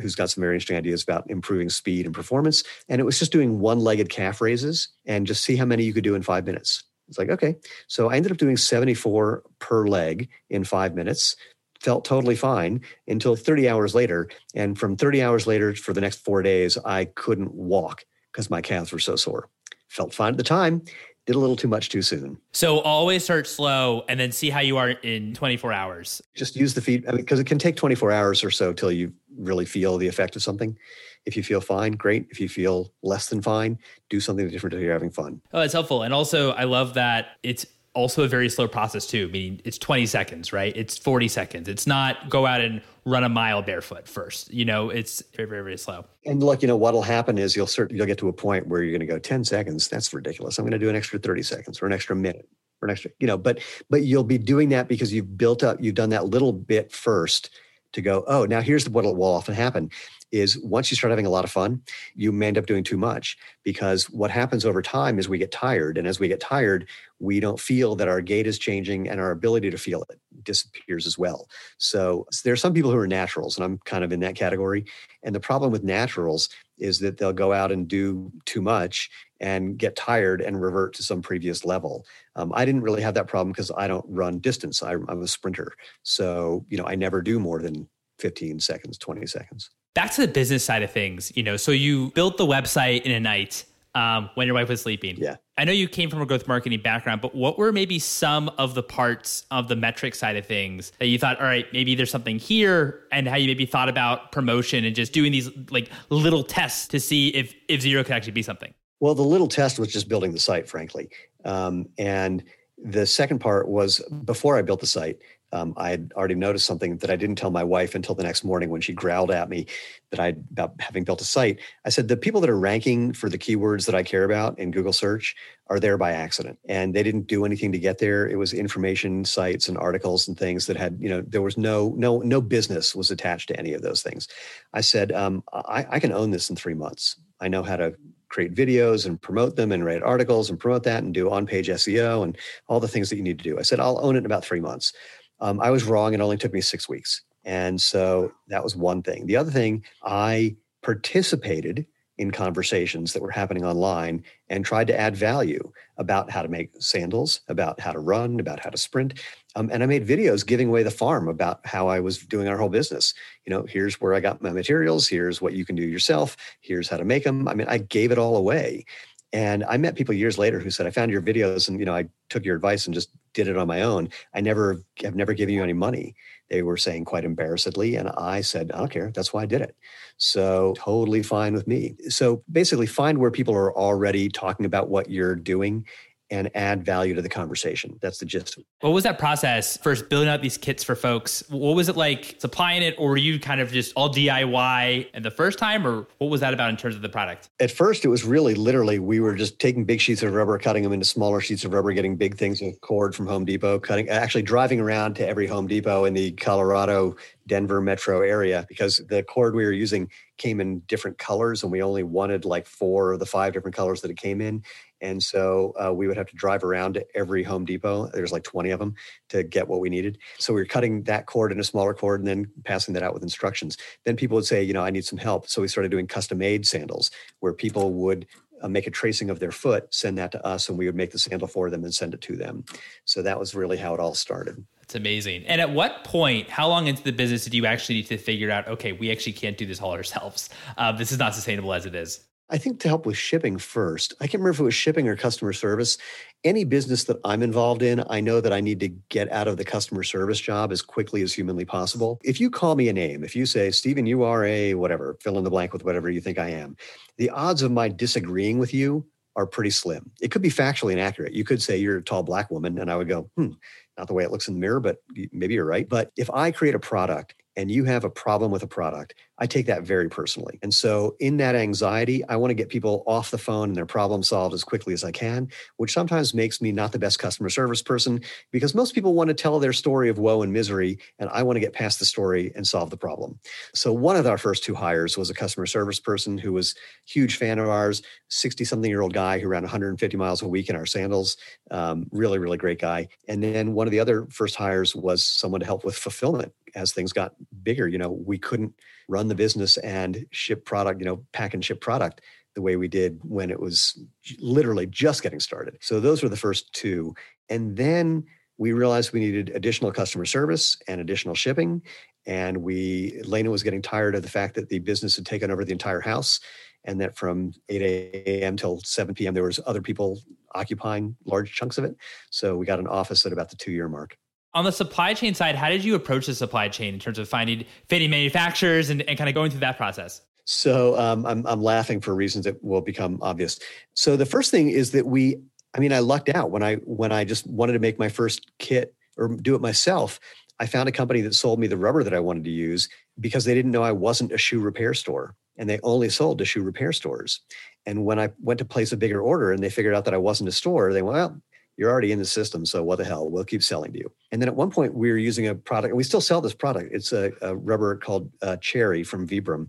who's 0.00 0.14
got 0.14 0.30
some 0.30 0.40
very 0.40 0.54
interesting 0.54 0.76
ideas 0.76 1.02
about 1.02 1.28
improving 1.28 1.68
speed 1.68 2.06
and 2.06 2.14
performance. 2.14 2.62
And 2.88 3.00
it 3.00 3.04
was 3.04 3.18
just 3.18 3.32
doing 3.32 3.58
one 3.58 3.80
legged 3.80 4.08
calf 4.08 4.40
raises 4.40 4.88
and 5.04 5.26
just 5.26 5.44
see 5.44 5.56
how 5.56 5.64
many 5.64 5.84
you 5.84 5.92
could 5.92 6.04
do 6.04 6.14
in 6.14 6.22
five 6.22 6.46
minutes. 6.46 6.84
It's 7.08 7.18
like, 7.18 7.28
okay. 7.28 7.56
So 7.88 8.10
I 8.10 8.16
ended 8.16 8.32
up 8.32 8.38
doing 8.38 8.56
74 8.56 9.42
per 9.58 9.86
leg 9.86 10.28
in 10.48 10.64
five 10.64 10.94
minutes. 10.94 11.36
Felt 11.80 12.04
totally 12.04 12.36
fine 12.36 12.80
until 13.06 13.36
30 13.36 13.68
hours 13.68 13.94
later. 13.94 14.28
And 14.54 14.78
from 14.78 14.96
30 14.96 15.22
hours 15.22 15.46
later 15.46 15.74
for 15.74 15.92
the 15.92 16.00
next 16.00 16.24
four 16.24 16.42
days, 16.42 16.78
I 16.84 17.04
couldn't 17.04 17.54
walk 17.54 18.04
because 18.32 18.50
my 18.50 18.62
calves 18.62 18.92
were 18.92 18.98
so 18.98 19.16
sore. 19.16 19.48
Felt 19.88 20.14
fine 20.14 20.32
at 20.32 20.36
the 20.36 20.42
time 20.42 20.82
did 21.26 21.34
a 21.34 21.38
little 21.38 21.56
too 21.56 21.68
much 21.68 21.88
too 21.88 22.02
soon. 22.02 22.38
So 22.52 22.80
always 22.80 23.24
start 23.24 23.46
slow 23.46 24.04
and 24.08 24.18
then 24.18 24.32
see 24.32 24.48
how 24.48 24.60
you 24.60 24.76
are 24.78 24.90
in 24.90 25.34
24 25.34 25.72
hours. 25.72 26.22
Just 26.34 26.56
use 26.56 26.72
the 26.74 26.80
feed, 26.80 27.04
I 27.06 27.10
mean, 27.10 27.22
because 27.22 27.40
it 27.40 27.46
can 27.46 27.58
take 27.58 27.76
24 27.76 28.12
hours 28.12 28.44
or 28.44 28.50
so 28.50 28.72
till 28.72 28.92
you 28.92 29.12
really 29.36 29.64
feel 29.64 29.98
the 29.98 30.06
effect 30.06 30.36
of 30.36 30.42
something. 30.42 30.78
If 31.26 31.36
you 31.36 31.42
feel 31.42 31.60
fine, 31.60 31.92
great. 31.92 32.28
If 32.30 32.40
you 32.40 32.48
feel 32.48 32.92
less 33.02 33.28
than 33.28 33.42
fine, 33.42 33.78
do 34.08 34.20
something 34.20 34.48
different 34.48 34.74
until 34.74 34.84
you're 34.84 34.92
having 34.92 35.10
fun. 35.10 35.42
Oh, 35.52 35.60
that's 35.60 35.72
helpful. 35.72 36.04
And 36.04 36.14
also, 36.14 36.52
I 36.52 36.64
love 36.64 36.94
that 36.94 37.38
it's 37.42 37.66
also 37.96 38.22
a 38.22 38.28
very 38.28 38.48
slow 38.48 38.68
process 38.68 39.06
too. 39.06 39.28
Meaning 39.28 39.60
it's 39.64 39.78
20 39.78 40.06
seconds, 40.06 40.52
right? 40.52 40.76
It's 40.76 40.96
40 40.96 41.26
seconds. 41.28 41.68
It's 41.68 41.86
not 41.86 42.28
go 42.28 42.46
out 42.46 42.60
and 42.60 42.82
run 43.04 43.24
a 43.24 43.28
mile 43.28 43.62
barefoot 43.62 44.06
first. 44.06 44.52
You 44.52 44.64
know, 44.64 44.90
it's 44.90 45.22
very, 45.34 45.48
very, 45.48 45.62
very 45.62 45.78
slow. 45.78 46.04
And 46.24 46.42
look, 46.42 46.62
you 46.62 46.68
know, 46.68 46.76
what'll 46.76 47.02
happen 47.02 47.38
is 47.38 47.56
you'll 47.56 47.66
certainly 47.66 47.96
you'll 47.98 48.06
get 48.06 48.18
to 48.18 48.28
a 48.28 48.32
point 48.32 48.68
where 48.68 48.82
you're 48.82 48.96
going 48.96 49.06
to 49.06 49.12
go 49.12 49.18
10 49.18 49.44
seconds. 49.44 49.88
That's 49.88 50.12
ridiculous. 50.12 50.58
I'm 50.58 50.64
going 50.64 50.72
to 50.72 50.78
do 50.78 50.90
an 50.90 50.96
extra 50.96 51.18
30 51.18 51.42
seconds 51.42 51.80
or 51.80 51.86
an 51.86 51.92
extra 51.92 52.14
minute 52.14 52.48
or 52.82 52.88
an 52.88 52.92
extra, 52.92 53.10
you 53.18 53.26
know, 53.26 53.38
but 53.38 53.60
but 53.90 54.02
you'll 54.02 54.24
be 54.24 54.38
doing 54.38 54.68
that 54.68 54.86
because 54.86 55.12
you've 55.12 55.38
built 55.38 55.64
up, 55.64 55.78
you've 55.80 55.94
done 55.94 56.10
that 56.10 56.26
little 56.26 56.52
bit 56.52 56.92
first 56.92 57.50
to 57.92 58.02
go, 58.02 58.24
oh, 58.26 58.44
now 58.44 58.60
here's 58.60 58.88
what 58.88 59.04
will 59.04 59.22
often 59.24 59.54
happen 59.54 59.90
is 60.32 60.58
once 60.60 60.90
you 60.90 60.96
start 60.96 61.10
having 61.10 61.26
a 61.26 61.30
lot 61.30 61.44
of 61.44 61.50
fun, 61.50 61.82
you 62.14 62.32
may 62.32 62.48
end 62.48 62.58
up 62.58 62.66
doing 62.66 62.84
too 62.84 62.96
much 62.96 63.36
because 63.62 64.10
what 64.10 64.30
happens 64.30 64.64
over 64.64 64.82
time 64.82 65.18
is 65.18 65.28
we 65.28 65.38
get 65.38 65.52
tired. 65.52 65.98
And 65.98 66.06
as 66.06 66.18
we 66.18 66.28
get 66.28 66.40
tired, 66.40 66.88
we 67.18 67.40
don't 67.40 67.60
feel 67.60 67.96
that 67.96 68.08
our 68.08 68.20
gait 68.20 68.46
is 68.46 68.58
changing 68.58 69.08
and 69.08 69.20
our 69.20 69.30
ability 69.30 69.70
to 69.70 69.78
feel 69.78 70.04
it 70.10 70.20
disappears 70.42 71.06
as 71.06 71.16
well. 71.16 71.48
So 71.78 72.26
there 72.44 72.52
are 72.52 72.56
some 72.56 72.74
people 72.74 72.90
who 72.90 72.98
are 72.98 73.06
naturals, 73.06 73.56
and 73.56 73.64
I'm 73.64 73.78
kind 73.84 74.04
of 74.04 74.12
in 74.12 74.20
that 74.20 74.34
category. 74.34 74.84
And 75.22 75.34
the 75.34 75.40
problem 75.40 75.72
with 75.72 75.82
naturals 75.82 76.48
is 76.78 76.98
that 77.00 77.16
they'll 77.16 77.32
go 77.32 77.52
out 77.52 77.72
and 77.72 77.88
do 77.88 78.30
too 78.44 78.60
much 78.60 79.10
and 79.40 79.78
get 79.78 79.96
tired 79.96 80.40
and 80.40 80.60
revert 80.60 80.94
to 80.94 81.02
some 81.02 81.22
previous 81.22 81.64
level. 81.64 82.06
Um, 82.36 82.52
I 82.54 82.64
didn't 82.64 82.82
really 82.82 83.02
have 83.02 83.14
that 83.14 83.28
problem 83.28 83.52
because 83.52 83.70
I 83.76 83.86
don't 83.86 84.04
run 84.08 84.38
distance. 84.38 84.82
I, 84.82 84.92
I'm 84.92 85.22
a 85.22 85.28
sprinter. 85.28 85.72
So, 86.02 86.64
you 86.68 86.76
know, 86.78 86.86
I 86.86 86.94
never 86.94 87.22
do 87.22 87.38
more 87.38 87.60
than 87.60 87.88
15 88.18 88.60
seconds, 88.60 88.98
20 88.98 89.26
seconds 89.26 89.70
back 89.96 90.10
to 90.10 90.20
the 90.20 90.28
business 90.28 90.62
side 90.62 90.82
of 90.82 90.90
things, 90.90 91.32
you 91.34 91.42
know, 91.42 91.56
so 91.56 91.72
you 91.72 92.10
built 92.10 92.36
the 92.36 92.44
website 92.44 93.02
in 93.02 93.12
a 93.12 93.18
night 93.18 93.64
um, 93.94 94.28
when 94.34 94.46
your 94.46 94.54
wife 94.54 94.68
was 94.68 94.82
sleeping. 94.82 95.16
Yeah. 95.16 95.36
I 95.56 95.64
know 95.64 95.72
you 95.72 95.88
came 95.88 96.10
from 96.10 96.20
a 96.20 96.26
growth 96.26 96.46
marketing 96.46 96.82
background, 96.82 97.22
but 97.22 97.34
what 97.34 97.58
were 97.58 97.72
maybe 97.72 97.98
some 97.98 98.50
of 98.58 98.74
the 98.74 98.82
parts 98.82 99.46
of 99.50 99.68
the 99.68 99.74
metric 99.74 100.14
side 100.14 100.36
of 100.36 100.44
things 100.44 100.92
that 100.98 101.06
you 101.06 101.18
thought, 101.18 101.40
all 101.40 101.46
right, 101.46 101.64
maybe 101.72 101.94
there's 101.94 102.10
something 102.10 102.38
here, 102.38 103.04
and 103.10 103.26
how 103.26 103.36
you 103.36 103.46
maybe 103.46 103.64
thought 103.64 103.88
about 103.88 104.32
promotion 104.32 104.84
and 104.84 104.94
just 104.94 105.14
doing 105.14 105.32
these 105.32 105.48
like 105.70 105.88
little 106.10 106.44
tests 106.44 106.86
to 106.88 107.00
see 107.00 107.28
if 107.28 107.54
if 107.68 107.80
Xero 107.80 108.04
could 108.04 108.12
actually 108.12 108.32
be 108.32 108.42
something? 108.42 108.74
Well, 109.00 109.14
the 109.14 109.22
little 109.22 109.48
test 109.48 109.78
was 109.78 109.90
just 109.90 110.10
building 110.10 110.32
the 110.32 110.38
site, 110.38 110.68
frankly, 110.68 111.08
um, 111.46 111.88
and 111.96 112.44
the 112.76 113.06
second 113.06 113.38
part 113.38 113.68
was 113.68 114.00
before 114.26 114.58
I 114.58 114.62
built 114.62 114.80
the 114.80 114.86
site 114.86 115.18
um, 115.56 115.72
I 115.76 115.90
had 115.90 116.12
already 116.14 116.34
noticed 116.34 116.66
something 116.66 116.98
that 116.98 117.10
I 117.10 117.16
didn't 117.16 117.36
tell 117.36 117.50
my 117.50 117.64
wife 117.64 117.94
until 117.94 118.14
the 118.14 118.22
next 118.22 118.44
morning 118.44 118.68
when 118.68 118.80
she 118.80 118.92
growled 118.92 119.30
at 119.30 119.48
me 119.48 119.66
that 120.10 120.20
I 120.20 120.28
about 120.52 120.74
having 120.80 121.04
built 121.04 121.20
a 121.20 121.24
site. 121.24 121.60
I 121.84 121.88
said 121.88 122.08
the 122.08 122.16
people 122.16 122.40
that 122.42 122.50
are 122.50 122.58
ranking 122.58 123.12
for 123.12 123.28
the 123.28 123.38
keywords 123.38 123.86
that 123.86 123.94
I 123.94 124.02
care 124.02 124.24
about 124.24 124.58
in 124.58 124.70
Google 124.70 124.92
search 124.92 125.34
are 125.68 125.80
there 125.80 125.96
by 125.96 126.12
accident, 126.12 126.58
and 126.68 126.94
they 126.94 127.02
didn't 127.02 127.26
do 127.26 127.44
anything 127.44 127.72
to 127.72 127.78
get 127.78 127.98
there. 127.98 128.28
It 128.28 128.36
was 128.36 128.52
information 128.52 129.24
sites 129.24 129.68
and 129.68 129.78
articles 129.78 130.28
and 130.28 130.38
things 130.38 130.66
that 130.66 130.76
had 130.76 130.98
you 131.00 131.08
know 131.08 131.22
there 131.22 131.42
was 131.42 131.56
no 131.56 131.94
no 131.96 132.18
no 132.20 132.40
business 132.40 132.94
was 132.94 133.10
attached 133.10 133.48
to 133.48 133.58
any 133.58 133.72
of 133.72 133.82
those 133.82 134.02
things. 134.02 134.28
I 134.74 134.82
said 134.82 135.10
um, 135.12 135.42
I, 135.52 135.86
I 135.90 136.00
can 136.00 136.12
own 136.12 136.30
this 136.30 136.50
in 136.50 136.56
three 136.56 136.74
months. 136.74 137.16
I 137.40 137.48
know 137.48 137.62
how 137.62 137.76
to 137.76 137.94
create 138.28 138.54
videos 138.54 139.06
and 139.06 139.20
promote 139.20 139.56
them 139.56 139.72
and 139.72 139.84
write 139.84 140.02
articles 140.02 140.50
and 140.50 140.58
promote 140.58 140.82
that 140.82 141.02
and 141.02 141.14
do 141.14 141.30
on 141.30 141.46
page 141.46 141.68
SEO 141.68 142.24
and 142.24 142.36
all 142.68 142.80
the 142.80 142.88
things 142.88 143.08
that 143.08 143.16
you 143.16 143.22
need 143.22 143.38
to 143.38 143.44
do. 143.44 143.58
I 143.58 143.62
said, 143.62 143.80
I'll 143.80 144.04
own 144.04 144.16
it 144.16 144.20
in 144.20 144.26
about 144.26 144.44
three 144.44 144.60
months. 144.60 144.92
Um, 145.40 145.60
I 145.60 145.70
was 145.70 145.84
wrong. 145.84 146.14
It 146.14 146.20
only 146.20 146.36
took 146.36 146.52
me 146.52 146.60
six 146.60 146.88
weeks. 146.88 147.22
And 147.44 147.80
so 147.80 148.32
that 148.48 148.64
was 148.64 148.74
one 148.74 149.02
thing. 149.02 149.26
The 149.26 149.36
other 149.36 149.50
thing, 149.50 149.84
I 150.02 150.56
participated 150.82 151.86
in 152.18 152.30
conversations 152.30 153.12
that 153.12 153.22
were 153.22 153.30
happening 153.30 153.64
online 153.64 154.24
and 154.48 154.64
tried 154.64 154.86
to 154.86 154.98
add 154.98 155.14
value 155.14 155.70
about 155.98 156.30
how 156.30 156.42
to 156.42 156.48
make 156.48 156.70
sandals, 156.78 157.40
about 157.48 157.78
how 157.78 157.92
to 157.92 157.98
run, 157.98 158.40
about 158.40 158.58
how 158.58 158.70
to 158.70 158.78
sprint. 158.78 159.20
Um, 159.54 159.68
and 159.72 159.82
I 159.82 159.86
made 159.86 160.06
videos 160.06 160.46
giving 160.46 160.68
away 160.68 160.82
the 160.82 160.90
farm 160.90 161.28
about 161.28 161.60
how 161.64 161.88
I 161.88 162.00
was 162.00 162.18
doing 162.18 162.48
our 162.48 162.56
whole 162.56 162.68
business. 162.68 163.12
You 163.44 163.50
know, 163.50 163.64
here's 163.68 164.00
where 164.00 164.14
I 164.14 164.20
got 164.20 164.42
my 164.42 164.50
materials. 164.50 165.06
Here's 165.06 165.42
what 165.42 165.52
you 165.52 165.66
can 165.66 165.76
do 165.76 165.82
yourself. 165.82 166.36
Here's 166.60 166.88
how 166.88 166.96
to 166.96 167.04
make 167.04 167.24
them. 167.24 167.48
I 167.48 167.54
mean, 167.54 167.68
I 167.68 167.78
gave 167.78 168.10
it 168.12 168.18
all 168.18 168.36
away. 168.36 168.86
And 169.32 169.64
I 169.64 169.76
met 169.76 169.96
people 169.96 170.14
years 170.14 170.38
later 170.38 170.60
who 170.60 170.70
said, 170.70 170.86
I 170.86 170.90
found 170.90 171.10
your 171.10 171.20
videos 171.20 171.68
and, 171.68 171.78
you 171.78 171.84
know, 171.84 171.94
I 171.94 172.08
took 172.28 172.44
your 172.44 172.56
advice 172.56 172.86
and 172.86 172.94
just 172.94 173.10
did 173.34 173.48
it 173.48 173.56
on 173.56 173.66
my 173.66 173.82
own. 173.82 174.08
I 174.34 174.40
never 174.40 174.82
have 175.02 175.14
never 175.14 175.34
given 175.34 175.54
you 175.54 175.62
any 175.62 175.72
money. 175.72 176.14
They 176.48 176.62
were 176.62 176.76
saying 176.76 177.04
quite 177.04 177.24
embarrassedly. 177.24 177.96
And 177.96 178.08
I 178.10 178.40
said, 178.40 178.70
I 178.72 178.78
don't 178.78 178.90
care. 178.90 179.10
That's 179.12 179.32
why 179.32 179.42
I 179.42 179.46
did 179.46 179.60
it. 179.60 179.76
So 180.16 180.74
totally 180.78 181.22
fine 181.22 181.54
with 181.54 181.66
me. 181.66 181.96
So 182.08 182.44
basically 182.50 182.86
find 182.86 183.18
where 183.18 183.30
people 183.30 183.54
are 183.54 183.76
already 183.76 184.28
talking 184.28 184.64
about 184.64 184.88
what 184.88 185.10
you're 185.10 185.36
doing 185.36 185.86
and 186.30 186.50
add 186.54 186.84
value 186.84 187.14
to 187.14 187.22
the 187.22 187.28
conversation. 187.28 187.98
That's 188.00 188.18
the 188.18 188.26
gist. 188.26 188.58
What 188.80 188.90
was 188.90 189.04
that 189.04 189.18
process 189.18 189.76
first 189.76 190.08
building 190.08 190.28
out 190.28 190.42
these 190.42 190.58
kits 190.58 190.82
for 190.82 190.94
folks? 190.94 191.44
What 191.48 191.76
was 191.76 191.88
it 191.88 191.96
like 191.96 192.36
supplying 192.38 192.82
it, 192.82 192.94
or 192.98 193.10
were 193.10 193.16
you 193.16 193.38
kind 193.38 193.60
of 193.60 193.70
just 193.70 193.92
all 193.94 194.12
DIY 194.12 195.08
and 195.14 195.24
the 195.24 195.30
first 195.30 195.58
time, 195.58 195.86
or 195.86 196.06
what 196.18 196.30
was 196.30 196.40
that 196.40 196.52
about 196.52 196.70
in 196.70 196.76
terms 196.76 196.96
of 196.96 197.02
the 197.02 197.08
product? 197.08 197.48
At 197.60 197.70
first, 197.70 198.04
it 198.04 198.08
was 198.08 198.24
really 198.24 198.54
literally 198.54 198.98
we 198.98 199.20
were 199.20 199.34
just 199.34 199.58
taking 199.58 199.84
big 199.84 200.00
sheets 200.00 200.22
of 200.22 200.32
rubber, 200.34 200.58
cutting 200.58 200.82
them 200.82 200.92
into 200.92 201.06
smaller 201.06 201.40
sheets 201.40 201.64
of 201.64 201.72
rubber, 201.72 201.92
getting 201.92 202.16
big 202.16 202.36
things 202.36 202.60
of 202.62 202.80
cord 202.80 203.14
from 203.14 203.26
Home 203.26 203.44
Depot, 203.44 203.78
cutting, 203.78 204.08
actually 204.08 204.42
driving 204.42 204.80
around 204.80 205.14
to 205.16 205.26
every 205.26 205.46
Home 205.46 205.66
Depot 205.66 206.04
in 206.04 206.14
the 206.14 206.32
Colorado 206.32 207.16
Denver 207.46 207.80
metro 207.80 208.22
area 208.22 208.66
because 208.68 209.00
the 209.08 209.22
cord 209.22 209.54
we 209.54 209.64
were 209.64 209.72
using 209.72 210.10
came 210.36 210.60
in 210.60 210.80
different 210.80 211.18
colors 211.18 211.62
and 211.62 211.72
we 211.72 211.82
only 211.82 212.02
wanted 212.02 212.44
like 212.44 212.66
four 212.66 213.12
of 213.12 213.20
the 213.20 213.26
five 213.26 213.52
different 213.52 213.74
colors 213.74 214.00
that 214.00 214.10
it 214.10 214.16
came 214.16 214.40
in. 214.40 214.62
And 215.00 215.22
so 215.22 215.74
uh, 215.82 215.92
we 215.92 216.06
would 216.06 216.16
have 216.16 216.28
to 216.28 216.36
drive 216.36 216.64
around 216.64 216.94
to 216.94 217.06
every 217.14 217.42
Home 217.42 217.64
Depot. 217.64 218.08
There's 218.08 218.32
like 218.32 218.44
20 218.44 218.70
of 218.70 218.78
them 218.78 218.94
to 219.28 219.42
get 219.42 219.68
what 219.68 219.80
we 219.80 219.88
needed. 219.88 220.18
So 220.38 220.52
we 220.52 220.60
were 220.60 220.66
cutting 220.66 221.02
that 221.04 221.26
cord 221.26 221.52
in 221.52 221.60
a 221.60 221.64
smaller 221.64 221.94
cord 221.94 222.20
and 222.20 222.28
then 222.28 222.50
passing 222.64 222.94
that 222.94 223.02
out 223.02 223.14
with 223.14 223.22
instructions. 223.22 223.76
Then 224.04 224.16
people 224.16 224.36
would 224.36 224.46
say, 224.46 224.62
you 224.62 224.72
know, 224.72 224.82
I 224.82 224.90
need 224.90 225.04
some 225.04 225.18
help. 225.18 225.48
So 225.48 225.62
we 225.62 225.68
started 225.68 225.90
doing 225.90 226.06
custom 226.06 226.38
made 226.38 226.66
sandals 226.66 227.10
where 227.40 227.52
people 227.52 227.92
would 227.94 228.26
uh, 228.62 228.68
make 228.68 228.86
a 228.86 228.90
tracing 228.90 229.30
of 229.30 229.38
their 229.38 229.52
foot, 229.52 229.92
send 229.94 230.16
that 230.18 230.32
to 230.32 230.46
us, 230.46 230.68
and 230.68 230.78
we 230.78 230.86
would 230.86 230.94
make 230.94 231.10
the 231.10 231.18
sandal 231.18 231.48
for 231.48 231.70
them 231.70 231.84
and 231.84 231.94
send 231.94 232.14
it 232.14 232.20
to 232.22 232.36
them. 232.36 232.64
So 233.04 233.22
that 233.22 233.38
was 233.38 233.54
really 233.54 233.76
how 233.76 233.94
it 233.94 234.00
all 234.00 234.14
started. 234.14 234.64
It's 234.82 234.94
amazing. 234.94 235.44
And 235.46 235.60
at 235.60 235.72
what 235.72 236.04
point, 236.04 236.48
how 236.48 236.68
long 236.68 236.86
into 236.86 237.02
the 237.02 237.12
business 237.12 237.44
did 237.44 237.54
you 237.54 237.66
actually 237.66 237.96
need 237.96 238.06
to 238.06 238.18
figure 238.18 238.50
out, 238.50 238.68
okay, 238.68 238.92
we 238.92 239.10
actually 239.10 239.32
can't 239.32 239.58
do 239.58 239.66
this 239.66 239.80
all 239.80 239.92
ourselves? 239.92 240.48
Uh, 240.78 240.92
this 240.92 241.12
is 241.12 241.18
not 241.18 241.34
sustainable 241.34 241.74
as 241.74 241.86
it 241.86 241.94
is? 241.94 242.20
I 242.48 242.58
think 242.58 242.78
to 242.80 242.88
help 242.88 243.06
with 243.06 243.16
shipping 243.16 243.58
first. 243.58 244.14
I 244.20 244.24
can't 244.26 244.34
remember 244.34 244.50
if 244.50 244.60
it 244.60 244.64
was 244.64 244.74
shipping 244.74 245.08
or 245.08 245.16
customer 245.16 245.52
service. 245.52 245.98
Any 246.44 246.62
business 246.62 247.04
that 247.04 247.18
I'm 247.24 247.42
involved 247.42 247.82
in, 247.82 248.04
I 248.08 248.20
know 248.20 248.40
that 248.40 248.52
I 248.52 248.60
need 248.60 248.78
to 248.80 248.88
get 249.08 249.30
out 249.32 249.48
of 249.48 249.56
the 249.56 249.64
customer 249.64 250.04
service 250.04 250.38
job 250.38 250.70
as 250.70 250.80
quickly 250.80 251.22
as 251.22 251.32
humanly 251.32 251.64
possible. 251.64 252.20
If 252.22 252.40
you 252.40 252.48
call 252.48 252.76
me 252.76 252.88
a 252.88 252.92
name, 252.92 253.24
if 253.24 253.34
you 253.34 253.46
say, 253.46 253.70
Steven, 253.72 254.06
you 254.06 254.22
are 254.22 254.44
a 254.44 254.74
whatever, 254.74 255.16
fill 255.20 255.38
in 255.38 255.44
the 255.44 255.50
blank 255.50 255.72
with 255.72 255.84
whatever 255.84 256.08
you 256.08 256.20
think 256.20 256.38
I 256.38 256.50
am, 256.50 256.76
the 257.16 257.30
odds 257.30 257.62
of 257.62 257.72
my 257.72 257.88
disagreeing 257.88 258.58
with 258.58 258.72
you 258.72 259.04
are 259.34 259.46
pretty 259.46 259.70
slim. 259.70 260.10
It 260.20 260.30
could 260.30 260.42
be 260.42 260.48
factually 260.48 260.92
inaccurate. 260.92 261.34
You 261.34 261.44
could 261.44 261.60
say 261.60 261.76
you're 261.76 261.98
a 261.98 262.02
tall 262.02 262.22
black 262.22 262.50
woman, 262.50 262.78
and 262.78 262.90
I 262.90 262.96
would 262.96 263.08
go, 263.08 263.28
hmm, 263.36 263.52
not 263.98 264.06
the 264.06 264.14
way 264.14 264.22
it 264.22 264.30
looks 264.30 264.46
in 264.46 264.54
the 264.54 264.60
mirror, 264.60 264.80
but 264.80 265.02
maybe 265.32 265.54
you're 265.54 265.66
right. 265.66 265.88
But 265.88 266.12
if 266.16 266.30
I 266.30 266.52
create 266.52 266.76
a 266.76 266.78
product 266.80 267.34
and 267.56 267.70
you 267.70 267.84
have 267.84 268.04
a 268.04 268.10
problem 268.10 268.50
with 268.50 268.62
a 268.62 268.66
product, 268.66 269.14
I 269.38 269.46
take 269.46 269.66
that 269.66 269.82
very 269.82 270.08
personally. 270.08 270.58
And 270.62 270.72
so, 270.72 271.16
in 271.20 271.36
that 271.38 271.54
anxiety, 271.54 272.24
I 272.24 272.36
want 272.36 272.50
to 272.50 272.54
get 272.54 272.68
people 272.68 273.02
off 273.06 273.30
the 273.30 273.38
phone 273.38 273.68
and 273.68 273.76
their 273.76 273.86
problem 273.86 274.22
solved 274.22 274.54
as 274.54 274.64
quickly 274.64 274.94
as 274.94 275.04
I 275.04 275.10
can, 275.10 275.48
which 275.76 275.92
sometimes 275.92 276.34
makes 276.34 276.60
me 276.60 276.72
not 276.72 276.92
the 276.92 276.98
best 276.98 277.18
customer 277.18 277.48
service 277.48 277.82
person 277.82 278.20
because 278.50 278.74
most 278.74 278.94
people 278.94 279.14
want 279.14 279.28
to 279.28 279.34
tell 279.34 279.58
their 279.58 279.72
story 279.72 280.08
of 280.08 280.18
woe 280.18 280.42
and 280.42 280.52
misery, 280.52 280.98
and 281.18 281.28
I 281.30 281.42
want 281.42 281.56
to 281.56 281.60
get 281.60 281.72
past 281.72 281.98
the 281.98 282.04
story 282.04 282.52
and 282.54 282.66
solve 282.66 282.90
the 282.90 282.96
problem. 282.96 283.38
So, 283.74 283.92
one 283.92 284.16
of 284.16 284.26
our 284.26 284.38
first 284.38 284.64
two 284.64 284.74
hires 284.74 285.18
was 285.18 285.30
a 285.30 285.34
customer 285.34 285.66
service 285.66 286.00
person 286.00 286.38
who 286.38 286.52
was 286.52 286.74
huge 287.06 287.36
fan 287.36 287.58
of 287.58 287.68
ours, 287.68 288.02
60 288.28 288.64
something 288.64 288.90
year 288.90 289.02
old 289.02 289.14
guy 289.14 289.38
who 289.38 289.48
ran 289.48 289.62
150 289.62 290.16
miles 290.16 290.42
a 290.42 290.48
week 290.48 290.68
in 290.68 290.76
our 290.76 290.86
sandals. 290.86 291.36
Um, 291.70 292.06
really, 292.10 292.38
really 292.38 292.58
great 292.58 292.80
guy. 292.80 293.08
And 293.28 293.42
then 293.42 293.74
one 293.74 293.86
of 293.86 293.90
the 293.90 294.00
other 294.00 294.26
first 294.30 294.56
hires 294.56 294.94
was 294.94 295.24
someone 295.24 295.60
to 295.60 295.66
help 295.66 295.84
with 295.84 295.96
fulfillment 295.96 296.52
as 296.76 296.92
things 296.92 297.12
got 297.12 297.34
bigger. 297.62 297.88
You 297.88 297.98
know, 297.98 298.10
we 298.10 298.38
couldn't 298.38 298.72
run 299.08 299.28
the 299.28 299.34
business 299.34 299.78
and 299.78 300.24
ship 300.30 300.64
product, 300.64 301.00
you 301.00 301.06
know, 301.06 301.24
pack 301.32 301.54
and 301.54 301.64
ship 301.64 301.80
product 301.80 302.20
the 302.54 302.62
way 302.62 302.76
we 302.76 302.88
did 302.88 303.18
when 303.22 303.50
it 303.50 303.58
was 303.58 303.98
literally 304.40 304.86
just 304.86 305.22
getting 305.22 305.40
started. 305.40 305.76
So 305.80 306.00
those 306.00 306.22
were 306.22 306.28
the 306.28 306.36
first 306.36 306.72
two. 306.72 307.14
And 307.48 307.76
then 307.76 308.24
we 308.58 308.72
realized 308.72 309.12
we 309.12 309.20
needed 309.20 309.50
additional 309.54 309.92
customer 309.92 310.24
service 310.24 310.78
and 310.88 311.00
additional 311.00 311.34
shipping. 311.34 311.82
And 312.24 312.58
we, 312.58 313.20
Lena 313.24 313.50
was 313.50 313.62
getting 313.62 313.82
tired 313.82 314.14
of 314.14 314.22
the 314.22 314.30
fact 314.30 314.54
that 314.54 314.68
the 314.68 314.78
business 314.78 315.16
had 315.16 315.26
taken 315.26 315.50
over 315.50 315.64
the 315.64 315.72
entire 315.72 316.00
house 316.00 316.40
and 316.84 317.00
that 317.00 317.16
from 317.16 317.52
8 317.68 317.82
a.m. 317.82 318.56
till 318.56 318.80
7 318.84 319.14
p.m. 319.14 319.34
there 319.34 319.42
was 319.42 319.60
other 319.66 319.82
people 319.82 320.20
occupying 320.54 321.16
large 321.24 321.52
chunks 321.52 321.78
of 321.78 321.84
it. 321.84 321.96
So 322.30 322.56
we 322.56 322.64
got 322.64 322.78
an 322.78 322.86
office 322.86 323.26
at 323.26 323.32
about 323.32 323.50
the 323.50 323.56
two 323.56 323.72
year 323.72 323.88
mark 323.88 324.16
on 324.56 324.64
the 324.64 324.72
supply 324.72 325.12
chain 325.12 325.34
side, 325.34 325.54
how 325.54 325.68
did 325.68 325.84
you 325.84 325.94
approach 325.94 326.26
the 326.26 326.34
supply 326.34 326.68
chain 326.68 326.94
in 326.94 326.98
terms 326.98 327.18
of 327.18 327.28
finding 327.28 327.66
fitting 327.88 328.08
manufacturers 328.08 328.88
and, 328.88 329.02
and 329.02 329.18
kind 329.18 329.28
of 329.28 329.34
going 329.34 329.50
through 329.50 329.60
that 329.60 329.76
process? 329.76 330.22
So 330.46 330.98
um, 330.98 331.26
I'm, 331.26 331.46
I'm 331.46 331.62
laughing 331.62 332.00
for 332.00 332.14
reasons 332.14 332.46
that 332.46 332.62
will 332.64 332.80
become 332.80 333.18
obvious. 333.20 333.58
So 333.92 334.16
the 334.16 334.24
first 334.24 334.50
thing 334.50 334.70
is 334.70 334.92
that 334.92 335.04
we, 335.04 335.36
I 335.74 335.80
mean, 335.80 335.92
I 335.92 335.98
lucked 335.98 336.30
out 336.30 336.50
when 336.50 336.62
I 336.62 336.76
when 336.76 337.12
I 337.12 337.24
just 337.24 337.46
wanted 337.46 337.74
to 337.74 337.80
make 337.80 337.98
my 337.98 338.08
first 338.08 338.50
kit 338.58 338.94
or 339.18 339.28
do 339.28 339.54
it 339.54 339.60
myself. 339.60 340.18
I 340.58 340.64
found 340.64 340.88
a 340.88 340.92
company 340.92 341.20
that 341.20 341.34
sold 341.34 341.60
me 341.60 341.66
the 341.66 341.76
rubber 341.76 342.02
that 342.02 342.14
I 342.14 342.20
wanted 342.20 342.44
to 342.44 342.50
use 342.50 342.88
because 343.20 343.44
they 343.44 343.54
didn't 343.54 343.72
know 343.72 343.82
I 343.82 343.92
wasn't 343.92 344.32
a 344.32 344.38
shoe 344.38 344.60
repair 344.60 344.94
store 344.94 345.34
and 345.58 345.68
they 345.68 345.80
only 345.82 346.08
sold 346.08 346.38
to 346.38 346.46
shoe 346.46 346.62
repair 346.62 346.92
stores. 346.92 347.40
And 347.84 348.06
when 348.06 348.18
I 348.18 348.30
went 348.40 348.58
to 348.58 348.64
place 348.64 348.92
a 348.92 348.96
bigger 348.96 349.20
order 349.20 349.52
and 349.52 349.62
they 349.62 349.68
figured 349.68 349.94
out 349.94 350.06
that 350.06 350.14
I 350.14 350.18
wasn't 350.18 350.48
a 350.48 350.52
store, 350.52 350.94
they 350.94 351.02
went, 351.02 351.14
well, 351.14 351.40
you're 351.76 351.90
already 351.90 352.12
in 352.12 352.18
the 352.18 352.24
system. 352.24 352.64
So 352.64 352.82
what 352.82 352.96
the 352.96 353.04
hell? 353.04 353.28
We'll 353.28 353.44
keep 353.44 353.62
selling 353.62 353.92
to 353.92 353.98
you. 353.98 354.10
And 354.32 354.40
then 354.40 354.48
at 354.48 354.56
one 354.56 354.70
point, 354.70 354.94
we 354.94 355.10
were 355.10 355.18
using 355.18 355.46
a 355.46 355.54
product, 355.54 355.90
and 355.90 355.96
we 355.96 356.04
still 356.04 356.20
sell 356.20 356.40
this 356.40 356.54
product. 356.54 356.92
It's 356.92 357.12
a, 357.12 357.32
a 357.42 357.54
rubber 357.54 357.96
called 357.96 358.30
uh, 358.42 358.56
Cherry 358.56 359.02
from 359.02 359.28
Vibram. 359.28 359.68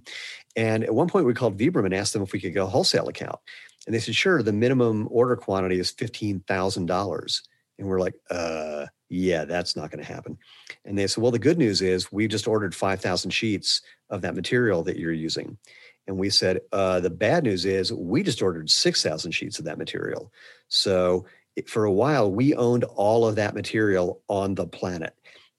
And 0.56 0.84
at 0.84 0.94
one 0.94 1.08
point, 1.08 1.26
we 1.26 1.34
called 1.34 1.58
Vibram 1.58 1.86
and 1.86 1.94
asked 1.94 2.14
them 2.14 2.24
if 2.24 2.32
we 2.32 2.40
could 2.40 2.54
get 2.54 2.64
a 2.64 2.68
wholesale 2.68 3.08
account. 3.08 3.40
And 3.86 3.94
they 3.94 4.00
said, 4.00 4.16
sure, 4.16 4.42
the 4.42 4.54
minimum 4.54 5.08
order 5.12 5.36
quantity 5.36 5.80
is 5.80 5.92
$15,000. 5.92 7.42
And 7.80 7.88
we're 7.88 8.00
like, 8.00 8.16
uh, 8.30 8.88
yeah, 9.10 9.46
that's 9.46 9.76
not 9.76 9.92
going 9.92 10.04
to 10.04 10.14
happen. 10.14 10.38
And 10.84 10.98
they 10.98 11.08
said, 11.08 11.22
well, 11.22 11.32
the 11.32 11.40
good 11.40 11.58
news 11.58 11.82
is 11.82 12.12
we 12.12 12.28
just 12.28 12.48
ordered 12.48 12.76
5,000 12.76 13.32
sheets 13.32 13.82
of 14.10 14.22
that 14.22 14.36
material 14.36 14.84
that 14.84 14.98
you're 14.98 15.14
using. 15.14 15.58
And 16.08 16.18
we 16.18 16.30
said, 16.30 16.62
uh, 16.72 17.00
the 17.02 17.10
bad 17.10 17.44
news 17.44 17.66
is 17.66 17.92
we 17.94 18.24
just 18.24 18.42
ordered 18.42 18.70
6,000 18.70 19.32
sheets 19.32 19.60
of 19.60 19.66
that 19.66 19.78
material. 19.78 20.32
So 20.70 21.26
for 21.66 21.86
a 21.86 21.92
while, 21.92 22.32
we 22.32 22.54
owned 22.56 22.84
all 22.84 23.26
of 23.26 23.36
that 23.36 23.56
material 23.56 24.22
on 24.28 24.56
the 24.56 24.68
planet. 24.68 25.14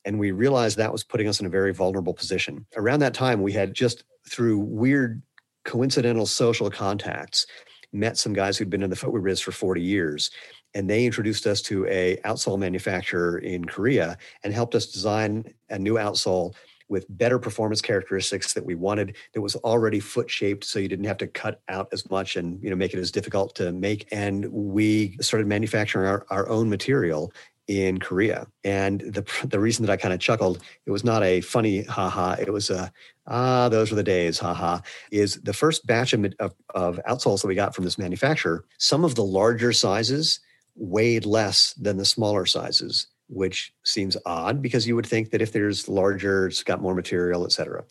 And 0.05 0.19
we 0.19 0.31
realized 0.31 0.77
that 0.77 0.93
was 0.93 1.05
putting 1.05 1.29
us 1.29 1.41
in 1.41 1.47
a 1.47 1.51
very 1.51 1.73
vulnerable 1.73 2.15
position. 2.15 2.65
Around 2.77 3.01
that 3.01 3.15
time, 3.15 3.43
we 3.43 3.53
had 3.53 3.75
just 3.75 4.05
through 4.29 4.59
weird 4.59 5.23
coincidental 5.65 6.27
social 6.27 6.71
contacts 6.71 7.47
met 7.93 8.17
some 8.17 8.33
guys 8.33 8.57
who'd 8.57 8.71
been 8.71 8.83
in 8.83 8.91
the 8.91 8.97
footwear 8.97 9.23
biz 9.23 9.41
for 9.41 9.53
40 9.53 9.83
years 9.83 10.31
and 10.75 10.89
they 10.89 11.05
introduced 11.05 11.47
us 11.47 11.63
to 11.63 11.87
a 11.87 12.19
outsole 12.25 12.59
manufacturer 12.59 13.39
in 13.39 13.65
Korea 13.65 14.17
and 14.45 14.53
helped 14.53 14.75
us 14.75 14.87
design 14.87 15.53
a 15.71 15.79
new 15.79 15.95
outsole 15.95 16.55
with 16.88 17.07
better 17.09 17.38
performance 17.38 17.81
characteristics 17.81 18.55
that 18.55 18.64
we 18.64 18.74
wanted 18.74 19.16
that 19.35 19.40
was 19.40 19.57
already 19.57 20.01
foot 20.01 20.31
shaped 20.31 20.64
so 20.64 20.79
you 20.79 20.88
didn't 20.88 21.05
have 21.05 21.18
to 21.18 21.27
cut 21.27 21.61
out 21.68 21.88
as 21.92 22.09
much 22.11 22.37
and 22.37 22.62
you 22.62 22.70
know 22.70 22.77
make 22.77 22.94
it 22.94 22.98
as 22.98 23.11
difficult 23.11 23.55
to 23.55 23.72
make 23.72 24.07
and 24.12 24.46
we 24.46 25.16
started 25.20 25.46
manufacturing 25.46 26.09
our, 26.09 26.27
our 26.31 26.48
own 26.48 26.68
material 26.68 27.33
in 27.68 28.01
Korea. 28.01 28.46
And 28.64 29.01
the 29.01 29.24
the 29.44 29.61
reason 29.61 29.85
that 29.85 29.92
I 29.92 29.96
kind 29.96 30.14
of 30.14 30.20
chuckled, 30.20 30.62
it 30.87 30.90
was 30.90 31.05
not 31.05 31.22
a 31.22 31.42
funny 31.42 31.83
haha, 31.83 32.37
it 32.40 32.51
was 32.51 32.70
a 32.70 32.90
ah, 33.27 33.68
those 33.68 33.90
were 33.90 33.96
the 33.96 34.03
days, 34.03 34.38
haha, 34.38 34.81
is 35.12 35.35
the 35.42 35.53
first 35.53 35.87
batch 35.87 36.14
of, 36.14 36.24
of, 36.40 36.55
of 36.74 36.98
outsoles 37.07 37.42
that 37.42 37.48
we 37.48 37.55
got 37.55 37.74
from 37.74 37.85
this 37.85 37.98
manufacturer, 37.98 38.64
some 38.79 39.05
of 39.05 39.14
the 39.14 39.24
larger 39.24 39.72
sizes 39.72 40.40
weighed 40.74 41.27
less 41.27 41.74
than 41.74 41.98
the 41.98 42.05
smaller 42.05 42.46
sizes 42.46 43.09
which 43.29 43.73
seems 43.85 44.17
odd 44.27 44.62
because 44.62 44.87
you 44.87 44.97
would 44.97 45.07
think 45.07 45.31
that 45.31 45.43
if 45.43 45.53
there's 45.53 45.88
larger, 45.88 46.47
it's 46.47 46.62
got 46.62 46.81
more 46.81 46.95
material, 46.95 47.45
et 47.45 47.53
cetera. 47.53 47.85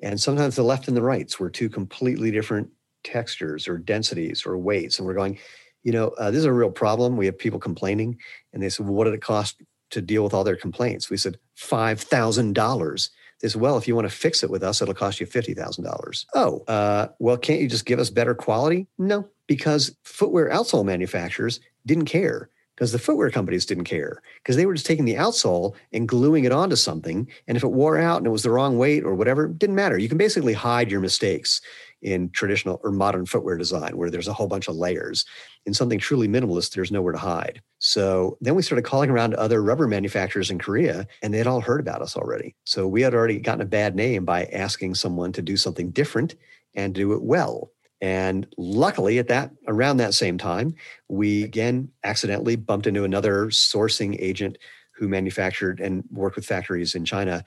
And 0.00 0.20
sometimes 0.20 0.56
the 0.56 0.62
left 0.62 0.88
and 0.88 0.96
the 0.96 1.02
rights 1.02 1.38
were 1.38 1.50
two 1.50 1.68
completely 1.68 2.30
different 2.30 2.68
textures 3.02 3.68
or 3.68 3.76
densities 3.78 4.46
or 4.46 4.56
weights. 4.56 4.98
And 4.98 5.06
we're 5.06 5.14
going, 5.14 5.38
you 5.82 5.92
know, 5.92 6.08
uh, 6.18 6.30
this 6.30 6.38
is 6.38 6.44
a 6.46 6.52
real 6.52 6.70
problem. 6.70 7.16
We 7.16 7.26
have 7.26 7.38
people 7.38 7.58
complaining. 7.58 8.18
And 8.52 8.62
they 8.62 8.68
said, 8.68 8.86
well, 8.86 8.94
what 8.94 9.04
did 9.04 9.14
it 9.14 9.22
cost 9.22 9.60
to 9.90 10.00
deal 10.00 10.24
with 10.24 10.32
all 10.32 10.44
their 10.44 10.56
complaints? 10.56 11.10
We 11.10 11.16
said, 11.16 11.38
$5,000. 11.58 13.10
They 13.40 13.48
said, 13.48 13.60
well, 13.60 13.76
if 13.76 13.86
you 13.86 13.94
want 13.94 14.08
to 14.08 14.14
fix 14.14 14.42
it 14.42 14.50
with 14.50 14.62
us, 14.62 14.80
it'll 14.80 14.94
cost 14.94 15.20
you 15.20 15.26
$50,000. 15.26 16.24
Oh, 16.34 16.60
uh, 16.66 17.08
well, 17.18 17.36
can't 17.36 17.60
you 17.60 17.68
just 17.68 17.84
give 17.84 17.98
us 17.98 18.10
better 18.10 18.34
quality? 18.34 18.86
No, 18.96 19.28
because 19.46 19.96
footwear 20.04 20.50
outsole 20.50 20.84
manufacturers 20.84 21.60
didn't 21.84 22.06
care 22.06 22.48
because 22.74 22.92
the 22.92 22.98
footwear 22.98 23.30
companies 23.30 23.66
didn't 23.66 23.84
care 23.84 24.22
because 24.42 24.56
they 24.56 24.66
were 24.66 24.74
just 24.74 24.86
taking 24.86 25.04
the 25.04 25.14
outsole 25.14 25.74
and 25.92 26.08
gluing 26.08 26.44
it 26.44 26.52
onto 26.52 26.76
something. 26.76 27.28
And 27.46 27.56
if 27.56 27.62
it 27.62 27.72
wore 27.72 27.98
out 27.98 28.18
and 28.18 28.26
it 28.26 28.30
was 28.30 28.42
the 28.42 28.50
wrong 28.50 28.78
weight 28.78 29.04
or 29.04 29.14
whatever, 29.14 29.48
didn't 29.48 29.76
matter. 29.76 29.98
You 29.98 30.08
can 30.08 30.18
basically 30.18 30.52
hide 30.52 30.90
your 30.90 31.00
mistakes 31.00 31.60
in 32.02 32.28
traditional 32.30 32.80
or 32.84 32.90
modern 32.92 33.24
footwear 33.26 33.56
design 33.56 33.96
where 33.96 34.10
there's 34.10 34.28
a 34.28 34.32
whole 34.32 34.46
bunch 34.46 34.68
of 34.68 34.76
layers. 34.76 35.24
In 35.66 35.72
something 35.72 35.98
truly 35.98 36.28
minimalist, 36.28 36.74
there's 36.74 36.92
nowhere 36.92 37.12
to 37.12 37.18
hide. 37.18 37.62
So 37.78 38.36
then 38.40 38.54
we 38.54 38.62
started 38.62 38.84
calling 38.84 39.10
around 39.10 39.30
to 39.30 39.40
other 39.40 39.62
rubber 39.62 39.86
manufacturers 39.86 40.50
in 40.50 40.58
Korea 40.58 41.06
and 41.22 41.32
they'd 41.32 41.46
all 41.46 41.60
heard 41.60 41.80
about 41.80 42.02
us 42.02 42.16
already. 42.16 42.54
So 42.64 42.86
we 42.86 43.02
had 43.02 43.14
already 43.14 43.38
gotten 43.38 43.62
a 43.62 43.66
bad 43.66 43.94
name 43.94 44.24
by 44.24 44.44
asking 44.46 44.96
someone 44.96 45.32
to 45.32 45.42
do 45.42 45.56
something 45.56 45.90
different 45.90 46.34
and 46.74 46.94
do 46.94 47.12
it 47.12 47.22
well. 47.22 47.70
And 48.04 48.46
luckily, 48.58 49.18
at 49.18 49.28
that 49.28 49.50
around 49.66 49.96
that 49.96 50.12
same 50.12 50.36
time, 50.36 50.74
we 51.08 51.42
again 51.42 51.88
accidentally 52.04 52.54
bumped 52.54 52.86
into 52.86 53.02
another 53.02 53.46
sourcing 53.46 54.14
agent 54.18 54.58
who 54.94 55.08
manufactured 55.08 55.80
and 55.80 56.04
worked 56.10 56.36
with 56.36 56.44
factories 56.44 56.94
in 56.94 57.06
China. 57.06 57.42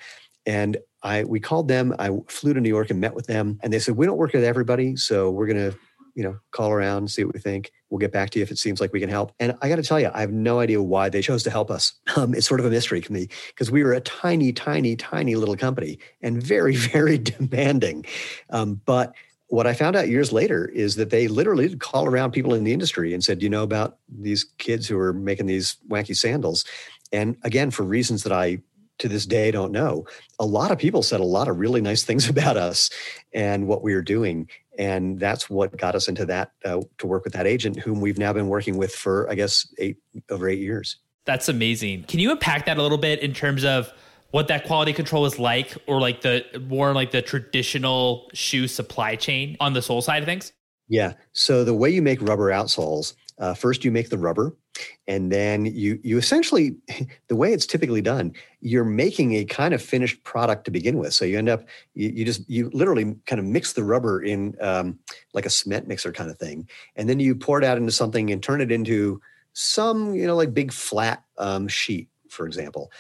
And 0.48 0.78
I 1.04 1.26
we 1.26 1.40
called 1.40 1.68
them. 1.68 1.94
I 2.00 2.10
flew 2.28 2.56
to 2.56 2.60
New 2.60 2.70
York 2.70 2.90
and 2.90 3.00
met 3.00 3.14
with 3.14 3.28
them, 3.28 3.60
and 3.62 3.72
they 3.72 3.78
said 3.78 3.98
we 3.98 4.08
don't 4.08 4.18
work 4.18 4.34
with 4.34 4.44
everybody, 4.44 4.96
so 4.96 5.30
we're 5.30 5.46
gonna 5.46 5.76
you 6.16 6.24
know 6.24 6.40
call 6.50 6.72
around 6.72 7.12
see 7.12 7.24
what 7.24 7.36
we 7.36 7.40
think. 7.40 7.72
We'll 7.92 8.00
get 8.00 8.12
back 8.12 8.32
to 8.32 8.40
you 8.40 8.44
if 8.44 8.50
it 8.50 8.58
seems 8.58 8.82
like 8.82 8.92
we 8.92 9.00
can 9.00 9.10
help. 9.10 9.34
And 9.40 9.56
I 9.62 9.70
got 9.70 9.76
to 9.76 9.84
tell 9.84 10.00
you, 10.00 10.10
I 10.12 10.22
have 10.22 10.32
no 10.32 10.60
idea 10.60 10.82
why 10.82 11.08
they 11.08 11.22
chose 11.22 11.44
to 11.44 11.52
help 11.52 11.70
us. 11.70 11.94
Um, 12.18 12.34
it's 12.34 12.48
sort 12.48 12.60
of 12.60 12.66
a 12.66 12.72
mystery 12.72 13.00
to 13.00 13.14
me 13.14 13.28
because 13.50 13.70
we 13.70 13.84
were 13.84 13.94
a 13.94 14.02
tiny, 14.02 14.52
tiny, 14.52 14.96
tiny 14.96 15.36
little 15.36 15.56
company 15.56 16.00
and 16.24 16.42
very, 16.42 16.76
very 16.94 17.20
demanding. 17.20 18.08
Um, 18.50 18.82
but 18.86 19.14
what 19.48 19.66
I 19.66 19.74
found 19.74 19.96
out 19.96 20.10
years 20.10 20.32
later 20.32 20.66
is 20.66 20.96
that 20.96 21.10
they 21.10 21.28
literally 21.28 21.70
did 21.70 21.80
call 21.80 22.06
around 22.06 22.32
people 22.32 22.54
in 22.54 22.64
the 22.64 22.74
industry 22.74 23.14
and 23.14 23.24
said, 23.24 23.42
"You 23.42 23.50
know 23.50 23.64
about 23.64 23.98
these 24.10 24.44
kids 24.58 24.88
who 24.88 24.98
are 25.00 25.14
making 25.14 25.46
these 25.46 25.78
wacky 25.90 26.16
sandals?" 26.16 26.66
And 27.12 27.38
again, 27.44 27.72
for 27.72 27.84
reasons 27.84 28.24
that 28.24 28.34
I 28.34 28.60
to 29.00 29.08
this 29.08 29.26
day 29.26 29.52
don't 29.52 29.72
know, 29.72 30.06
a 30.40 30.46
lot 30.46 30.72
of 30.72 30.80
people 30.80 31.04
said 31.04 31.20
a 31.20 31.26
lot 31.26 31.48
of 31.48 31.60
really 31.60 31.82
nice 31.82 32.04
things 32.04 32.28
about 32.36 32.58
us 32.58 32.90
and 33.34 33.68
what 33.68 33.84
we 33.84 33.94
were 33.94 34.02
doing, 34.02 34.50
and 34.78 35.20
that's 35.20 35.50
what 35.50 35.76
got 35.78 35.96
us 35.96 36.08
into 36.08 36.26
that 36.26 36.52
uh, 36.66 36.82
to 36.98 37.08
work 37.08 37.24
with 37.24 37.34
that 37.34 37.48
agent, 37.48 37.80
whom 37.80 38.02
we've 38.02 38.18
now 38.18 38.34
been 38.34 38.50
working 38.50 38.78
with 38.78 38.94
for 38.94 39.30
I 39.30 39.36
guess 39.36 39.74
eight 39.78 39.98
over 40.30 40.50
eight 40.50 40.60
years. 40.60 40.98
That's 41.24 41.50
amazing. 41.50 42.04
Can 42.04 42.20
you 42.20 42.32
unpack 42.32 42.66
that 42.66 42.78
a 42.78 42.82
little 42.82 42.98
bit 42.98 43.20
in 43.20 43.34
terms 43.34 43.66
of 43.66 43.92
what 44.32 44.48
that 44.50 44.66
quality 44.66 44.94
control 44.94 45.26
is 45.26 45.40
like, 45.40 45.76
or 45.88 46.00
like 46.00 46.22
the 46.22 46.44
more 46.68 46.94
like 46.94 47.12
the 47.12 47.22
traditional 47.22 48.30
shoe 48.34 48.68
supply 48.68 49.16
chain 49.16 49.58
on 49.60 49.74
the 49.74 49.82
sole 49.82 50.02
side 50.02 50.22
of 50.22 50.26
things? 50.26 50.54
Yeah. 50.90 51.14
So 51.34 51.64
the 51.64 51.74
way 51.74 51.90
you 51.90 52.02
make 52.02 52.22
rubber 52.22 52.50
outsoles, 52.50 53.14
uh, 53.40 53.54
first 53.54 53.86
you 53.86 53.92
make 53.92 54.10
the 54.10 54.18
rubber, 54.18 54.56
and 55.08 55.32
then 55.32 55.66
you 55.66 56.00
you 56.04 56.18
essentially 56.18 56.76
the 57.28 57.36
way 57.36 57.54
it's 57.54 57.66
typically 57.66 58.02
done, 58.02 58.34
you're 58.62 58.84
making 58.84 59.34
a 59.34 59.46
kind 59.46 59.74
of 59.74 59.82
finished 59.82 60.24
product 60.24 60.66
to 60.66 60.72
begin 60.72 60.98
with. 60.98 61.14
So 61.14 61.26
you 61.26 61.38
end 61.38 61.50
up 61.50 61.66
you, 61.94 62.10
you 62.10 62.26
just 62.26 62.50
you 62.50 62.70
literally 62.74 63.16
kind 63.26 63.40
of 63.40 63.46
mix 63.46 63.74
the 63.74 63.84
rubber 63.84 64.22
in 64.22 64.56
um, 64.62 65.00
like 65.34 65.46
a 65.46 65.50
cement 65.50 65.88
mixer 65.88 66.12
kind 66.12 66.30
of 66.30 66.38
thing, 66.40 66.68
and 66.96 67.10
then 67.10 67.20
you 67.20 67.36
pour 67.36 67.58
it 67.60 67.64
out 67.64 67.78
into 67.78 67.92
something 67.92 68.32
and 68.32 68.42
turn 68.42 68.62
it 68.62 68.72
into 68.72 69.22
some 69.54 70.16
you 70.16 70.26
know 70.26 70.36
like 70.36 70.54
big 70.54 70.72
flat 70.72 71.24
um, 71.38 71.68
sheet, 71.68 72.10
for 72.30 72.46
example. 72.48 72.92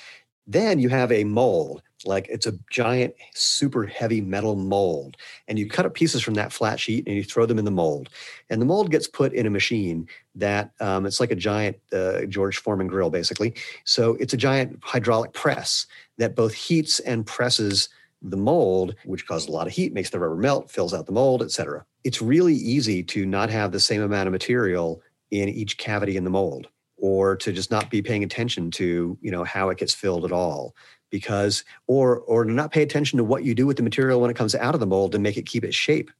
Then 0.47 0.79
you 0.79 0.87
have 0.87 1.11
a 1.11 1.25
mold, 1.25 1.81
like 2.05 2.27
it's 2.29 2.47
a 2.47 2.57
giant, 2.71 3.13
super 3.33 3.85
heavy 3.85 4.21
metal 4.21 4.55
mold. 4.55 5.17
And 5.47 5.59
you 5.59 5.67
cut 5.67 5.85
up 5.85 5.93
pieces 5.93 6.21
from 6.23 6.35
that 6.35 6.53
flat 6.53 6.79
sheet 6.79 7.05
and 7.05 7.15
you 7.15 7.23
throw 7.23 7.45
them 7.45 7.59
in 7.59 7.65
the 7.65 7.71
mold. 7.71 8.09
And 8.49 8.61
the 8.61 8.65
mold 8.65 8.89
gets 8.89 9.07
put 9.07 9.33
in 9.33 9.45
a 9.45 9.49
machine 9.49 10.07
that 10.35 10.71
um, 10.79 11.05
it's 11.05 11.19
like 11.19 11.31
a 11.31 11.35
giant 11.35 11.77
uh, 11.91 12.21
George 12.25 12.57
Foreman 12.59 12.87
grill, 12.87 13.09
basically. 13.09 13.53
So 13.83 14.15
it's 14.21 14.33
a 14.33 14.37
giant 14.37 14.79
hydraulic 14.81 15.33
press 15.33 15.85
that 16.17 16.35
both 16.35 16.53
heats 16.53 16.99
and 17.01 17.25
presses 17.25 17.89
the 18.21 18.37
mold, 18.37 18.95
which 19.05 19.27
causes 19.27 19.49
a 19.49 19.51
lot 19.51 19.67
of 19.67 19.73
heat, 19.73 19.93
makes 19.93 20.09
the 20.09 20.19
rubber 20.19 20.37
melt, 20.37 20.71
fills 20.71 20.93
out 20.93 21.05
the 21.05 21.11
mold, 21.11 21.43
etc. 21.43 21.85
It's 22.03 22.21
really 22.21 22.55
easy 22.55 23.03
to 23.03 23.25
not 23.25 23.49
have 23.49 23.73
the 23.73 23.79
same 23.79 24.01
amount 24.01 24.27
of 24.27 24.31
material 24.31 25.01
in 25.29 25.49
each 25.49 25.77
cavity 25.77 26.15
in 26.15 26.23
the 26.23 26.29
mold 26.29 26.69
or 26.97 27.35
to 27.35 27.51
just 27.51 27.71
not 27.71 27.89
be 27.89 28.01
paying 28.01 28.23
attention 28.23 28.71
to 28.71 29.17
you 29.21 29.31
know 29.31 29.43
how 29.43 29.69
it 29.69 29.77
gets 29.77 29.93
filled 29.93 30.25
at 30.25 30.31
all 30.31 30.75
because 31.09 31.63
or 31.87 32.19
or 32.21 32.43
to 32.43 32.51
not 32.51 32.71
pay 32.71 32.81
attention 32.81 33.17
to 33.17 33.23
what 33.23 33.43
you 33.43 33.55
do 33.55 33.65
with 33.65 33.77
the 33.77 33.83
material 33.83 34.19
when 34.19 34.31
it 34.31 34.37
comes 34.37 34.55
out 34.55 34.73
of 34.73 34.79
the 34.79 34.87
mold 34.87 35.13
and 35.15 35.23
make 35.23 35.37
it 35.37 35.45
keep 35.45 35.63
its 35.63 35.75
shape. 35.75 36.11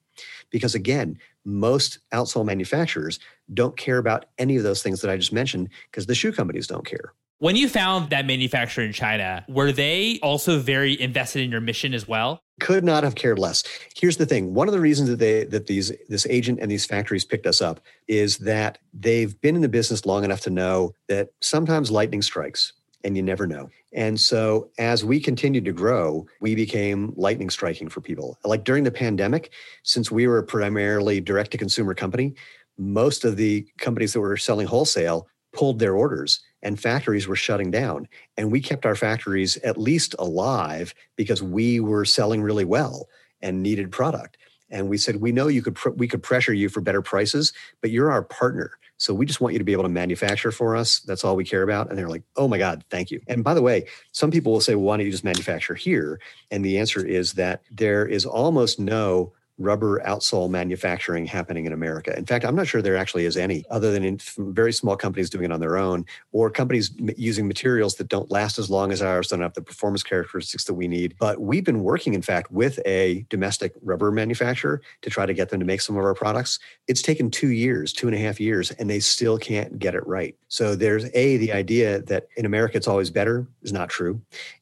Because 0.50 0.76
again 0.76 1.18
most 1.48 2.00
outsole 2.14 2.46
manufacturers 2.46 3.20
don't 3.54 3.78
care 3.78 3.98
about 3.98 4.26
any 4.38 4.58
of 4.58 4.64
those 4.64 4.84
things 4.84 5.00
that 5.00 5.10
i 5.10 5.16
just 5.16 5.32
mentioned 5.32 5.70
because 5.90 6.06
the 6.06 6.14
shoe 6.14 6.32
companies 6.32 6.68
don't 6.68 6.86
care 6.86 7.14
when 7.40 7.56
you 7.56 7.70
found 7.70 8.10
that 8.10 8.26
manufacturer 8.26 8.84
in 8.84 8.92
china 8.92 9.46
were 9.48 9.72
they 9.72 10.20
also 10.22 10.60
very 10.60 11.00
invested 11.00 11.42
in 11.42 11.52
your 11.52 11.62
mission 11.62 11.94
as 11.94 12.08
well? 12.08 12.42
Could 12.60 12.84
not 12.84 13.04
have 13.04 13.16
cared 13.16 13.38
less. 13.38 13.64
Here's 13.96 14.18
the 14.18 14.26
thing. 14.26 14.54
One 14.54 14.68
of 14.68 14.74
the 14.74 14.80
reasons 14.80 15.10
that 15.10 15.20
they 15.20 15.44
that 15.46 15.68
these 15.68 15.92
this 16.10 16.26
agent 16.28 16.60
and 16.62 16.72
these 16.72 16.86
factories 16.86 17.26
picked 17.26 17.46
us 17.46 17.62
up 17.62 17.80
is 18.08 18.38
that 18.40 18.80
they've 18.94 19.40
been 19.42 19.56
in 19.56 19.62
the 19.62 19.70
business 19.70 20.06
long 20.06 20.24
enough 20.24 20.42
to 20.42 20.50
know 20.50 20.94
that 21.08 21.30
sometimes 21.42 21.92
lightning 21.92 22.22
strikes 22.22 22.74
and 23.04 23.16
you 23.16 23.22
never 23.22 23.46
know. 23.46 23.70
And 23.94 24.20
so 24.20 24.70
as 24.80 25.06
we 25.06 25.20
continued 25.20 25.66
to 25.66 25.72
grow 25.72 26.26
we 26.42 26.56
became 26.56 27.14
lightning 27.16 27.52
striking 27.52 27.90
for 27.90 28.02
people. 28.02 28.38
Like 28.44 28.64
during 28.64 28.84
the 28.84 28.92
pandemic 28.92 29.52
since 29.84 30.10
we 30.10 30.28
were 30.28 30.42
primarily 30.42 31.22
direct 31.22 31.52
to 31.52 31.58
consumer 31.58 31.94
company 31.94 32.34
most 32.80 33.26
of 33.26 33.38
the 33.38 33.68
companies 33.80 34.14
that 34.14 34.20
were 34.20 34.38
selling 34.38 34.68
wholesale 34.68 35.28
pulled 35.54 35.80
their 35.80 35.96
orders 35.96 36.42
and 36.62 36.80
factories 36.80 37.28
were 37.28 37.36
shutting 37.36 37.72
down. 37.72 38.08
And 38.36 38.52
we 38.52 38.62
kept 38.62 38.86
our 38.86 38.96
factories 38.96 39.58
at 39.58 39.78
least 39.78 40.16
alive 40.20 40.94
because 41.16 41.42
we 41.42 41.80
were 41.80 42.06
selling 42.06 42.42
really 42.42 42.66
well 42.66 43.08
and 43.42 43.62
needed 43.62 43.92
product. 43.92 44.38
And 44.70 44.90
we 44.90 44.98
said, 44.98 45.22
we 45.22 45.32
know 45.32 45.48
you 45.48 45.62
could 45.62 45.76
pr- 45.76 45.92
we 45.92 46.08
could 46.08 46.22
pressure 46.22 46.54
you 46.54 46.68
for 46.68 46.82
better 46.82 47.02
prices, 47.02 47.54
but 47.82 47.92
you're 47.92 48.12
our 48.12 48.24
partner. 48.24 48.72
So 48.98 49.14
we 49.14 49.26
just 49.26 49.40
want 49.40 49.54
you 49.54 49.60
to 49.60 49.66
be 49.66 49.72
able 49.72 49.84
to 49.84 49.90
manufacture 49.90 50.52
for 50.52 50.76
us. 50.76 51.00
That's 51.02 51.24
all 51.24 51.36
we 51.36 51.46
care 51.46 51.62
about. 51.62 51.90
And 51.90 51.98
they're 51.98 52.10
like, 52.10 52.24
oh 52.36 52.48
my 52.48 52.58
God, 52.58 52.84
thank 52.90 53.12
you. 53.12 53.22
And 53.28 53.44
by 53.44 53.54
the 53.54 53.62
way, 53.62 53.86
some 54.12 54.32
people 54.32 54.52
will 54.52 54.62
say, 54.62 54.76
well, 54.76 54.86
why 54.86 54.98
don't 54.98 55.06
you 55.06 55.12
just 55.12 55.24
manufacture 55.24 55.76
here? 55.76 56.20
And 56.52 56.66
the 56.66 56.80
answer 56.80 57.06
is 57.06 57.34
that 57.34 57.62
there 57.72 58.06
is 58.06 58.26
almost 58.26 58.80
no 58.80 59.34
rubber 59.58 60.00
outsole 60.06 60.50
manufacturing 60.50 61.26
happening 61.26 61.66
in 61.66 61.74
America. 61.74 62.16
In 62.18 62.26
fact, 62.26 62.46
I'm 62.46 62.56
not 62.56 62.68
sure 62.68 62.82
there 62.82 62.98
actually 62.98 63.26
is 63.26 63.38
any, 63.38 63.66
other 63.70 63.92
than 63.92 64.04
in 64.04 64.20
very 64.38 64.72
small 64.72 64.96
companies 64.96 65.30
doing 65.30 65.46
it 65.46 65.52
on 65.52 65.60
their 65.60 65.78
own, 65.78 66.06
or 66.32 66.50
companies 66.50 66.92
using 67.18 67.48
materials 67.48 67.96
that 67.96 68.08
don't 68.08 68.30
last 68.30 68.60
as 68.60 68.70
long 68.70 68.92
as 68.92 69.02
ours, 69.02 69.30
don't 69.30 69.42
have 69.42 69.54
the 69.54 69.62
performance 69.62 70.04
characteristics 70.04 70.66
that 70.66 70.76
we 70.76 70.88
need. 70.88 71.16
But 71.20 71.42
we've 71.42 71.64
been 71.64 71.84
working, 71.84 72.14
in 72.14 72.22
fact, 72.22 72.52
with 72.52 72.80
a 72.86 73.26
domestic 73.30 73.74
rubber 73.82 74.12
manufacturer 74.12 74.82
to 75.02 75.10
try 75.10 75.26
to 75.26 75.34
get 75.34 75.50
them 75.50 75.60
to 75.60 75.66
make 75.66 75.82
some 75.82 75.98
of 75.98 76.04
our 76.04 76.14
products. 76.14 76.60
It's 76.88 77.02
taken 77.02 77.32
two 77.32 77.50
years, 77.50 77.94
two 77.94 78.08
and 78.08 78.16
a 78.16 78.20
half 78.20 78.40
years, 78.40 78.72
and 78.72 78.90
they 78.90 79.00
still 79.00 79.38
can't 79.38 79.80
get 79.80 79.96
it 79.96 80.06
right. 80.06 80.36
So 80.50 80.76
there's 80.76 81.06
a 81.14 81.38
the 81.38 81.52
idea 81.52 82.02
that 82.04 82.28
in 82.38 82.46
America 82.46 82.78
it's 82.78 82.88
always 82.88 83.10
better 83.10 83.48
is 83.64 83.74
not 83.74 83.90
true 83.90 84.22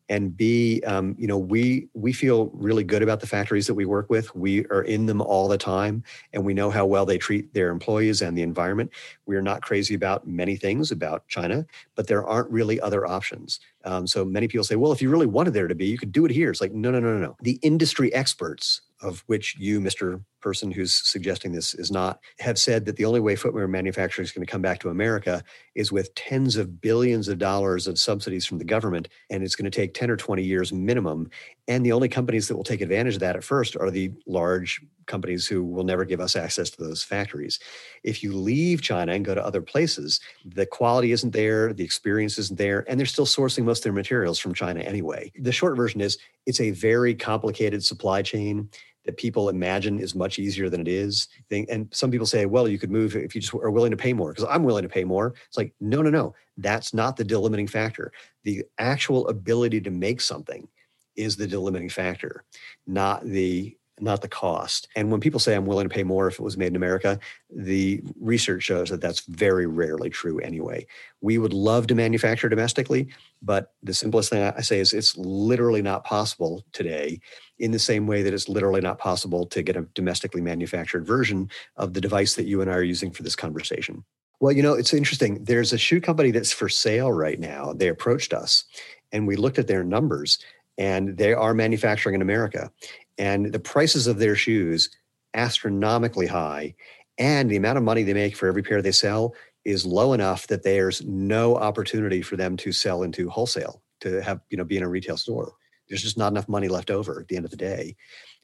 and 0.10 0.36
b 0.36 0.82
um, 0.86 1.16
you 1.18 1.28
know 1.28 1.38
we 1.38 1.88
we 1.94 2.14
feel 2.14 2.48
really 2.54 2.84
good 2.84 3.02
about 3.02 3.20
the 3.20 3.28
factories 3.28 3.68
that 3.68 3.74
we 3.74 3.86
work 3.86 4.10
with. 4.10 4.34
We 4.36 4.66
are 4.68 4.84
in 4.84 5.06
them 5.06 5.22
all 5.22 5.48
the 5.48 5.58
time 5.58 6.04
and 6.34 6.46
we 6.46 6.54
know 6.54 6.70
how 6.70 6.86
well 6.86 7.06
they 7.06 7.18
treat 7.18 7.54
their 7.54 7.70
employees 7.70 8.22
and 8.22 8.38
the 8.38 8.42
environment. 8.42 8.92
We 9.26 9.36
are 9.36 9.42
not 9.42 9.62
crazy 9.62 9.96
about 9.96 10.28
many 10.28 10.56
things 10.56 10.92
about 10.92 11.28
china 11.28 11.66
but 11.96 12.08
there 12.08 12.26
aren't 12.26 12.50
really 12.52 12.80
other 12.82 13.06
options. 13.08 13.60
Um, 13.84 14.08
so 14.08 14.26
many 14.26 14.48
people 14.48 14.64
say 14.64 14.76
well 14.76 14.92
if 14.92 15.02
you 15.02 15.10
really 15.10 15.26
wanted 15.28 15.54
there 15.54 15.68
to 15.68 15.76
be 15.76 15.86
you 15.88 15.98
could 15.98 16.12
do 16.12 16.26
it 16.26 16.32
here. 16.32 16.50
It's 16.52 16.62
like 16.62 16.74
no 16.74 16.92
no 16.92 17.00
no 17.00 17.14
no 17.14 17.20
no. 17.20 17.38
The 17.42 17.60
industry 17.62 18.14
experts 18.14 18.82
of 19.02 19.24
which 19.28 19.56
you, 19.58 19.80
Mr. 19.80 20.24
Person 20.42 20.72
who's 20.72 20.96
suggesting 20.96 21.52
this 21.52 21.74
is 21.74 21.92
not, 21.92 22.20
have 22.40 22.58
said 22.58 22.86
that 22.86 22.96
the 22.96 23.06
only 23.06 23.20
way 23.20 23.36
footwear 23.36 23.68
manufacturing 23.68 24.24
is 24.24 24.32
going 24.32 24.46
to 24.46 24.52
come 24.52 24.62
back 24.62 24.80
to 24.80 24.90
America 24.90 25.44
is 25.74 25.92
with 25.92 26.14
tens 26.16 26.56
of 26.56 26.82
billions 26.82 27.28
of 27.28 27.38
dollars 27.38 27.88
of 27.88 27.98
subsidies 28.00 28.46
from 28.46 28.60
the 28.60 28.64
government. 28.64 29.08
And 29.30 29.44
it's 29.44 29.56
going 29.56 29.70
to 29.70 29.76
take 29.76 29.94
10 29.94 30.10
or 30.12 30.18
20 30.18 30.44
years 30.44 30.72
minimum. 30.72 31.30
And 31.68 31.84
the 31.84 31.94
only 31.94 32.10
companies 32.10 32.48
that 32.48 32.56
will 32.56 32.64
take 32.64 32.82
advantage 32.82 33.16
of 33.16 33.20
that 33.22 33.36
at 33.36 33.44
first 33.44 33.76
are 33.76 33.90
the 33.90 34.12
large 34.28 34.82
companies 35.08 35.48
who 35.48 35.64
will 35.64 35.84
never 35.84 36.06
give 36.06 36.20
us 36.20 36.36
access 36.36 36.70
to 36.70 36.84
those 36.84 37.04
factories. 37.04 37.60
If 38.04 38.22
you 38.22 38.34
leave 38.34 38.82
China 38.82 39.14
and 39.14 39.26
go 39.26 39.34
to 39.34 39.44
other 39.44 39.62
places, 39.62 40.20
the 40.46 40.66
quality 40.66 41.12
isn't 41.12 41.32
there, 41.32 41.74
the 41.74 41.84
experience 41.84 42.38
isn't 42.38 42.58
there, 42.58 42.86
and 42.88 43.00
they're 43.00 43.06
still 43.06 43.26
sourcing 43.26 43.64
most 43.64 43.80
of 43.80 43.84
their 43.86 43.94
materials 43.94 44.38
from 44.38 44.54
China 44.54 44.82
anyway. 44.82 45.32
The 45.40 45.52
short 45.52 45.76
version 45.76 46.02
is 46.02 46.18
it's 46.46 46.60
a 46.60 46.72
very 46.72 47.16
complicated 47.16 47.84
supply 47.84 48.22
chain 48.22 48.70
that 49.06 49.18
people 49.18 49.50
imagine 49.50 50.00
is 50.00 50.16
much 50.16 50.40
easier 50.40 50.68
than 50.70 50.82
it 50.82 50.88
is. 50.88 51.28
And 51.52 51.88
some 51.92 52.10
people 52.10 52.26
say, 52.26 52.48
well, 52.48 52.68
you 52.68 52.80
could 52.80 52.90
move 52.90 53.16
if 53.16 53.36
you 53.36 53.42
just 53.42 53.54
are 53.54 53.70
willing 53.70 53.92
to 53.92 53.98
pay 53.98 54.14
more, 54.14 54.34
because 54.34 54.48
I'm 54.50 54.64
willing 54.64 54.82
to 54.82 54.90
pay 54.90 55.04
more. 55.04 55.36
It's 55.48 55.58
like, 55.58 55.74
no, 55.80 56.02
no, 56.02 56.10
no. 56.10 56.34
That's 56.58 56.92
not 56.92 57.16
the 57.16 57.26
delimiting 57.26 57.70
factor. 57.70 58.12
The 58.44 58.64
actual 58.80 59.28
ability 59.28 59.82
to 59.82 59.92
make 59.92 60.22
something 60.22 60.68
is 61.16 61.36
the 61.36 61.48
delimiting 61.48 61.92
factor, 61.92 62.44
not 62.88 63.24
the 63.26 63.76
not 64.00 64.22
the 64.22 64.28
cost. 64.28 64.88
And 64.96 65.10
when 65.10 65.22
people 65.22 65.40
say 65.40 65.56
I'm 65.56 65.66
willing 65.66 65.88
to 65.88 65.94
pay 65.94 66.04
more 66.04 66.28
if 66.28 66.34
it 66.34 66.42
was 66.42 66.58
made 66.58 66.68
in 66.68 66.76
America, 66.76 67.18
the 67.50 68.02
research 68.20 68.64
shows 68.64 68.90
that 68.90 69.00
that's 69.00 69.22
very 69.22 69.68
rarely 69.68 70.10
true 70.10 70.40
anyway. 70.40 70.86
We 71.22 71.38
would 71.38 71.54
love 71.54 71.88
to 71.88 71.96
manufacture 71.96 72.50
domestically, 72.50 73.08
but 73.42 73.74
the 73.84 73.94
simplest 73.94 74.30
thing 74.30 74.44
I 74.44 74.62
say 74.62 74.80
is 74.80 74.92
it's 74.92 75.16
literally 75.18 75.82
not 75.82 76.04
possible 76.04 76.66
today 76.74 77.22
in 77.60 77.72
the 77.72 77.80
same 77.80 78.06
way 78.06 78.22
that 78.22 78.34
it's 78.34 78.50
literally 78.50 78.82
not 78.82 79.00
possible 79.00 79.46
to 79.46 79.64
get 79.64 79.78
a 79.78 79.88
domestically 79.94 80.42
manufactured 80.42 81.06
version 81.06 81.50
of 81.78 81.94
the 81.94 82.02
device 82.02 82.36
that 82.36 82.48
you 82.48 82.62
and 82.62 82.70
I 82.70 82.76
are 82.76 82.84
using 82.84 83.12
for 83.12 83.24
this 83.24 83.36
conversation. 83.36 84.04
Well, 84.42 84.52
you 84.52 84.62
know, 84.62 84.74
it's 84.74 84.94
interesting. 84.94 85.42
There's 85.46 85.72
a 85.72 85.78
shoe 85.78 86.02
company 86.02 86.32
that's 86.32 86.52
for 86.52 86.68
sale 86.68 87.14
right 87.14 87.40
now. 87.40 87.72
They 87.72 87.88
approached 87.88 88.34
us 88.34 88.66
and 89.14 89.26
we 89.26 89.38
looked 89.38 89.60
at 89.60 89.68
their 89.68 89.86
numbers 89.86 90.40
and 90.78 91.18
they 91.18 91.34
are 91.34 91.54
manufacturing 91.54 92.16
in 92.16 92.22
America. 92.22 92.72
And 93.18 93.52
the 93.52 93.60
prices 93.60 94.08
of 94.08 94.20
their 94.20 94.36
shoes 94.36 94.90
astronomically 95.34 96.28
high 96.28 96.76
and 97.18 97.50
the 97.50 97.56
amount 97.56 97.78
of 97.78 97.84
money 97.84 98.04
they 98.04 98.14
make 98.14 98.36
for 98.36 98.48
every 98.48 98.64
pair 98.64 98.82
they 98.82 98.92
sell 98.92 99.34
is 99.64 99.86
low 99.86 100.14
enough 100.14 100.48
that 100.48 100.64
there's 100.64 101.04
no 101.06 101.56
opportunity 101.56 102.22
for 102.22 102.36
them 102.36 102.56
to 102.58 102.72
sell 102.72 103.04
into 103.04 103.30
wholesale 103.30 103.82
to 104.02 104.22
have 104.22 104.40
you 104.50 104.58
know 104.58 104.64
be 104.64 104.78
in 104.78 104.84
a 104.84 104.90
retail 104.90 105.18
store 105.18 105.54
there's 105.90 106.02
just 106.02 106.18
not 106.18 106.32
enough 106.32 106.50
money 106.50 106.68
left 106.68 106.90
over 106.90 107.20
at 107.20 107.28
the 107.28 107.36
end 107.36 107.46
of 107.46 107.52
the 107.52 107.58
day. 107.58 107.96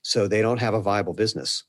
So 0.02 0.28
they 0.28 0.42
don't 0.42 0.60
have 0.60 0.74
a 0.74 0.82
viable 0.82 1.14
business. 1.14 1.64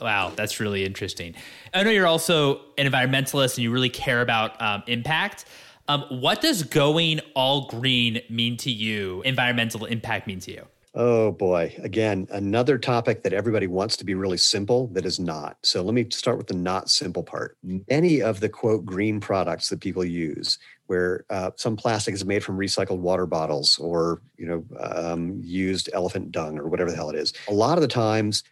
Wow, 0.00 0.32
that's 0.34 0.58
really 0.58 0.84
interesting. 0.84 1.34
I 1.72 1.82
know 1.82 1.90
you're 1.90 2.06
also 2.06 2.60
an 2.78 2.90
environmentalist 2.90 3.56
and 3.56 3.62
you 3.62 3.70
really 3.70 3.90
care 3.90 4.22
about 4.22 4.60
um, 4.60 4.82
impact. 4.86 5.44
Um, 5.86 6.04
what 6.08 6.40
does 6.40 6.62
going 6.62 7.20
all 7.34 7.66
green 7.66 8.20
mean 8.30 8.56
to 8.58 8.70
you? 8.70 9.22
Environmental 9.22 9.84
impact 9.84 10.26
mean 10.26 10.40
to 10.40 10.52
you? 10.52 10.66
Oh 10.96 11.32
boy. 11.32 11.74
Again, 11.82 12.28
another 12.30 12.78
topic 12.78 13.24
that 13.24 13.32
everybody 13.32 13.66
wants 13.66 13.96
to 13.96 14.04
be 14.04 14.14
really 14.14 14.36
simple 14.36 14.86
that 14.88 15.04
is 15.04 15.18
not. 15.18 15.58
So 15.62 15.82
let 15.82 15.92
me 15.92 16.06
start 16.10 16.38
with 16.38 16.46
the 16.46 16.54
not 16.54 16.88
simple 16.88 17.24
part. 17.24 17.58
Many 17.90 18.22
of 18.22 18.38
the 18.38 18.48
quote 18.48 18.84
green 18.86 19.18
products 19.18 19.68
that 19.70 19.80
people 19.80 20.04
use, 20.04 20.58
where 20.86 21.24
uh, 21.30 21.50
some 21.56 21.76
plastic 21.76 22.14
is 22.14 22.24
made 22.24 22.44
from 22.44 22.56
recycled 22.56 23.00
water 23.00 23.26
bottles 23.26 23.76
or 23.78 24.22
you 24.36 24.46
know 24.46 24.64
um, 24.78 25.40
used 25.42 25.90
elephant 25.92 26.30
dung 26.30 26.58
or 26.60 26.68
whatever 26.68 26.92
the 26.92 26.96
hell 26.96 27.10
it 27.10 27.16
is, 27.16 27.32
a 27.48 27.52
lot 27.52 27.76
of 27.76 27.82
the 27.82 27.88
times 27.88 28.44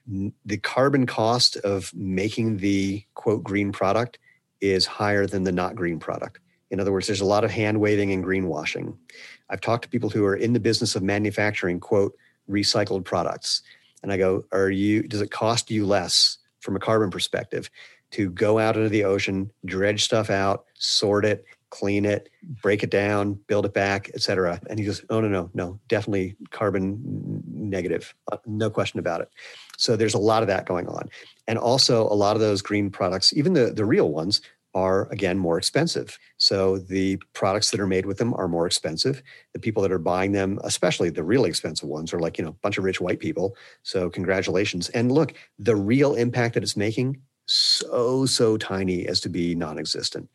the 0.45 0.59
carbon 0.59 1.07
cost 1.07 1.57
of 1.59 1.95
making 1.95 2.57
the 2.57 3.05
quote 3.15 3.45
green 3.45 3.71
product 3.71 4.19
is 4.61 4.85
higher 4.85 5.29
than 5.29 5.45
the 5.45 5.53
not 5.53 5.77
green 5.77 6.01
product. 6.01 6.41
In 6.73 6.81
other 6.81 6.91
words, 6.91 7.07
there's 7.07 7.21
a 7.21 7.27
lot 7.27 7.45
of 7.45 7.51
hand 7.51 7.79
waving 7.79 8.13
and 8.13 8.25
greenwashing. 8.25 8.97
I've 9.51 9.61
talked 9.61 9.85
to 9.85 9.91
people 9.91 10.11
who 10.11 10.25
are 10.25 10.35
in 10.35 10.55
the 10.55 10.59
business 10.59 10.97
of 10.97 11.03
manufacturing, 11.03 11.79
quote, 11.79 12.17
recycled 12.51 13.05
products. 13.05 13.63
And 14.03 14.11
I 14.11 14.17
go, 14.17 14.45
are 14.51 14.71
you, 14.71 15.03
does 15.03 15.21
it 15.21 15.31
cost 15.31 15.71
you 15.71 15.87
less 15.87 16.39
from 16.61 16.75
a 16.75 16.81
carbon 16.81 17.11
perspective 17.11 17.71
to 18.13 18.31
go 18.31 18.59
out 18.59 18.77
into 18.77 18.89
the 18.89 19.05
ocean, 19.05 19.53
dredge 19.65 20.03
stuff 20.03 20.31
out, 20.31 20.65
sort 20.75 21.25
it, 21.25 21.45
clean 21.71 22.05
it, 22.05 22.31
break 22.63 22.83
it 22.83 22.91
down, 22.91 23.35
build 23.47 23.67
it 23.67 23.75
back, 23.75 24.11
et 24.15 24.23
cetera? 24.23 24.59
And 24.69 24.79
he 24.79 24.85
goes, 24.87 25.05
oh, 25.11 25.21
no, 25.21 25.29
no, 25.29 25.51
no, 25.55 25.79
definitely 25.89 26.37
carbon 26.51 27.43
negative. 27.47 28.15
Uh, 28.33 28.39
no 28.47 28.71
question 28.71 28.99
about 28.99 29.21
it. 29.21 29.29
So 29.77 29.95
there's 29.95 30.15
a 30.15 30.19
lot 30.19 30.43
of 30.43 30.49
that 30.49 30.67
going 30.67 30.89
on. 30.89 31.11
And 31.47 31.59
also 31.59 32.05
a 32.05 32.17
lot 32.17 32.35
of 32.35 32.41
those 32.41 32.63
green 32.63 32.91
products, 32.91 33.33
even 33.37 33.53
the, 33.53 33.73
the 33.73 33.85
real 33.85 34.11
ones, 34.11 34.41
are 34.75 35.09
again 35.11 35.39
more 35.39 35.59
expensive. 35.59 36.19
So 36.39 36.79
the 36.79 37.17
products 37.35 37.71
that 37.71 37.81
are 37.81 37.87
made 37.87 38.07
with 38.07 38.19
them 38.19 38.35
are 38.35 38.49
more 38.49 38.67
expensive. 38.67 39.23
The 39.53 39.61
people 39.61 39.83
that 39.83 39.93
are 39.93 39.99
buying 39.99 40.33
them, 40.33 40.59
especially 40.65 41.11
the 41.11 41.25
really 41.25 41.51
expensive 41.51 41.89
ones, 41.89 42.13
are 42.13 42.21
like, 42.21 42.39
you 42.39 42.45
know, 42.45 42.51
a 42.51 42.63
bunch 42.63 42.79
of 42.79 42.85
rich 42.85 43.01
white 43.01 43.21
people. 43.21 43.57
So 43.83 44.09
congratulations. 44.09 44.89
And 44.91 45.13
look, 45.13 45.35
the 45.59 45.77
real 45.77 46.15
impact 46.15 46.55
that 46.55 46.63
it's 46.63 46.77
making, 46.77 47.21
so, 47.47 48.27
so 48.27 48.57
tiny 48.57 49.07
as 49.07 49.21
to 49.21 49.29
be 49.29 49.55
non 49.55 49.79
existent. 49.79 50.29